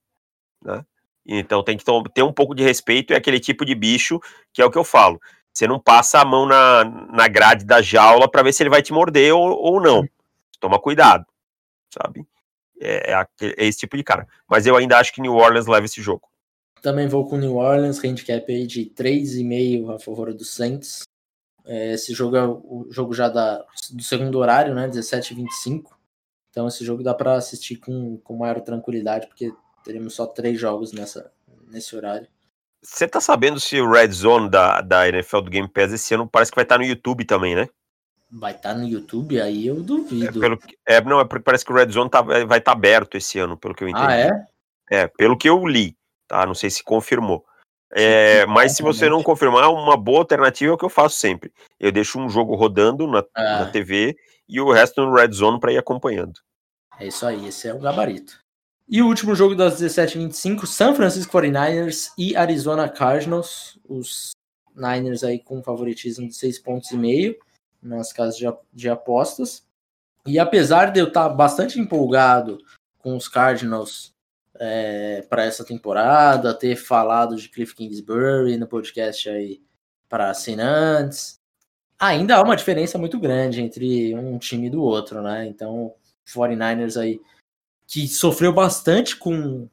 né? 0.64 0.86
Então 1.26 1.64
tem 1.64 1.78
que 1.78 1.86
ter 2.14 2.22
um 2.22 2.34
pouco 2.34 2.54
de 2.54 2.64
respeito, 2.64 3.14
é 3.14 3.16
aquele 3.16 3.40
tipo 3.40 3.66
de 3.66 3.74
bicho 3.74 4.20
que 4.52 4.62
é 4.62 4.66
o 4.66 4.70
que 4.70 4.78
eu 4.78 4.84
falo. 4.84 5.20
Você 5.52 5.66
não 5.68 5.80
passa 5.80 6.20
a 6.20 6.26
mão 6.26 6.46
na, 6.46 6.84
na 6.84 7.28
grade 7.28 7.64
da 7.64 7.82
jaula 7.82 8.30
para 8.30 8.44
ver 8.44 8.52
se 8.54 8.62
ele 8.62 8.70
vai 8.70 8.82
te 8.82 8.92
morder 8.92 9.34
ou, 9.34 9.52
ou 9.52 9.82
não. 9.82 10.04
Toma 10.60 10.80
cuidado, 10.80 11.26
sabe? 11.90 12.28
É, 12.80 13.14
é, 13.14 13.28
é, 13.42 13.66
esse 13.66 13.80
tipo 13.80 13.96
de 13.96 14.04
cara. 14.04 14.28
Mas 14.48 14.66
eu 14.66 14.76
ainda 14.76 14.98
acho 14.98 15.14
que 15.14 15.22
New 15.22 15.36
Orleans 15.36 15.68
leva 15.68 15.86
esse 15.86 16.02
jogo. 16.02 16.28
Também 16.84 17.08
vou 17.08 17.26
com 17.26 17.38
New 17.38 17.56
Orleans, 17.56 18.04
handicap 18.04 18.52
aí 18.52 18.68
de 18.68 18.92
3,5 18.94 19.96
a 19.96 19.98
favor 19.98 20.34
do 20.34 20.44
Saints. 20.44 21.04
É, 21.66 21.94
esse 21.94 22.14
jogo 22.14 22.36
é 22.36 22.46
o 22.46 22.88
jogo 22.92 23.14
já 23.14 23.30
da, 23.30 23.66
do 23.90 24.04
segundo 24.04 24.38
horário, 24.38 24.76
né? 24.76 24.90
17h25. 24.90 25.86
Então 26.50 26.68
esse 26.68 26.84
jogo 26.84 27.02
dá 27.02 27.14
para 27.14 27.36
assistir 27.36 27.78
com, 27.78 28.18
com 28.18 28.36
maior 28.36 28.60
tranquilidade, 28.60 29.28
porque 29.28 29.54
teremos 29.82 30.14
só 30.14 30.26
três 30.26 30.60
jogos 30.60 30.92
nessa, 30.92 31.32
nesse 31.70 31.96
horário. 31.96 32.28
Você 32.84 33.08
tá 33.08 33.22
sabendo 33.22 33.62
se 33.62 33.80
o 33.80 33.90
Red 33.90 34.12
Zone 34.12 34.50
da, 34.50 34.82
da 34.82 35.08
NFL 35.08 35.40
do 35.40 35.50
Game 35.50 35.70
Pass 35.70 35.94
esse 35.94 36.14
ano 36.14 36.28
parece 36.28 36.52
que 36.52 36.56
vai 36.58 36.66
estar 36.66 36.76
tá 36.76 36.84
no 36.84 36.86
YouTube 36.86 37.24
também, 37.24 37.56
né? 37.56 37.70
Vai 38.30 38.56
estar 38.56 38.74
tá 38.74 38.78
no 38.78 38.86
YouTube, 38.86 39.40
aí 39.40 39.68
eu 39.68 39.82
duvido. 39.82 40.38
É, 40.38 40.42
pelo, 40.42 40.60
é, 40.86 41.02
não, 41.02 41.22
é 41.22 41.24
porque 41.24 41.44
parece 41.46 41.64
que 41.64 41.72
o 41.72 41.76
Red 41.76 41.92
Zone 41.92 42.10
tá, 42.10 42.22
vai 42.22 42.44
estar 42.44 42.60
tá 42.60 42.72
aberto 42.74 43.16
esse 43.16 43.40
ano, 43.40 43.56
pelo 43.56 43.74
que 43.74 43.86
eu 43.86 43.88
entendi. 43.88 44.06
Ah, 44.06 44.18
é? 44.18 44.48
É, 44.92 45.08
pelo 45.08 45.38
que 45.38 45.48
eu 45.48 45.66
li 45.66 45.96
tá? 46.34 46.46
Não 46.48 46.56
sei 46.56 46.72
se 46.72 46.84
confirmou. 46.84 47.46
É, 47.96 48.44
mas 48.48 48.76
se 48.76 48.82
você 48.82 49.08
não 49.08 49.22
confirmar, 49.22 49.70
uma 49.70 49.96
boa 49.96 50.20
alternativa 50.20 50.72
é 50.72 50.74
o 50.74 50.78
que 50.78 50.86
eu 50.86 50.90
faço 50.90 51.18
sempre. 51.18 51.54
Eu 51.80 51.92
deixo 51.92 52.20
um 52.20 52.28
jogo 52.28 52.56
rodando 52.56 53.06
na, 53.06 53.24
ah. 53.36 53.60
na 53.60 53.66
TV 53.70 54.18
e 54.50 54.60
o 54.60 54.72
resto 54.72 55.06
no 55.06 55.14
Red 55.14 55.32
Zone 55.32 55.60
para 55.60 55.72
ir 55.72 55.78
acompanhando. 55.78 56.40
É 57.00 57.08
isso 57.08 57.24
aí, 57.24 57.48
esse 57.48 57.68
é 57.68 57.74
o 57.74 57.80
gabarito. 57.80 58.40
E 58.90 59.02
o 59.02 59.08
último 59.08 59.36
jogo 59.36 59.56
das 59.56 59.80
17h25, 59.80 60.66
San 60.66 60.96
Francisco 60.96 61.38
49ers 61.38 62.12
e 62.18 62.36
Arizona 62.36 62.90
Cardinals. 62.90 63.80
Os 63.88 64.32
Niners 64.76 65.24
aí 65.24 65.38
com 65.38 65.62
favoritismo 65.62 66.28
de 66.28 66.34
6 66.34 66.60
pontos 66.60 66.90
e 66.92 66.98
meio 66.98 67.38
nas 67.82 68.12
casas 68.12 68.36
de, 68.38 68.46
de 68.74 68.90
apostas. 68.90 69.64
E 70.26 70.40
apesar 70.40 70.92
de 70.92 71.00
eu 71.00 71.10
estar 71.10 71.30
bastante 71.30 71.80
empolgado 71.80 72.58
com 72.98 73.16
os 73.16 73.28
Cardinals 73.28 74.14
é, 74.60 75.22
para 75.30 75.46
essa 75.46 75.66
temporada, 75.66 76.54
ter 76.54 76.76
falado 76.76 77.36
de 77.36 77.50
Cliff 77.50 77.76
Kingsbury 77.76 78.58
no 78.58 78.68
podcast 78.68 79.30
aí 79.30 79.62
para 80.08 80.30
assinantes. 80.30 81.40
Ainda 82.00 82.36
há 82.36 82.44
uma 82.44 82.56
diferença 82.56 82.98
muito 82.98 83.20
grande 83.20 83.62
entre 83.62 84.14
um 84.16 84.38
time 84.38 84.68
e 84.68 84.70
do 84.70 84.82
outro, 84.82 85.22
né? 85.22 85.48
Então, 85.48 85.94
49ers 86.28 87.00
aí, 87.00 87.20
que 87.88 88.08
sofreu 88.08 88.54
bastante 88.54 89.16
com, 89.16 89.70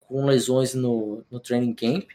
com 0.00 0.24
lesões 0.24 0.74
no, 0.74 1.24
no 1.30 1.40
training 1.40 1.74
camp. 1.74 2.10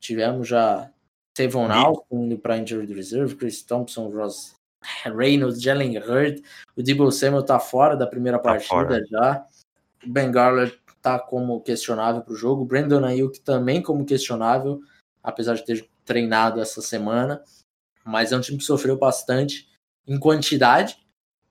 Tivemos 0.00 0.48
já 0.48 0.90
Tavon 1.32 1.70
Alton 1.70 2.24
indo 2.24 2.38
para 2.38 2.58
Injured 2.58 2.92
Reserve, 2.92 3.36
Chris 3.36 3.62
Thompson, 3.62 4.08
Ross 4.08 4.54
Reynolds, 5.04 5.62
Jalen 5.62 5.98
Hurd. 5.98 6.42
O 6.76 6.82
Debo 6.82 7.10
Samuel 7.10 7.42
tá 7.42 7.58
fora 7.58 7.96
da 7.96 8.06
primeira 8.06 8.38
tá 8.38 8.44
partida 8.44 8.68
fora. 8.68 9.04
já. 9.10 9.46
Ben 10.06 10.30
Garland 10.30 10.76
tá 11.04 11.18
como 11.18 11.60
questionável 11.60 12.22
para 12.22 12.32
o 12.32 12.36
jogo. 12.36 12.64
Brandon 12.64 13.04
Ayuk 13.04 13.38
também 13.40 13.82
como 13.82 14.06
questionável, 14.06 14.80
apesar 15.22 15.54
de 15.54 15.62
ter 15.62 15.86
treinado 16.02 16.62
essa 16.62 16.80
semana. 16.80 17.44
Mas 18.02 18.32
é 18.32 18.36
um 18.36 18.40
time 18.40 18.56
que 18.56 18.64
sofreu 18.64 18.96
bastante 18.96 19.68
em 20.06 20.18
quantidade 20.18 20.96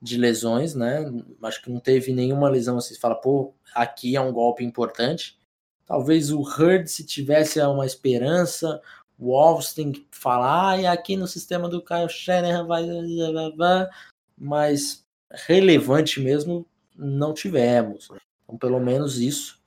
de 0.02 0.18
lesões, 0.18 0.74
né? 0.74 1.04
Acho 1.44 1.62
que 1.62 1.70
não 1.70 1.78
teve 1.78 2.12
nenhuma 2.12 2.50
lesão 2.50 2.76
assim, 2.76 2.96
fala, 2.96 3.14
pô, 3.14 3.54
aqui 3.72 4.16
é 4.16 4.20
um 4.20 4.32
golpe 4.32 4.64
importante. 4.64 5.38
Talvez 5.86 6.32
o 6.32 6.40
Hurd, 6.40 6.90
se 6.90 7.06
tivesse 7.06 7.60
uma 7.60 7.86
esperança, 7.86 8.82
o 9.16 9.58
que 9.60 10.06
falar, 10.10 10.70
ah, 10.70 10.76
e 10.78 10.86
aqui 10.86 11.16
no 11.16 11.28
sistema 11.28 11.68
do 11.68 11.84
Kyle 11.84 12.08
Shanahan 12.08 12.66
vai. 12.66 12.84
Mas 14.36 15.04
relevante 15.30 16.20
mesmo 16.20 16.66
não 16.96 17.32
tivemos. 17.32 18.08
Então, 18.44 18.56
pelo 18.56 18.78
menos 18.78 19.18
isso. 19.18 19.60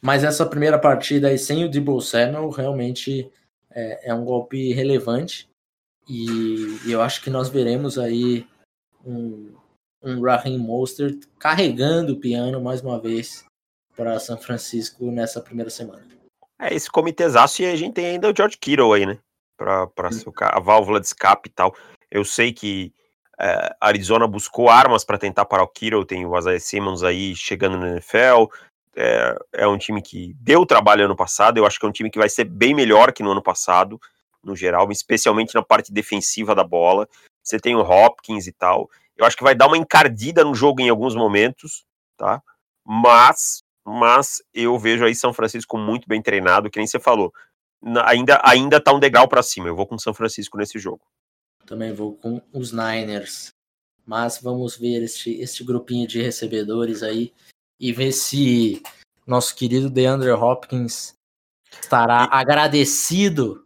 Mas 0.00 0.22
essa 0.22 0.44
primeira 0.44 0.78
partida 0.78 1.28
aí 1.28 1.38
sem 1.38 1.64
o 1.64 1.70
Debo 1.70 2.00
Samuel 2.00 2.50
realmente 2.50 3.30
é, 3.70 4.10
é 4.10 4.14
um 4.14 4.24
golpe 4.24 4.72
relevante. 4.72 5.48
E, 6.08 6.26
e, 6.86 6.92
eu 6.92 7.00
acho 7.00 7.22
que 7.22 7.30
nós 7.30 7.48
veremos 7.48 7.98
aí 7.98 8.46
um, 9.04 9.54
um 10.02 10.20
Raheem 10.20 10.58
Mostert 10.58 11.26
carregando 11.38 12.12
o 12.12 12.20
piano 12.20 12.60
mais 12.60 12.82
uma 12.82 13.00
vez 13.00 13.44
para 13.96 14.18
São 14.20 14.36
Francisco 14.36 15.10
nessa 15.10 15.40
primeira 15.40 15.70
semana. 15.70 16.06
É, 16.60 16.74
esse 16.74 16.90
comitêzaço 16.90 17.62
e 17.62 17.66
a 17.66 17.76
gente 17.76 17.94
tem 17.94 18.06
ainda 18.06 18.30
o 18.30 18.36
George 18.36 18.58
Kittle 18.58 18.92
aí, 18.92 19.06
né? 19.06 19.18
Para 19.56 19.88
a 20.40 20.60
válvula 20.60 21.00
de 21.00 21.06
escape 21.06 21.48
e 21.48 21.52
tal. 21.52 21.74
Eu 22.10 22.24
sei 22.24 22.52
que 22.52 22.92
é, 23.38 23.74
Arizona 23.80 24.26
buscou 24.26 24.68
armas 24.68 25.04
para 25.04 25.18
tentar 25.18 25.44
parar 25.44 25.64
o 25.64 25.68
Kittle, 25.68 26.04
tem 26.04 26.24
o 26.24 26.38
Isaiah 26.38 26.60
Simmons 26.60 27.02
aí 27.02 27.34
chegando 27.34 27.76
no 27.76 27.86
NFL. 27.86 28.46
É, 28.96 29.36
é 29.52 29.66
um 29.66 29.76
time 29.76 30.00
que 30.00 30.34
deu 30.38 30.64
trabalho 30.64 31.04
ano 31.04 31.16
passado. 31.16 31.58
Eu 31.58 31.66
acho 31.66 31.78
que 31.78 31.86
é 31.86 31.88
um 31.88 31.92
time 31.92 32.10
que 32.10 32.18
vai 32.18 32.28
ser 32.28 32.44
bem 32.44 32.74
melhor 32.74 33.12
que 33.12 33.22
no 33.22 33.32
ano 33.32 33.42
passado, 33.42 34.00
no 34.42 34.54
geral, 34.54 34.90
especialmente 34.92 35.54
na 35.54 35.62
parte 35.62 35.92
defensiva 35.92 36.54
da 36.54 36.62
bola. 36.62 37.08
Você 37.42 37.58
tem 37.58 37.74
o 37.74 37.80
Hopkins 37.80 38.46
e 38.46 38.52
tal. 38.52 38.88
Eu 39.16 39.26
acho 39.26 39.36
que 39.36 39.44
vai 39.44 39.54
dar 39.54 39.66
uma 39.66 39.76
encardida 39.76 40.44
no 40.44 40.54
jogo 40.54 40.80
em 40.80 40.88
alguns 40.88 41.14
momentos, 41.14 41.84
tá? 42.16 42.42
Mas, 42.84 43.62
mas 43.84 44.42
eu 44.52 44.78
vejo 44.78 45.04
aí 45.04 45.14
São 45.14 45.32
Francisco 45.32 45.76
muito 45.76 46.08
bem 46.08 46.22
treinado, 46.22 46.70
que 46.70 46.78
nem 46.78 46.86
você 46.86 47.00
falou. 47.00 47.32
Ainda, 48.06 48.40
ainda 48.44 48.80
tá 48.80 48.92
um 48.92 49.00
degrau 49.00 49.28
para 49.28 49.42
cima. 49.42 49.68
Eu 49.68 49.76
vou 49.76 49.86
com 49.86 49.98
São 49.98 50.14
Francisco 50.14 50.56
nesse 50.56 50.78
jogo. 50.78 51.02
Também 51.66 51.92
vou 51.92 52.14
com 52.14 52.40
os 52.52 52.72
Niners. 52.72 53.52
Mas 54.06 54.40
vamos 54.40 54.76
ver 54.76 55.02
este, 55.02 55.40
este 55.40 55.64
grupinho 55.64 56.06
de 56.06 56.20
recebedores 56.20 57.02
aí 57.02 57.32
e 57.80 57.92
ver 57.92 58.12
se 58.12 58.82
nosso 59.26 59.54
querido 59.56 59.88
DeAndre 59.88 60.30
Hopkins 60.30 61.14
estará 61.80 62.24
e... 62.24 62.28
agradecido 62.30 63.64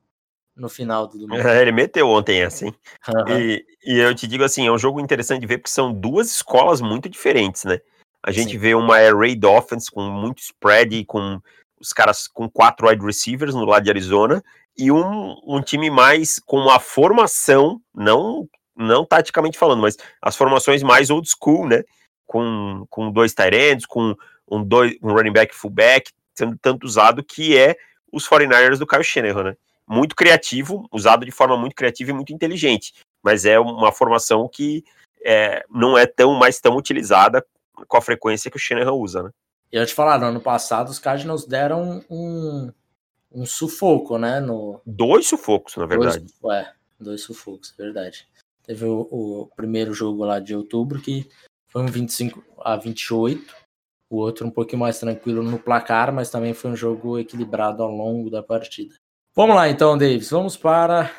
no 0.57 0.69
final 0.69 1.07
do 1.07 1.19
domingo. 1.19 1.47
É, 1.47 1.63
ele 1.63 1.73
meteu 1.73 2.09
ontem 2.09 2.43
assim. 2.43 2.67
Uhum. 2.67 3.39
E, 3.39 3.65
e, 3.85 3.99
eu 3.99 4.15
te 4.15 4.27
digo 4.27 4.45
assim, 4.45 4.67
é 4.67 4.73
um 4.73 4.79
jogo 4.79 5.01
interessante 5.01 5.41
de 5.41 5.47
ver 5.47 5.59
porque 5.59 5.71
são 5.71 5.93
duas 5.93 6.31
escolas 6.31 6.81
muito 6.81 7.09
diferentes, 7.09 7.65
né? 7.65 7.81
A 8.23 8.33
gente 8.33 8.53
Sim. 8.53 8.59
vê 8.59 8.75
uma 8.75 8.97
Air 8.97 9.17
Raid 9.17 9.47
Offense 9.47 9.91
com 9.91 10.03
muito 10.03 10.41
spread, 10.41 11.05
com 11.05 11.41
os 11.81 11.93
caras 11.93 12.27
com 12.27 12.51
quatro 12.51 12.89
wide 12.89 13.05
receivers 13.05 13.55
no 13.55 13.65
lado 13.65 13.85
de 13.85 13.91
Arizona, 13.91 14.43
e 14.79 14.93
um, 14.93 15.37
um 15.45 15.61
time 15.61 15.91
mais 15.91 16.39
com 16.39 16.59
uma 16.59 16.79
formação, 16.79 17.81
não 17.95 18.49
não 18.77 19.05
taticamente 19.05 19.59
falando, 19.59 19.83
mas 19.83 19.97
as 20.23 20.37
formações 20.37 20.85
mais 20.85 21.11
old 21.11 21.29
school, 21.29 21.67
né? 21.67 21.83
Com, 22.25 22.87
com 22.89 23.11
dois 23.11 23.35
tight 23.35 23.89
com 23.89 24.15
um, 24.49 24.63
dois, 24.63 24.97
um 25.03 25.13
running 25.13 25.33
back 25.33 25.53
fullback, 25.53 26.13
sendo 26.33 26.57
tanto 26.63 26.85
usado 26.85 27.25
que 27.25 27.59
é 27.59 27.75
os 28.13 28.29
49ers 28.29 28.79
do 28.79 28.87
Kyle 28.87 29.03
Shanahan, 29.03 29.43
né? 29.43 29.57
Muito 29.87 30.15
criativo, 30.15 30.87
usado 30.93 31.25
de 31.27 31.33
forma 31.33 31.57
muito 31.57 31.75
criativa 31.75 32.11
e 32.11 32.15
muito 32.15 32.33
inteligente, 32.33 32.93
mas 33.21 33.45
é 33.45 33.59
uma 33.59 33.91
formação 33.91 34.49
que 34.49 34.85
é, 35.25 35.65
não 35.69 35.99
é 35.99 36.07
tão 36.07 36.35
mais 36.35 36.61
tão 36.61 36.77
utilizada 36.77 37.45
com 37.89 37.97
a 37.97 38.03
frequência 38.03 38.51
que 38.51 38.57
o 38.57 38.61
Shanahan 38.61 38.93
usa, 38.93 39.25
né? 39.25 39.31
E 39.73 39.77
eu 39.77 39.85
te 39.85 39.93
falar, 39.93 40.19
no 40.19 40.27
ano 40.27 40.41
passado 40.41 40.89
os 40.89 40.99
Cardinals 40.99 41.47
deram 41.47 42.03
um, 42.09 42.73
um 43.33 43.47
sufoco, 43.47 44.19
né? 44.19 44.41
No... 44.41 44.81
Dois 44.85 45.27
sufocos, 45.27 45.77
na 45.77 45.87
verdade. 45.87 46.25
Dois, 46.41 46.57
é, 46.57 46.73
dois 46.99 47.23
sufocos, 47.23 47.75
verdade. 47.77 48.27
Teve 48.65 48.85
o, 48.85 49.09
o, 49.11 49.47
primeiro 49.57 49.93
jogo 49.95 50.25
lá 50.25 50.39
de 50.41 50.55
outubro 50.55 51.01
que 51.01 51.29
foi 51.69 51.83
um 51.83 51.87
25 51.87 52.43
a 52.59 52.77
28. 52.77 53.55
O 54.11 54.17
outro 54.17 54.47
um 54.47 54.51
pouquinho 54.51 54.81
mais 54.81 54.99
tranquilo 54.99 55.43
no 55.43 55.59
placar, 55.59 56.13
mas 56.13 56.31
também 56.31 56.55
foi 56.55 56.71
um 56.71 56.77
jogo 56.77 57.19
equilibrado 57.19 57.83
ao 57.83 57.91
longo 57.91 58.31
da 58.31 58.43
partida. 58.43 58.95
Vamos 59.35 59.55
lá 59.55 59.69
então, 59.69 59.97
Davis. 59.97 60.31
Vamos 60.31 60.57
para 60.57 61.11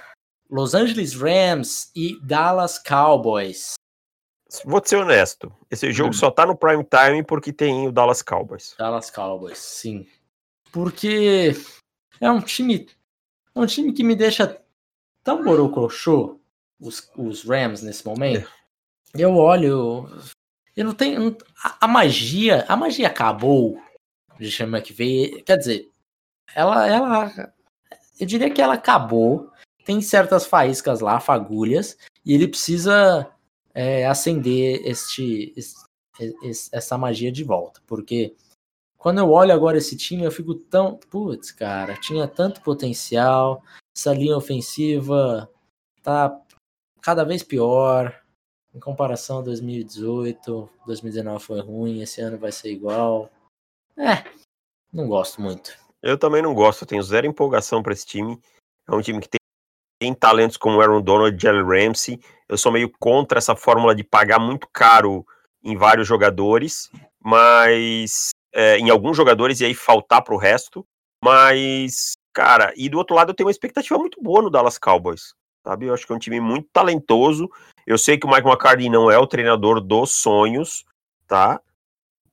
Los 0.49 0.73
Angeles 0.73 1.13
Rams 1.13 1.91
e 1.95 2.19
Dallas 2.21 2.79
Cowboys. 2.79 3.73
Vou 4.65 4.81
ser 4.83 4.97
honesto. 4.97 5.51
Esse 5.69 5.91
jogo 5.91 6.09
hum. 6.09 6.13
só 6.13 6.31
tá 6.31 6.45
no 6.45 6.57
prime 6.57 6.83
time 6.83 7.23
porque 7.23 7.53
tem 7.53 7.87
o 7.87 7.91
Dallas 7.91 8.23
Cowboys. 8.23 8.75
Dallas 8.77 9.11
Cowboys, 9.11 9.59
sim. 9.59 10.07
Porque 10.71 11.53
é 12.21 12.31
um 12.31 12.41
time. 12.41 12.87
É 13.55 13.59
um 13.59 13.65
time 13.65 13.93
que 13.93 14.03
me 14.03 14.15
deixa 14.15 14.61
tão 15.23 15.43
borocochô, 15.43 16.39
os, 16.79 17.09
os 17.17 17.43
Rams, 17.43 17.81
nesse 17.81 18.05
momento. 18.05 18.49
É. 19.15 19.21
Eu 19.21 19.35
olho. 19.35 20.09
Eu 20.75 20.85
não 20.85 20.93
tenho. 20.93 21.37
A, 21.63 21.85
a, 21.85 21.87
magia. 21.87 22.65
A 22.67 22.75
magia 22.75 23.07
acabou 23.07 23.81
de 24.39 24.51
Sean 24.51 24.67
McVay. 24.67 25.41
Quer 25.43 25.57
dizer, 25.57 25.89
ela, 26.55 26.87
ela. 26.87 27.53
Eu 28.19 28.25
diria 28.25 28.49
que 28.49 28.61
ela 28.61 28.75
acabou. 28.75 29.51
Tem 29.85 30.01
certas 30.01 30.45
faíscas 30.45 30.99
lá, 30.99 31.19
fagulhas, 31.19 31.97
e 32.23 32.35
ele 32.35 32.47
precisa 32.47 33.27
é, 33.73 34.05
acender 34.05 34.81
este, 34.85 35.51
este, 35.57 36.69
essa 36.71 36.95
magia 36.95 37.31
de 37.31 37.43
volta. 37.43 37.81
Porque 37.87 38.35
quando 38.99 39.19
eu 39.19 39.31
olho 39.31 39.53
agora 39.53 39.77
esse 39.77 39.95
time, 39.95 40.23
eu 40.23 40.31
fico 40.31 40.53
tão. 40.53 40.97
Putz, 41.09 41.51
cara, 41.53 41.95
tinha 41.95 42.27
tanto 42.27 42.61
potencial. 42.61 43.63
Essa 43.95 44.13
linha 44.13 44.35
ofensiva 44.35 45.49
tá 46.03 46.37
cada 47.01 47.23
vez 47.23 47.41
pior. 47.41 48.13
Em 48.75 48.79
comparação 48.79 49.39
a 49.39 49.41
2018, 49.41 50.69
2019 50.85 51.43
foi 51.43 51.61
ruim, 51.61 52.01
esse 52.01 52.19
ano 52.21 52.37
vai 52.37 52.51
ser 52.51 52.71
igual. 52.71 53.31
É, 53.97 54.23
não 54.93 55.07
gosto 55.07 55.41
muito. 55.41 55.75
Eu 56.03 56.17
também 56.17 56.41
não 56.41 56.53
gosto, 56.53 56.85
tenho 56.85 57.01
zero 57.01 57.25
empolgação 57.25 57.81
para 57.81 57.93
esse 57.93 58.05
time. 58.05 58.39
É 58.87 58.93
um 58.93 59.01
time 59.01 59.21
que 59.21 59.29
tem, 59.29 59.39
tem 59.99 60.13
talentos 60.13 60.57
como 60.57 60.79
Aaron 60.81 61.01
Donald 61.01 61.35
e 61.35 61.39
Jalen 61.39 61.63
Ramsey. 61.63 62.19
Eu 62.47 62.57
sou 62.57 62.71
meio 62.71 62.91
contra 62.99 63.39
essa 63.39 63.55
fórmula 63.55 63.95
de 63.95 64.03
pagar 64.03 64.39
muito 64.39 64.67
caro 64.71 65.25
em 65.63 65.75
vários 65.75 66.07
jogadores, 66.07 66.91
mas 67.19 68.29
é, 68.53 68.77
em 68.77 68.89
alguns 68.89 69.15
jogadores 69.15 69.59
e 69.59 69.65
aí 69.65 69.73
faltar 69.73 70.23
para 70.23 70.33
o 70.33 70.37
resto. 70.37 70.85
Mas, 71.23 72.13
cara, 72.33 72.73
e 72.75 72.89
do 72.89 72.97
outro 72.97 73.15
lado 73.15 73.31
eu 73.31 73.35
tenho 73.35 73.47
uma 73.47 73.51
expectativa 73.51 73.97
muito 73.97 74.21
boa 74.21 74.41
no 74.41 74.49
Dallas 74.49 74.77
Cowboys. 74.77 75.33
Sabe? 75.65 75.87
Eu 75.87 75.93
acho 75.93 76.05
que 76.05 76.13
é 76.13 76.15
um 76.15 76.19
time 76.19 76.39
muito 76.39 76.69
talentoso. 76.71 77.49
Eu 77.85 77.97
sei 77.97 78.17
que 78.17 78.25
o 78.25 78.29
Mike 78.29 78.47
McCarthy 78.47 78.89
não 78.89 79.11
é 79.11 79.17
o 79.17 79.27
treinador 79.27 79.81
dos 79.81 80.11
sonhos, 80.11 80.85
tá? 81.27 81.59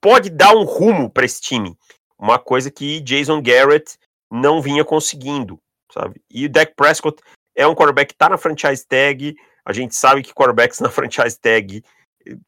Pode 0.00 0.30
dar 0.30 0.54
um 0.54 0.64
rumo 0.64 1.10
para 1.10 1.24
esse 1.24 1.40
time. 1.40 1.76
Uma 2.18 2.38
coisa 2.38 2.70
que 2.70 3.00
Jason 3.00 3.42
Garrett 3.42 3.98
não 4.30 4.60
vinha 4.62 4.84
conseguindo, 4.84 5.60
sabe? 5.92 6.22
E 6.30 6.46
o 6.46 6.48
Dak 6.48 6.74
Prescott 6.74 7.22
é 7.54 7.66
um 7.66 7.74
quarterback 7.74 8.12
que 8.12 8.18
tá 8.18 8.28
na 8.28 8.38
franchise 8.38 8.86
tag. 8.86 9.34
A 9.64 9.72
gente 9.72 9.94
sabe 9.94 10.22
que 10.22 10.32
quarterbacks 10.32 10.78
na 10.80 10.90
franchise 10.90 11.38
tag 11.38 11.82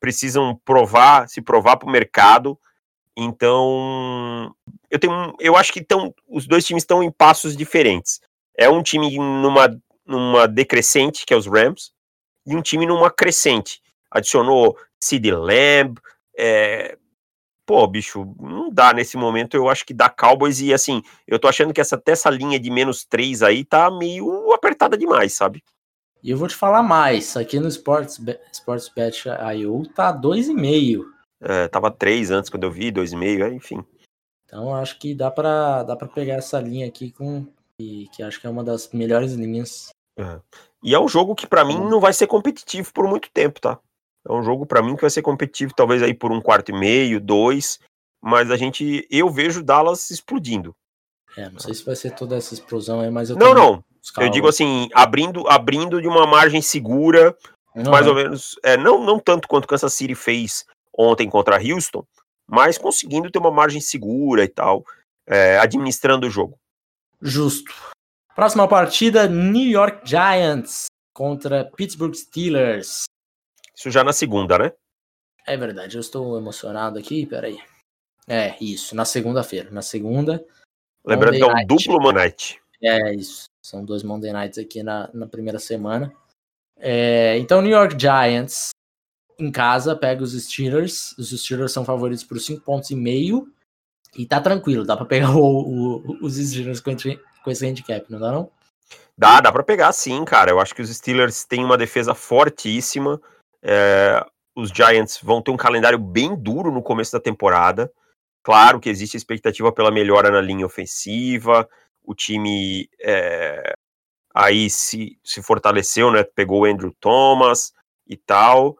precisam 0.00 0.60
provar, 0.64 1.28
se 1.28 1.40
provar 1.40 1.76
para 1.76 1.88
o 1.88 1.92
mercado. 1.92 2.58
Então, 3.20 4.54
eu 4.88 4.96
tenho, 4.96 5.34
eu 5.40 5.56
acho 5.56 5.72
que 5.72 5.82
tão, 5.82 6.14
os 6.28 6.46
dois 6.46 6.64
times 6.64 6.84
estão 6.84 7.02
em 7.02 7.10
passos 7.10 7.56
diferentes. 7.56 8.20
É 8.56 8.70
um 8.70 8.80
time 8.80 9.18
numa, 9.18 9.76
numa 10.06 10.46
decrescente, 10.46 11.26
que 11.26 11.34
é 11.34 11.36
os 11.36 11.48
Rams, 11.48 11.90
e 12.46 12.54
um 12.54 12.62
time 12.62 12.86
numa 12.86 13.10
crescente. 13.10 13.82
Adicionou 14.08 14.78
Sid 15.00 15.32
Lamb, 15.32 15.98
é, 16.38 16.96
pô, 17.66 17.84
bicho, 17.88 18.36
não 18.38 18.70
dá 18.70 18.92
nesse 18.92 19.16
momento. 19.16 19.56
Eu 19.56 19.68
acho 19.68 19.84
que 19.84 19.92
dá 19.92 20.08
Cowboys 20.08 20.60
e 20.60 20.72
assim, 20.72 21.02
eu 21.26 21.40
tô 21.40 21.48
achando 21.48 21.74
que 21.74 21.80
essa, 21.80 21.96
até 21.96 22.12
essa 22.12 22.30
linha 22.30 22.60
de 22.60 22.70
menos 22.70 23.04
3 23.04 23.42
aí 23.42 23.64
tá 23.64 23.90
meio 23.90 24.52
apertada 24.52 24.96
demais, 24.96 25.32
sabe? 25.32 25.60
E 26.22 26.30
eu 26.30 26.38
vou 26.38 26.46
te 26.46 26.54
falar 26.54 26.84
mais, 26.84 27.36
aqui 27.36 27.58
no 27.58 27.66
Sports, 27.66 28.20
Sports 28.52 28.88
Bet 28.88 29.24
IO 29.56 29.88
tá 29.92 30.12
2,5 30.12 31.17
é, 31.40 31.68
tava 31.68 31.90
três 31.90 32.30
antes 32.30 32.50
quando 32.50 32.64
eu 32.64 32.70
vi, 32.70 32.90
dois 32.90 33.12
e 33.12 33.16
meio, 33.16 33.44
é, 33.44 33.52
enfim. 33.52 33.84
Então 34.44 34.74
acho 34.74 34.98
que 34.98 35.14
dá 35.14 35.30
para 35.30 35.82
dá 35.82 35.94
para 35.94 36.08
pegar 36.08 36.34
essa 36.34 36.58
linha 36.60 36.86
aqui 36.86 37.12
com 37.12 37.46
e 37.80 38.08
que 38.08 38.22
acho 38.22 38.40
que 38.40 38.46
é 38.46 38.50
uma 38.50 38.64
das 38.64 38.90
melhores 38.92 39.34
linhas. 39.34 39.90
É. 40.18 40.40
E 40.82 40.94
é 40.94 40.98
um 40.98 41.08
jogo 41.08 41.34
que 41.34 41.46
para 41.46 41.64
mim 41.64 41.78
não 41.78 42.00
vai 42.00 42.12
ser 42.12 42.26
competitivo 42.26 42.92
por 42.92 43.06
muito 43.06 43.30
tempo, 43.30 43.60
tá? 43.60 43.78
É 44.26 44.32
um 44.32 44.42
jogo 44.42 44.66
para 44.66 44.82
mim 44.82 44.96
que 44.96 45.02
vai 45.02 45.10
ser 45.10 45.22
competitivo 45.22 45.72
talvez 45.74 46.02
aí 46.02 46.14
por 46.14 46.32
um 46.32 46.40
quarto 46.40 46.70
e 46.70 46.78
meio, 46.78 47.20
dois, 47.20 47.78
mas 48.20 48.50
a 48.50 48.56
gente 48.56 49.06
eu 49.10 49.30
vejo 49.30 49.62
Dallas 49.62 50.10
explodindo. 50.10 50.74
É, 51.36 51.48
não 51.50 51.60
sei 51.60 51.74
se 51.74 51.84
vai 51.84 51.94
ser 51.94 52.14
toda 52.14 52.36
essa 52.36 52.54
explosão 52.54 53.00
aí, 53.00 53.10
mas 53.10 53.30
eu 53.30 53.36
Não, 53.36 53.54
não. 53.54 53.84
Eu 54.18 54.30
digo 54.30 54.48
assim, 54.48 54.88
abrindo 54.94 55.46
abrindo 55.48 56.00
de 56.00 56.08
uma 56.08 56.26
margem 56.26 56.62
segura, 56.62 57.36
uhum. 57.76 57.90
mais 57.90 58.06
ou 58.06 58.14
menos, 58.14 58.58
é, 58.64 58.76
não, 58.76 59.04
não 59.04 59.20
tanto 59.20 59.46
quanto 59.46 59.68
Kansas 59.68 59.92
City 59.92 60.14
fez 60.14 60.64
ontem 60.98 61.30
contra 61.30 61.62
Houston, 61.62 62.04
mas 62.46 62.76
conseguindo 62.76 63.30
ter 63.30 63.38
uma 63.38 63.50
margem 63.50 63.80
segura 63.80 64.42
e 64.42 64.48
tal, 64.48 64.84
é, 65.26 65.58
administrando 65.58 66.26
o 66.26 66.30
jogo. 66.30 66.58
Justo. 67.22 67.72
Próxima 68.34 68.66
partida, 68.66 69.28
New 69.28 69.68
York 69.68 70.08
Giants 70.08 70.86
contra 71.12 71.64
Pittsburgh 71.64 72.14
Steelers. 72.14 73.04
Isso 73.74 73.90
já 73.90 74.02
na 74.02 74.12
segunda, 74.12 74.58
né? 74.58 74.72
É 75.46 75.56
verdade, 75.56 75.96
eu 75.96 76.00
estou 76.00 76.36
emocionado 76.36 76.98
aqui, 76.98 77.24
peraí. 77.26 77.58
É, 78.26 78.56
isso, 78.62 78.94
na 78.94 79.04
segunda-feira. 79.04 79.70
Na 79.70 79.82
segunda. 79.82 80.44
Lembrando 81.04 81.34
Monday 81.34 81.40
que 81.40 81.44
é 81.44 81.46
um 81.46 81.54
Night. 81.54 81.66
duplo 81.66 82.02
Monday 82.02 82.24
Night. 82.24 82.60
É, 82.82 83.14
isso. 83.14 83.44
São 83.62 83.84
dois 83.84 84.02
Monday 84.02 84.32
Nights 84.32 84.58
aqui 84.58 84.82
na, 84.82 85.10
na 85.14 85.26
primeira 85.26 85.58
semana. 85.58 86.12
É, 86.76 87.36
então, 87.38 87.62
New 87.62 87.70
York 87.70 87.98
Giants 87.98 88.70
em 89.38 89.50
casa 89.50 89.94
pega 89.94 90.22
os 90.22 90.32
Steelers. 90.32 91.16
Os 91.16 91.30
Steelers 91.30 91.72
são 91.72 91.84
favoritos 91.84 92.24
por 92.24 92.38
5 92.38 92.62
pontos 92.62 92.90
e 92.90 92.96
meio. 92.96 93.48
E 94.16 94.26
tá 94.26 94.40
tranquilo, 94.40 94.84
dá 94.84 94.96
pra 94.96 95.06
pegar 95.06 95.30
o, 95.36 96.00
o, 96.00 96.18
os 96.24 96.36
Steelers 96.36 96.80
com, 96.80 96.94
com 97.44 97.50
esse 97.50 97.66
handicap, 97.66 98.04
não 98.10 98.18
dá 98.18 98.32
não? 98.32 98.50
Dá, 99.16 99.40
dá 99.40 99.52
pra 99.52 99.62
pegar 99.62 99.92
sim, 99.92 100.24
cara. 100.24 100.50
Eu 100.50 100.60
acho 100.60 100.74
que 100.74 100.82
os 100.82 100.94
Steelers 100.94 101.44
têm 101.44 101.64
uma 101.64 101.76
defesa 101.76 102.14
fortíssima. 102.14 103.20
É, 103.62 104.24
os 104.56 104.70
Giants 104.70 105.20
vão 105.22 105.42
ter 105.42 105.50
um 105.50 105.56
calendário 105.56 105.98
bem 105.98 106.34
duro 106.36 106.70
no 106.70 106.82
começo 106.82 107.12
da 107.12 107.20
temporada. 107.20 107.92
Claro 108.42 108.80
que 108.80 108.88
existe 108.88 109.16
expectativa 109.16 109.72
pela 109.72 109.90
melhora 109.90 110.30
na 110.30 110.40
linha 110.40 110.64
ofensiva. 110.64 111.68
O 112.04 112.14
time 112.14 112.88
é, 113.00 113.74
aí 114.34 114.70
se, 114.70 115.18
se 115.22 115.42
fortaleceu, 115.42 116.10
né? 116.10 116.22
Pegou 116.22 116.62
o 116.62 116.64
Andrew 116.64 116.94
Thomas 116.98 117.72
e 118.06 118.16
tal. 118.16 118.76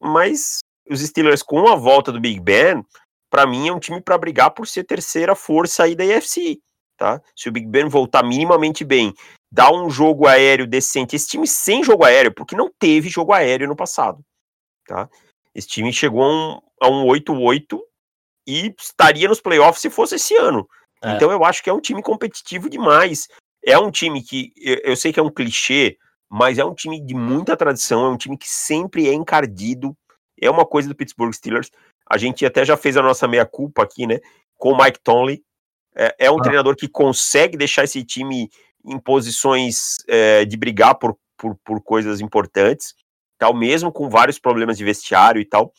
Mas 0.00 0.58
os 0.88 1.00
Steelers, 1.00 1.42
com 1.42 1.68
a 1.68 1.76
volta 1.76 2.10
do 2.10 2.20
Big 2.20 2.40
Ben, 2.40 2.84
para 3.30 3.46
mim 3.46 3.68
é 3.68 3.72
um 3.72 3.78
time 3.78 4.00
para 4.00 4.18
brigar 4.18 4.50
por 4.50 4.66
ser 4.66 4.84
terceira 4.84 5.34
força 5.34 5.84
aí 5.84 5.94
da 5.94 6.04
AFC. 6.04 6.58
Tá? 6.96 7.20
Se 7.36 7.48
o 7.48 7.52
Big 7.52 7.66
Ben 7.66 7.88
voltar 7.88 8.22
minimamente 8.22 8.84
bem, 8.84 9.14
dar 9.50 9.72
um 9.72 9.88
jogo 9.88 10.26
aéreo 10.26 10.66
decente, 10.66 11.16
esse 11.16 11.28
time 11.28 11.46
sem 11.46 11.82
jogo 11.82 12.04
aéreo, 12.04 12.34
porque 12.34 12.56
não 12.56 12.70
teve 12.78 13.08
jogo 13.08 13.32
aéreo 13.32 13.68
no 13.68 13.76
passado 13.76 14.24
tá? 14.90 15.08
Esse 15.54 15.68
time 15.68 15.92
chegou 15.92 16.62
a 16.80 16.88
um, 16.88 17.06
8-8 17.06 17.78
e 18.46 18.74
estaria 18.78 19.28
nos 19.28 19.40
playoffs 19.40 19.80
se 19.80 19.88
fosse 19.88 20.16
esse 20.16 20.34
ano. 20.36 20.68
É. 21.02 21.12
Então 21.14 21.30
eu 21.30 21.44
acho 21.44 21.62
que 21.62 21.70
é 21.70 21.72
um 21.72 21.80
time 21.80 22.02
competitivo 22.02 22.68
demais. 22.68 23.28
É 23.64 23.78
um 23.78 23.90
time 23.90 24.22
que, 24.22 24.52
eu 24.56 24.96
sei 24.96 25.12
que 25.12 25.20
é 25.20 25.22
um 25.22 25.30
clichê, 25.30 25.96
mas 26.30 26.58
é 26.58 26.64
um 26.64 26.74
time 26.74 27.00
de 27.00 27.14
muita 27.14 27.56
tradição, 27.56 28.06
é 28.06 28.08
um 28.08 28.16
time 28.16 28.38
que 28.38 28.48
sempre 28.48 29.08
é 29.08 29.12
encardido. 29.12 29.96
É 30.40 30.48
uma 30.48 30.64
coisa 30.64 30.88
do 30.88 30.94
Pittsburgh 30.94 31.34
Steelers. 31.34 31.70
A 32.08 32.16
gente 32.16 32.46
até 32.46 32.64
já 32.64 32.76
fez 32.76 32.96
a 32.96 33.02
nossa 33.02 33.28
meia-culpa 33.28 33.82
aqui, 33.82 34.06
né? 34.06 34.20
Com 34.56 34.72
o 34.72 34.78
Mike 34.82 35.00
Tomlin. 35.02 35.42
É, 35.94 36.14
é 36.18 36.30
um 36.30 36.38
ah. 36.38 36.42
treinador 36.42 36.76
que 36.76 36.88
consegue 36.88 37.58
deixar 37.58 37.84
esse 37.84 38.02
time 38.04 38.48
em 38.84 38.98
posições 38.98 39.96
é, 40.08 40.44
de 40.44 40.56
brigar 40.56 40.94
por, 40.94 41.18
por, 41.36 41.56
por 41.64 41.82
coisas 41.82 42.20
importantes 42.20 42.94
tal, 43.40 43.54
mesmo 43.54 43.90
com 43.90 44.08
vários 44.08 44.38
problemas 44.38 44.76
de 44.76 44.84
vestiário 44.84 45.40
e 45.40 45.44
tal. 45.44 45.72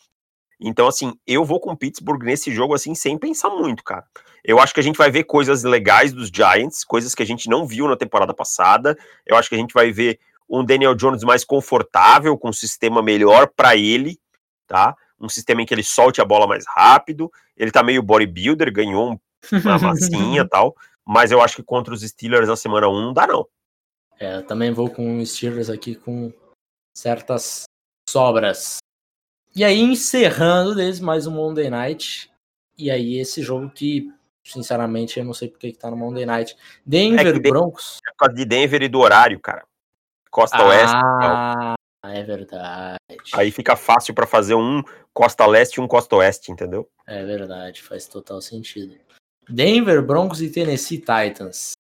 Então, 0.60 0.88
assim, 0.88 1.14
eu 1.26 1.46
vou 1.46 1.60
com 1.60 1.72
o 1.72 1.78
Pittsburgh 1.78 2.24
nesse 2.24 2.52
jogo, 2.52 2.74
assim, 2.74 2.94
sem 2.94 3.18
pensar 3.18 3.50
muito, 3.52 3.84
cara. 3.84 4.04
Eu 4.44 4.60
acho 4.60 4.74
que 4.74 4.80
a 4.80 4.84
gente 4.84 4.98
vai 4.98 5.12
ver 5.12 5.24
coisas 5.24 5.64
legais 5.64 6.12
dos 6.12 6.30
Giants, 6.34 6.84
coisas 6.84 7.14
que 7.14 7.22
a 7.22 7.26
gente 7.26 7.48
não 7.48 7.66
viu 7.66 7.88
na 7.88 7.96
temporada 7.96 8.34
passada. 8.34 8.98
Eu 9.26 9.38
acho 9.38 9.48
que 9.48 9.56
a 9.56 9.58
gente 9.58 9.74
vai 9.74 9.92
ver 9.92 10.20
um 10.52 10.66
Daniel 10.66 10.94
Jones 10.94 11.24
mais 11.24 11.46
confortável, 11.46 12.38
com 12.38 12.50
um 12.50 12.54
sistema 12.54 13.02
melhor 13.02 13.48
para 13.56 13.78
ele, 13.78 14.20
tá? 14.68 14.94
Um 15.18 15.30
sistema 15.30 15.62
em 15.62 15.66
que 15.66 15.74
ele 15.74 15.84
solte 15.84 16.20
a 16.20 16.26
bola 16.26 16.46
mais 16.46 16.66
rápido. 16.68 17.32
Ele 17.56 17.72
tá 17.72 17.82
meio 17.82 18.04
bodybuilder, 18.04 18.74
ganhou 18.74 19.18
uma 19.52 19.80
massinha 19.80 20.42
e 20.42 20.48
tal. 20.50 20.76
Mas 21.06 21.32
eu 21.32 21.42
acho 21.42 21.56
que 21.56 21.64
contra 21.64 21.94
os 21.94 22.02
Steelers 22.02 22.50
na 22.50 22.58
semana 22.58 22.90
1 22.90 23.02
não 23.02 23.14
dá, 23.14 23.26
não. 23.26 23.48
É, 24.20 24.36
eu 24.38 24.44
também 24.46 24.72
vou 24.72 24.90
com 24.90 25.20
os 25.20 25.32
Steelers 25.32 25.70
aqui 25.70 25.96
com 25.96 26.34
certas 26.94 27.64
sobras. 28.10 28.78
E 29.56 29.64
aí, 29.64 29.80
encerrando 29.80 30.76
deles, 30.76 31.00
mais 31.00 31.28
um 31.28 31.32
Monday 31.32 31.70
Night. 31.70 32.30
E 32.78 32.92
aí, 32.92 33.18
esse 33.18 33.42
jogo 33.42 33.70
que, 33.70 34.12
sinceramente, 34.44 35.18
eu 35.18 35.26
não 35.26 35.34
sei 35.34 35.48
porque 35.48 35.72
que 35.72 35.78
tá 35.78 35.90
no 35.90 35.98
Monday 35.98 36.26
Night. 36.26 36.58
Denver 36.86 37.36
é 37.36 37.40
Broncos. 37.40 38.00
É 38.06 38.12
por 38.12 38.18
causa 38.18 38.36
de 38.36 38.46
Denver 38.46 38.82
e 38.82 38.90
do 38.90 39.00
horário, 39.00 39.40
cara. 39.40 39.64
Costa 40.32 40.58
ah, 40.58 40.68
Oeste. 40.68 40.96
Ah, 40.96 41.76
é 42.06 42.24
verdade. 42.24 42.98
Aí 43.34 43.52
fica 43.52 43.76
fácil 43.76 44.14
para 44.14 44.26
fazer 44.26 44.56
um 44.56 44.82
Costa 45.14 45.46
Leste 45.46 45.76
e 45.76 45.82
um 45.82 45.88
Costa 45.88 46.16
Oeste, 46.16 46.52
entendeu? 46.52 46.90
É 47.06 47.24
verdade, 47.26 47.82
faz 47.84 48.08
total 48.08 48.42
sentido. 48.42 48.98
Denver 49.48 50.02
Broncos 50.02 50.42
e 50.42 50.50
Tennessee 50.50 51.00
Titans. 51.00 51.74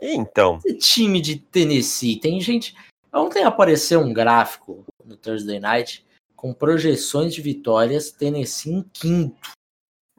Então. 0.00 0.58
Esse 0.64 0.78
time 0.78 1.20
de 1.20 1.38
Tennessee, 1.38 2.18
tem 2.18 2.40
gente. 2.40 2.74
Ontem 3.12 3.44
apareceu 3.44 4.00
um 4.00 4.12
gráfico 4.12 4.84
no 5.04 5.16
Thursday 5.16 5.60
Night 5.60 6.04
com 6.34 6.52
projeções 6.52 7.34
de 7.34 7.40
vitórias, 7.40 8.10
Tennessee 8.10 8.72
em 8.72 8.82
quinto. 8.82 9.52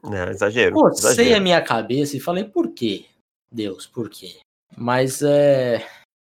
Não, 0.02 0.28
exagero. 0.28 0.74
Cocei 0.74 1.34
a 1.34 1.40
minha 1.40 1.60
cabeça 1.60 2.16
e 2.16 2.20
falei, 2.20 2.44
por 2.44 2.72
quê? 2.72 3.06
Deus, 3.50 3.86
por 3.86 4.08
quê? 4.08 4.38
Mas 4.76 5.22
é. 5.22 5.86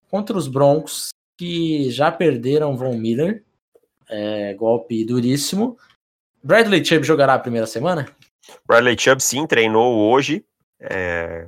Contra 0.10 0.38
os 0.38 0.48
Broncos, 0.48 1.10
que 1.38 1.92
já 1.92 2.12
perderam 2.12 2.76
Von 2.76 2.98
Miller, 2.98 3.44
é, 4.10 4.54
golpe 4.56 5.06
duríssimo. 5.06 5.78
Bradley 6.44 6.84
Chubb 6.84 7.04
jogará 7.06 7.36
a 7.36 7.40
primeira 7.40 7.68
semana? 7.68 8.08
Bradley 8.66 8.98
Chubb 8.98 9.22
sim, 9.22 9.46
treinou 9.46 10.10
hoje, 10.10 10.44
é, 10.80 11.48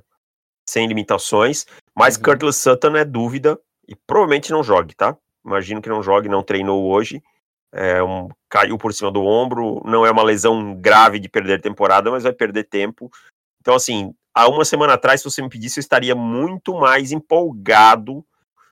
sem 0.68 0.88
limitações, 0.88 1.66
mas 1.96 2.16
uhum. 2.16 2.24
Curtis 2.24 2.58
Sutton 2.58 2.96
é 2.96 3.04
dúvida 3.04 3.60
e 3.88 3.96
provavelmente 3.96 4.52
não 4.52 4.64
jogue, 4.64 4.96
tá? 4.96 5.18
Imagino 5.44 5.82
que 5.82 5.90
não 5.90 6.04
jogue, 6.04 6.30
não 6.30 6.44
treinou 6.44 6.86
hoje. 6.86 7.24
É 7.72 8.02
um, 8.04 8.30
caiu 8.50 8.78
por 8.78 8.94
cima 8.94 9.12
do 9.12 9.24
ombro, 9.24 9.82
não 9.86 10.06
é 10.06 10.12
uma 10.12 10.24
lesão 10.24 10.76
grave 10.76 11.20
de 11.20 11.30
perder 11.30 11.62
temporada, 11.62 12.12
mas 12.12 12.24
vai 12.24 12.34
perder 12.34 12.66
tempo. 12.66 13.12
Então, 13.62 13.76
assim, 13.76 14.14
há 14.34 14.48
uma 14.48 14.66
semana 14.66 14.94
atrás, 14.94 15.22
se 15.22 15.30
você 15.30 15.42
me 15.42 15.50
pedisse, 15.50 15.80
eu 15.80 15.82
estaria 15.82 16.16
muito 16.16 16.74
mais 16.74 17.12
empolgado 17.12 18.26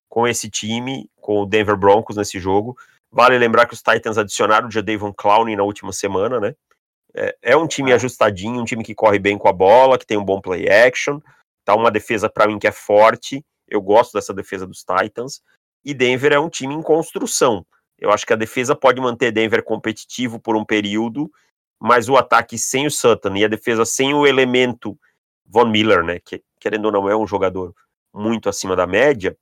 com 0.09 0.27
esse 0.27 0.49
time, 0.49 1.09
com 1.19 1.41
o 1.41 1.45
Denver 1.45 1.75
Broncos 1.75 2.15
nesse 2.15 2.39
jogo. 2.39 2.77
Vale 3.11 3.37
lembrar 3.37 3.65
que 3.65 3.73
os 3.73 3.81
Titans 3.81 4.17
adicionaram 4.17 4.67
o 4.67 4.71
Jadavon 4.71 5.13
Clowney 5.13 5.55
na 5.55 5.63
última 5.63 5.93
semana, 5.93 6.39
né? 6.39 6.55
É, 7.13 7.37
é 7.41 7.57
um 7.57 7.67
time 7.67 7.93
ajustadinho, 7.93 8.61
um 8.61 8.65
time 8.65 8.83
que 8.83 8.93
corre 8.93 9.17
bem 9.17 9.37
com 9.37 9.47
a 9.47 9.53
bola, 9.53 9.97
que 9.97 10.05
tem 10.05 10.17
um 10.17 10.25
bom 10.25 10.39
play 10.39 10.69
action, 10.69 11.19
tá 11.65 11.73
uma 11.75 11.89
defesa 11.89 12.29
para 12.29 12.47
mim 12.47 12.59
que 12.59 12.67
é 12.67 12.71
forte. 12.71 13.43
Eu 13.67 13.81
gosto 13.81 14.13
dessa 14.13 14.33
defesa 14.33 14.67
dos 14.67 14.83
Titans. 14.83 15.41
E 15.83 15.93
Denver 15.93 16.33
é 16.33 16.39
um 16.39 16.49
time 16.49 16.73
em 16.73 16.81
construção. 16.81 17.65
Eu 17.97 18.11
acho 18.11 18.25
que 18.25 18.33
a 18.33 18.37
defesa 18.37 18.75
pode 18.75 19.01
manter 19.01 19.31
Denver 19.31 19.63
competitivo 19.63 20.39
por 20.39 20.55
um 20.55 20.63
período, 20.63 21.31
mas 21.79 22.09
o 22.09 22.15
ataque 22.15 22.57
sem 22.57 22.85
o 22.85 22.91
Sutton 22.91 23.35
e 23.35 23.45
a 23.45 23.47
defesa 23.47 23.85
sem 23.85 24.13
o 24.13 24.27
elemento 24.27 24.97
Von 25.45 25.65
Miller, 25.65 26.03
né, 26.03 26.19
que 26.19 26.43
querendo 26.59 26.85
ou 26.85 26.91
não 26.91 27.09
é 27.09 27.15
um 27.15 27.25
jogador 27.25 27.73
muito 28.13 28.49
acima 28.49 28.75
da 28.75 28.85
média, 28.85 29.35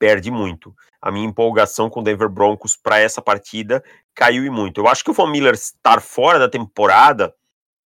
perde 0.00 0.30
muito. 0.30 0.74
A 1.00 1.12
minha 1.12 1.28
empolgação 1.28 1.88
com 1.88 2.00
o 2.00 2.02
Denver 2.02 2.28
Broncos 2.28 2.74
para 2.74 2.98
essa 2.98 3.22
partida 3.22 3.84
caiu 4.14 4.44
e 4.44 4.50
muito. 4.50 4.80
Eu 4.80 4.88
acho 4.88 5.04
que 5.04 5.10
o 5.10 5.14
Von 5.14 5.28
Miller 5.28 5.54
estar 5.54 6.00
fora 6.00 6.38
da 6.38 6.48
temporada 6.48 7.32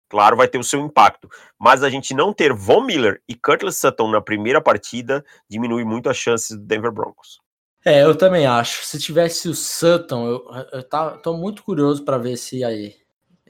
claro, 0.10 0.36
vai 0.36 0.47
ter 0.47 0.57
o 0.57 0.64
seu 0.64 0.82
impacto. 0.82 1.30
Mas 1.57 1.84
a 1.84 1.89
gente 1.89 2.14
não 2.14 2.34
ter 2.34 2.51
Von 2.51 2.82
Miller 2.82 3.22
e 3.30 3.36
Curtis 3.36 3.78
Sutton 3.78 4.10
na 4.10 4.20
primeira 4.20 4.60
partida 4.60 5.24
diminui 5.47 5.86
muito 5.86 6.10
as 6.10 6.18
chances 6.18 6.57
do 6.57 6.64
Denver 6.64 6.91
Broncos. 6.91 7.39
É, 7.86 8.03
eu 8.03 8.18
também 8.18 8.45
acho. 8.45 8.84
Se 8.84 8.99
tivesse 8.99 9.47
o 9.47 9.55
Sutton, 9.55 10.28
eu, 10.28 10.45
eu 10.74 10.84
tá, 10.84 11.12
tô 11.12 11.38
muito 11.38 11.64
curioso 11.64 12.03
para 12.03 12.18
ver 12.18 12.36
se 12.36 12.64
aí 12.64 12.97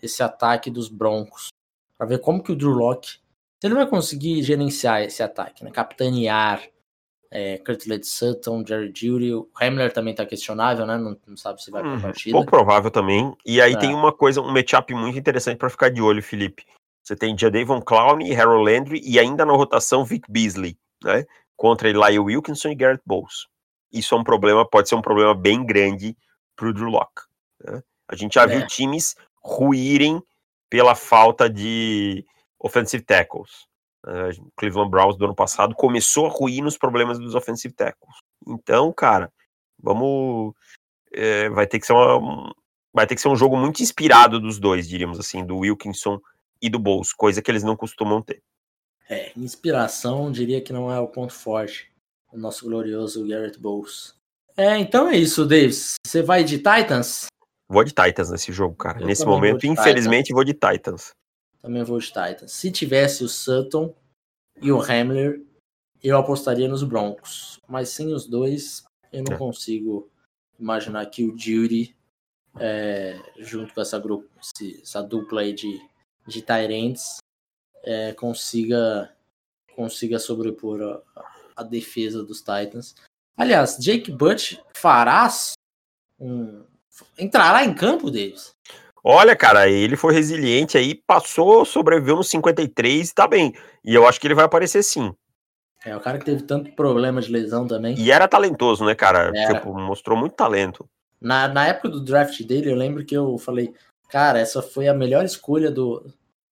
esse 0.01 0.21
ataque 0.21 0.69
dos 0.69 0.89
Broncos, 0.89 1.47
para 1.97 2.05
ver 2.05 2.19
como 2.19 2.43
que 2.43 2.51
o 2.51 2.55
Drew 2.55 2.71
Locke, 2.71 3.17
ele 3.63 3.73
vai 3.73 3.87
conseguir 3.87 4.43
gerenciar 4.43 5.01
esse 5.01 5.23
ataque, 5.23 5.63
né? 5.63 5.71
Capitanear 5.71 6.61
é, 7.31 7.57
Curtis 7.59 8.09
Sutton, 8.09 8.63
Jerry 8.65 8.91
Judy, 8.95 9.33
o 9.33 9.49
Hamler 9.59 9.93
também 9.93 10.15
tá 10.15 10.25
questionável, 10.25 10.85
né? 10.85 10.97
Não, 10.97 11.15
não 11.27 11.37
sabe 11.37 11.61
se 11.61 11.69
vai 11.69 11.81
pra 11.81 11.91
uhum, 11.91 12.01
partida. 12.01 12.35
Pouco 12.35 12.49
provável 12.49 12.89
também. 12.89 13.35
E 13.45 13.61
aí 13.61 13.73
é. 13.73 13.77
tem 13.77 13.93
uma 13.93 14.11
coisa, 14.11 14.41
um 14.41 14.51
matchup 14.51 14.93
muito 14.93 15.17
interessante 15.17 15.57
para 15.57 15.69
ficar 15.69 15.89
de 15.89 16.01
olho, 16.01 16.23
Felipe. 16.23 16.65
Você 17.03 17.15
tem 17.15 17.37
Jadavon 17.37 17.81
Clowney, 17.81 18.35
Harold 18.35 18.71
Landry 18.71 19.01
e 19.03 19.19
ainda 19.19 19.45
na 19.45 19.53
rotação 19.53 20.03
Vic 20.03 20.29
Beasley, 20.29 20.77
né? 21.03 21.25
Contra 21.55 21.89
Eli 21.89 22.19
Wilkinson 22.19 22.69
e 22.69 22.75
Garrett 22.75 23.03
Bowles. 23.05 23.47
Isso 23.91 24.15
é 24.15 24.17
um 24.17 24.23
problema, 24.23 24.67
pode 24.67 24.89
ser 24.89 24.95
um 24.95 25.01
problema 25.01 25.33
bem 25.33 25.65
grande 25.65 26.15
pro 26.55 26.73
Drew 26.73 26.89
Locke. 26.89 27.23
Né? 27.63 27.81
A 28.07 28.15
gente 28.15 28.35
já 28.35 28.43
é. 28.43 28.47
viu 28.47 28.67
times 28.67 29.15
ruírem 29.41 30.21
pela 30.69 30.95
falta 30.95 31.49
de 31.49 32.25
offensive 32.59 33.03
tackles. 33.03 33.68
Uh, 34.05 34.51
Cleveland 34.55 34.89
Browns 34.89 35.17
do 35.17 35.25
ano 35.25 35.35
passado 35.35 35.75
começou 35.75 36.25
a 36.25 36.29
ruir 36.29 36.63
nos 36.63 36.77
problemas 36.77 37.19
dos 37.19 37.35
offensive 37.35 37.73
tackles. 37.73 38.15
Então, 38.47 38.93
cara, 38.93 39.31
vamos. 39.81 40.53
é, 41.11 41.49
vai 41.49 41.67
ter 41.67 41.79
que 41.79 41.85
ser 41.85 41.93
uma, 41.93 42.53
vai 42.93 43.05
ter 43.05 43.15
que 43.15 43.21
ser 43.21 43.29
um 43.29 43.35
jogo 43.35 43.57
muito 43.57 43.81
inspirado 43.81 44.39
dos 44.39 44.59
dois, 44.59 44.87
diríamos 44.87 45.19
assim, 45.19 45.45
do 45.45 45.57
Wilkinson 45.57 46.19
e 46.61 46.69
do 46.69 46.79
Bowles, 46.79 47.13
coisa 47.13 47.41
que 47.41 47.49
eles 47.49 47.63
não 47.63 47.75
costumam 47.75 48.21
ter. 48.21 48.41
É, 49.09 49.31
inspiração 49.35 50.31
diria 50.31 50.61
que 50.61 50.71
não 50.71 50.91
é 50.91 50.99
o 50.99 51.07
ponto 51.07 51.33
forte 51.33 51.91
do 52.31 52.39
nosso 52.39 52.65
glorioso 52.65 53.27
Garrett 53.27 53.59
Bowles. 53.59 54.15
É, 54.55 54.77
então 54.77 55.07
é 55.07 55.17
isso, 55.17 55.45
Davis. 55.45 55.95
Você 56.05 56.21
vai 56.21 56.43
de 56.43 56.57
Titans? 56.57 57.27
Vou 57.67 57.83
de 57.83 57.91
Titans 57.91 58.29
nesse 58.29 58.51
jogo, 58.51 58.75
cara. 58.75 58.99
Eu 58.99 59.07
Nesse 59.07 59.25
momento, 59.25 59.65
infelizmente, 59.65 60.27
Titans. 60.27 60.35
vou 60.35 60.43
de 60.43 60.53
Titans. 60.53 61.11
Também 61.61 61.83
vou 61.83 61.99
de 61.99 62.07
Titans. 62.07 62.51
Se 62.51 62.71
tivesse 62.71 63.23
o 63.23 63.29
Sutton 63.29 63.93
e 64.61 64.71
o 64.71 64.81
Hamler, 64.81 65.43
eu 66.01 66.17
apostaria 66.17 66.67
nos 66.67 66.83
Broncos. 66.83 67.59
Mas 67.67 67.89
sem 67.89 68.13
os 68.13 68.25
dois, 68.25 68.83
eu 69.11 69.23
não 69.23 69.35
é. 69.35 69.37
consigo 69.37 70.09
imaginar 70.59 71.05
que 71.07 71.23
o 71.23 71.37
Judy, 71.37 71.95
é, 72.59 73.19
junto 73.39 73.73
com 73.73 73.81
essa, 73.81 73.99
grupo, 73.99 74.29
essa 74.81 75.01
dupla 75.01 75.41
aí 75.41 75.53
de, 75.53 75.79
de 76.27 76.41
Tyrants, 76.41 77.17
é, 77.83 78.13
consiga, 78.13 79.13
consiga 79.75 80.19
sobrepor 80.19 80.81
a, 81.15 81.23
a 81.57 81.63
defesa 81.63 82.23
dos 82.23 82.39
Titans. 82.39 82.95
Aliás, 83.37 83.77
Jake 83.77 84.11
Butch 84.11 84.57
fará 84.73 85.29
um, 86.19 86.63
entrará 87.17 87.63
em 87.63 87.73
campo 87.73 88.11
deles. 88.11 88.51
Olha, 89.03 89.35
cara, 89.35 89.69
ele 89.69 89.95
foi 89.95 90.13
resiliente 90.13 90.77
aí, 90.77 90.95
passou, 90.95 91.63
sobreviveu 91.65 92.17
no 92.17 92.23
53 92.23 93.09
e 93.09 93.13
tá 93.13 93.27
bem. 93.27 93.53
E 93.83 93.95
eu 93.95 94.07
acho 94.07 94.19
que 94.19 94.27
ele 94.27 94.35
vai 94.35 94.45
aparecer 94.45 94.83
sim. 94.83 95.13
É, 95.85 95.95
o 95.95 95.99
cara 96.01 96.17
que 96.17 96.25
teve 96.25 96.43
tanto 96.43 96.71
problema 96.73 97.21
de 97.21 97.31
lesão 97.31 97.65
também. 97.65 97.97
E 97.97 98.11
era 98.11 98.27
talentoso, 98.27 98.83
né, 98.83 98.93
cara? 98.93 99.31
Tipo, 99.31 99.73
mostrou 99.73 100.17
muito 100.17 100.35
talento. 100.35 100.89
Na, 101.21 101.47
na 101.47 101.67
época 101.67 101.89
do 101.89 102.01
draft 102.01 102.41
dele, 102.43 102.69
eu 102.69 102.75
lembro 102.75 103.05
que 103.05 103.15
eu 103.15 103.37
falei, 103.37 103.73
cara, 104.09 104.39
essa 104.39 104.61
foi 104.61 104.87
a 104.87 104.93
melhor 104.93 105.23
escolha 105.23 105.71
do, 105.71 106.05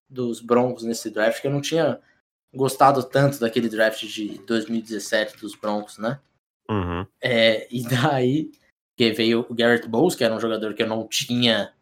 dos 0.09 0.41
Broncos 0.41 0.85
nesse 0.85 1.11
draft, 1.11 1.41
que 1.41 1.47
eu 1.47 1.53
não 1.53 1.61
tinha 1.61 1.99
gostado 2.55 3.03
tanto 3.03 3.41
daquele 3.41 3.69
draft 3.69 4.05
de 4.05 4.39
2017 4.47 5.39
dos 5.39 5.55
Broncos, 5.55 5.99
né? 5.99 6.21
Uhum. 6.69 7.07
É, 7.21 7.67
e 7.71 7.83
daí 7.83 8.51
que 8.97 9.11
veio 9.13 9.45
o 9.49 9.55
Garrett 9.55 9.89
Bowles, 9.89 10.15
que 10.15 10.23
era 10.23 10.35
um 10.35 10.41
jogador 10.41 10.73
que 10.75 10.83
eu 10.83 10.87
não 10.87 11.07
tinha 11.09 11.73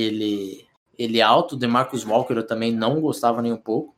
ele 0.00 0.68
ele 0.98 1.22
alto, 1.22 1.54
o 1.54 1.58
DeMarcus 1.58 2.04
Walker 2.04 2.34
eu 2.34 2.46
também 2.46 2.72
não 2.72 3.00
gostava 3.00 3.40
nem 3.40 3.52
um 3.52 3.56
pouco. 3.56 3.96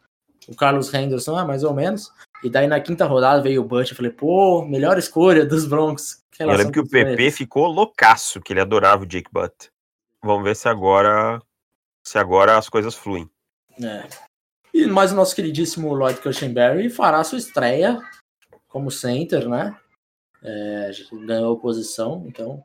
O 0.49 0.55
Carlos 0.55 0.93
Henderson, 0.93 1.37
ah, 1.37 1.45
mais 1.45 1.65
ou 1.65 1.75
menos. 1.75 2.13
E 2.45 2.51
daí 2.51 2.67
na 2.67 2.81
quinta 2.81 3.07
rodada 3.07 3.43
veio 3.43 3.61
o 3.61 3.65
Butch, 3.65 3.91
eu 3.91 3.97
falei, 3.97 4.13
pô, 4.13 4.65
melhor 4.65 4.99
escolha 4.99 5.45
dos 5.45 5.67
Broncos. 5.67 6.23
Eu 6.39 6.49
lembro 6.49 6.73
que 6.73 6.81
o 6.81 6.89
PP 6.89 7.31
ficou 7.33 7.67
loucaço, 7.67 8.41
que 8.41 8.53
ele 8.53 8.61
adorava 8.61 9.03
o 9.03 9.07
Jake 9.07 9.31
Butt. 9.33 9.71
Vamos 10.23 10.45
ver 10.45 10.55
se 10.55 10.69
agora 10.69 11.41
se 12.05 12.19
agora 12.19 12.57
as 12.57 12.69
coisas 12.69 12.95
fluem. 12.95 13.29
É. 13.83 14.07
E 14.73 14.87
mais 14.87 15.13
o 15.13 15.17
nosso 15.17 15.35
queridíssimo 15.35 15.93
Lloyd 15.95 16.21
Cushenberry 16.21 16.89
fará 16.89 17.23
sua 17.25 17.39
estreia 17.39 18.01
como 18.69 18.91
center, 18.91 19.49
né? 19.49 19.77
é, 20.43 20.91
ganhou 21.25 21.59
posição, 21.59 22.25
então 22.27 22.63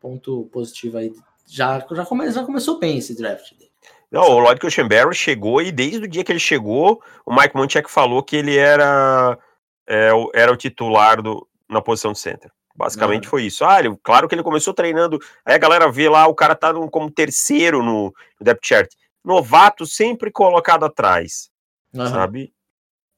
ponto 0.00 0.48
positivo 0.52 0.98
aí. 0.98 1.12
Já, 1.48 1.84
já, 1.90 2.04
come, 2.04 2.30
já 2.30 2.44
começou 2.44 2.78
bem 2.78 2.98
esse 2.98 3.16
draft 3.16 3.52
dele. 3.54 3.70
Não, 4.10 4.22
o 4.22 4.38
Lloyd 4.38 4.60
Cushenberry 4.60 5.14
chegou 5.14 5.60
e 5.60 5.72
desde 5.72 6.04
o 6.04 6.08
dia 6.08 6.22
que 6.22 6.30
ele 6.30 6.38
chegou, 6.38 7.02
o 7.24 7.34
Mike 7.34 7.56
Munchak 7.56 7.90
falou 7.90 8.22
que 8.22 8.36
ele 8.36 8.56
era, 8.56 9.38
é, 9.86 10.10
era 10.34 10.52
o 10.52 10.56
titular 10.56 11.22
do, 11.22 11.46
na 11.68 11.80
posição 11.80 12.12
de 12.12 12.18
center. 12.18 12.50
Basicamente 12.74 13.24
Não. 13.24 13.30
foi 13.30 13.44
isso. 13.44 13.64
Ah, 13.64 13.80
ele, 13.80 13.96
claro 14.02 14.28
que 14.28 14.34
ele 14.34 14.42
começou 14.42 14.72
treinando. 14.72 15.18
Aí 15.44 15.54
a 15.54 15.58
galera 15.58 15.90
vê 15.90 16.08
lá, 16.08 16.26
o 16.26 16.34
cara 16.34 16.54
tá 16.54 16.72
no, 16.72 16.88
como 16.88 17.10
terceiro 17.10 17.82
no, 17.82 18.14
no 18.38 18.44
depth 18.44 18.64
chart. 18.64 18.88
Novato 19.24 19.84
sempre 19.84 20.30
colocado 20.30 20.84
atrás, 20.84 21.50
uhum. 21.92 22.06
sabe? 22.06 22.52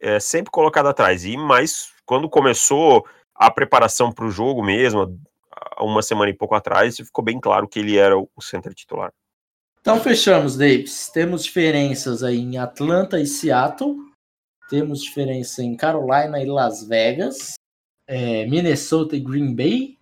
É, 0.00 0.18
sempre 0.18 0.50
colocado 0.50 0.88
atrás. 0.88 1.24
E 1.24 1.36
mas 1.36 1.90
quando 2.06 2.28
começou 2.28 3.06
a 3.34 3.50
preparação 3.50 4.10
para 4.10 4.24
o 4.24 4.30
jogo 4.30 4.62
mesmo, 4.62 5.20
uma 5.78 6.02
semana 6.02 6.30
e 6.30 6.36
pouco 6.36 6.54
atrás, 6.54 6.96
ficou 6.96 7.24
bem 7.24 7.40
claro 7.40 7.68
que 7.68 7.78
ele 7.78 7.96
era 7.96 8.16
o 8.18 8.28
center 8.40 8.74
titular. 8.74 9.12
Então 9.80 9.98
fechamos, 9.98 10.56
Davis. 10.56 11.08
Temos 11.08 11.44
diferenças 11.44 12.22
aí 12.22 12.38
em 12.38 12.58
Atlanta 12.58 13.18
e 13.18 13.26
Seattle. 13.26 13.96
Temos 14.68 15.02
diferença 15.02 15.62
em 15.62 15.76
Carolina 15.76 16.40
e 16.40 16.46
Las 16.46 16.86
Vegas. 16.86 17.54
É, 18.06 18.46
Minnesota 18.46 19.16
e 19.16 19.20
Green 19.20 19.54
Bay. 19.54 19.98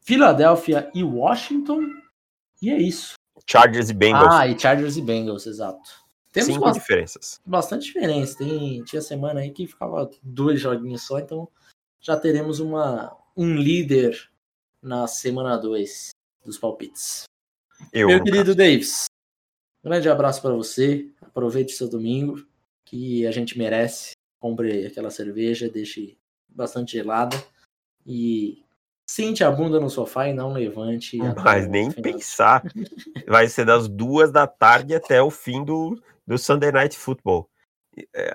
Filadélfia 0.00 0.90
e 0.94 1.02
Washington. 1.02 1.82
E 2.62 2.70
é 2.70 2.78
isso. 2.78 3.14
Chargers 3.48 3.90
e 3.90 3.94
Bengals. 3.94 4.32
Ah, 4.32 4.46
e 4.46 4.58
Chargers 4.58 4.96
e 4.96 5.02
Bengals, 5.02 5.46
exato. 5.46 6.06
Temos 6.32 6.48
Cinco 6.48 6.60
bastante, 6.60 6.82
diferenças. 6.82 7.40
Bastante 7.44 7.86
diferença. 7.86 8.38
Tem, 8.38 8.84
tinha 8.84 9.02
semana 9.02 9.40
aí 9.40 9.50
que 9.50 9.66
ficava 9.66 10.08
dois 10.22 10.60
joguinhos 10.60 11.02
só, 11.02 11.18
então 11.18 11.48
já 12.00 12.16
teremos 12.16 12.60
uma, 12.60 13.16
um 13.36 13.54
líder 13.56 14.30
na 14.82 15.06
semana 15.06 15.56
2 15.56 16.10
dos 16.44 16.58
palpites. 16.58 17.24
Eu, 17.92 18.08
Meu 18.08 18.22
querido 18.22 18.46
caso. 18.46 18.56
Davis, 18.56 19.04
um 19.84 19.88
grande 19.88 20.08
abraço 20.08 20.40
para 20.40 20.54
você. 20.54 21.10
Aproveite 21.20 21.72
seu 21.72 21.88
domingo, 21.88 22.46
que 22.84 23.26
a 23.26 23.30
gente 23.30 23.58
merece. 23.58 24.12
Compre 24.38 24.86
aquela 24.86 25.10
cerveja, 25.10 25.68
deixe 25.68 26.16
bastante 26.48 26.92
gelada 26.92 27.36
e 28.06 28.62
sente 29.08 29.42
a 29.42 29.50
bunda 29.50 29.80
no 29.80 29.90
sofá 29.90 30.28
e 30.28 30.32
não 30.32 30.52
levante. 30.52 31.18
Mas 31.42 31.66
nem 31.68 31.90
pensar. 31.90 32.62
Vai 33.26 33.48
ser 33.48 33.64
das 33.64 33.88
duas 33.88 34.30
da 34.30 34.46
tarde 34.46 34.94
até 34.94 35.20
o 35.22 35.30
fim 35.30 35.64
do, 35.64 36.00
do 36.26 36.38
Sunday 36.38 36.70
Night 36.70 36.96
Football. 36.96 37.48
É, 38.14 38.34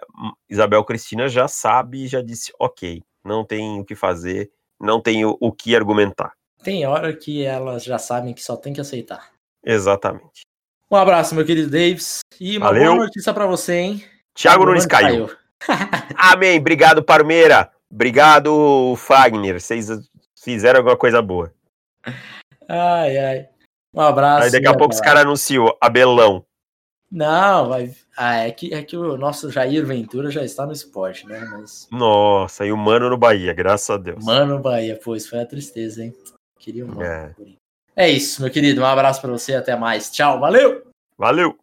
Isabel 0.49 0.83
Cristina 0.83 1.29
já 1.29 1.47
sabe 1.47 2.03
e 2.03 2.07
já 2.07 2.21
disse 2.21 2.51
ok 2.59 3.01
não 3.23 3.45
tem 3.45 3.79
o 3.79 3.85
que 3.85 3.95
fazer, 3.95 4.51
não 4.81 4.99
tem 4.99 5.23
o, 5.25 5.37
o 5.39 5.51
que 5.51 5.75
argumentar. 5.75 6.33
Tem 6.63 6.85
hora 6.85 7.13
que 7.15 7.43
elas 7.43 7.83
já 7.83 7.97
sabem 7.97 8.33
que 8.33 8.43
só 8.43 8.55
tem 8.55 8.73
que 8.73 8.81
aceitar. 8.81 9.31
Exatamente. 9.63 10.41
Um 10.89 10.95
abraço, 10.95 11.33
meu 11.33 11.45
querido 11.45 11.69
Davis. 11.69 12.19
E 12.39 12.57
uma 12.57 12.67
Valeu. 12.67 12.93
boa 12.93 13.05
notícia 13.05 13.33
para 13.33 13.45
você, 13.45 13.75
hein? 13.75 14.05
Thiago 14.33 14.65
Nunes 14.65 14.85
caiu. 14.85 15.27
caiu. 15.27 15.37
Amém. 16.17 16.59
Obrigado, 16.59 17.03
Parmeira. 17.03 17.71
Obrigado, 17.91 18.95
Fagner. 18.97 19.59
Vocês 19.59 19.87
fizeram 20.43 20.79
alguma 20.79 20.97
coisa 20.97 21.21
boa. 21.21 21.53
Ai, 22.67 23.17
ai. 23.17 23.49
Um 23.93 24.01
abraço. 24.01 24.45
Aí 24.45 24.51
daqui 24.51 24.67
a 24.67 24.77
pouco 24.77 24.93
os 24.93 25.01
caras 25.01 25.23
anunciam 25.23 25.75
Abelão. 25.81 26.45
Não, 27.11 27.67
vai. 27.67 27.93
Ah, 28.23 28.35
é 28.35 28.51
que, 28.51 28.71
é 28.71 28.83
que 28.83 28.95
o 28.95 29.17
nosso 29.17 29.49
Jair 29.49 29.83
Ventura 29.83 30.29
já 30.29 30.45
está 30.45 30.63
no 30.63 30.71
esporte, 30.71 31.25
né? 31.25 31.39
Mas... 31.39 31.87
Nossa, 31.91 32.63
e 32.63 32.71
o 32.71 32.77
Mano 32.77 33.09
no 33.09 33.17
Bahia, 33.17 33.51
graças 33.51 33.89
a 33.89 33.97
Deus. 33.97 34.23
Mano 34.23 34.57
no 34.57 34.61
Bahia, 34.61 34.99
pois 35.03 35.25
foi 35.25 35.39
a 35.39 35.45
tristeza, 35.45 36.03
hein? 36.03 36.13
Queria 36.59 36.85
um 36.85 36.89
mano. 36.89 37.01
É. 37.01 37.33
é 37.95 38.09
isso, 38.11 38.39
meu 38.39 38.51
querido. 38.51 38.81
Um 38.81 38.85
abraço 38.85 39.19
para 39.19 39.31
você, 39.31 39.55
até 39.55 39.75
mais. 39.75 40.11
Tchau, 40.11 40.39
valeu! 40.39 40.83
Valeu! 41.17 41.57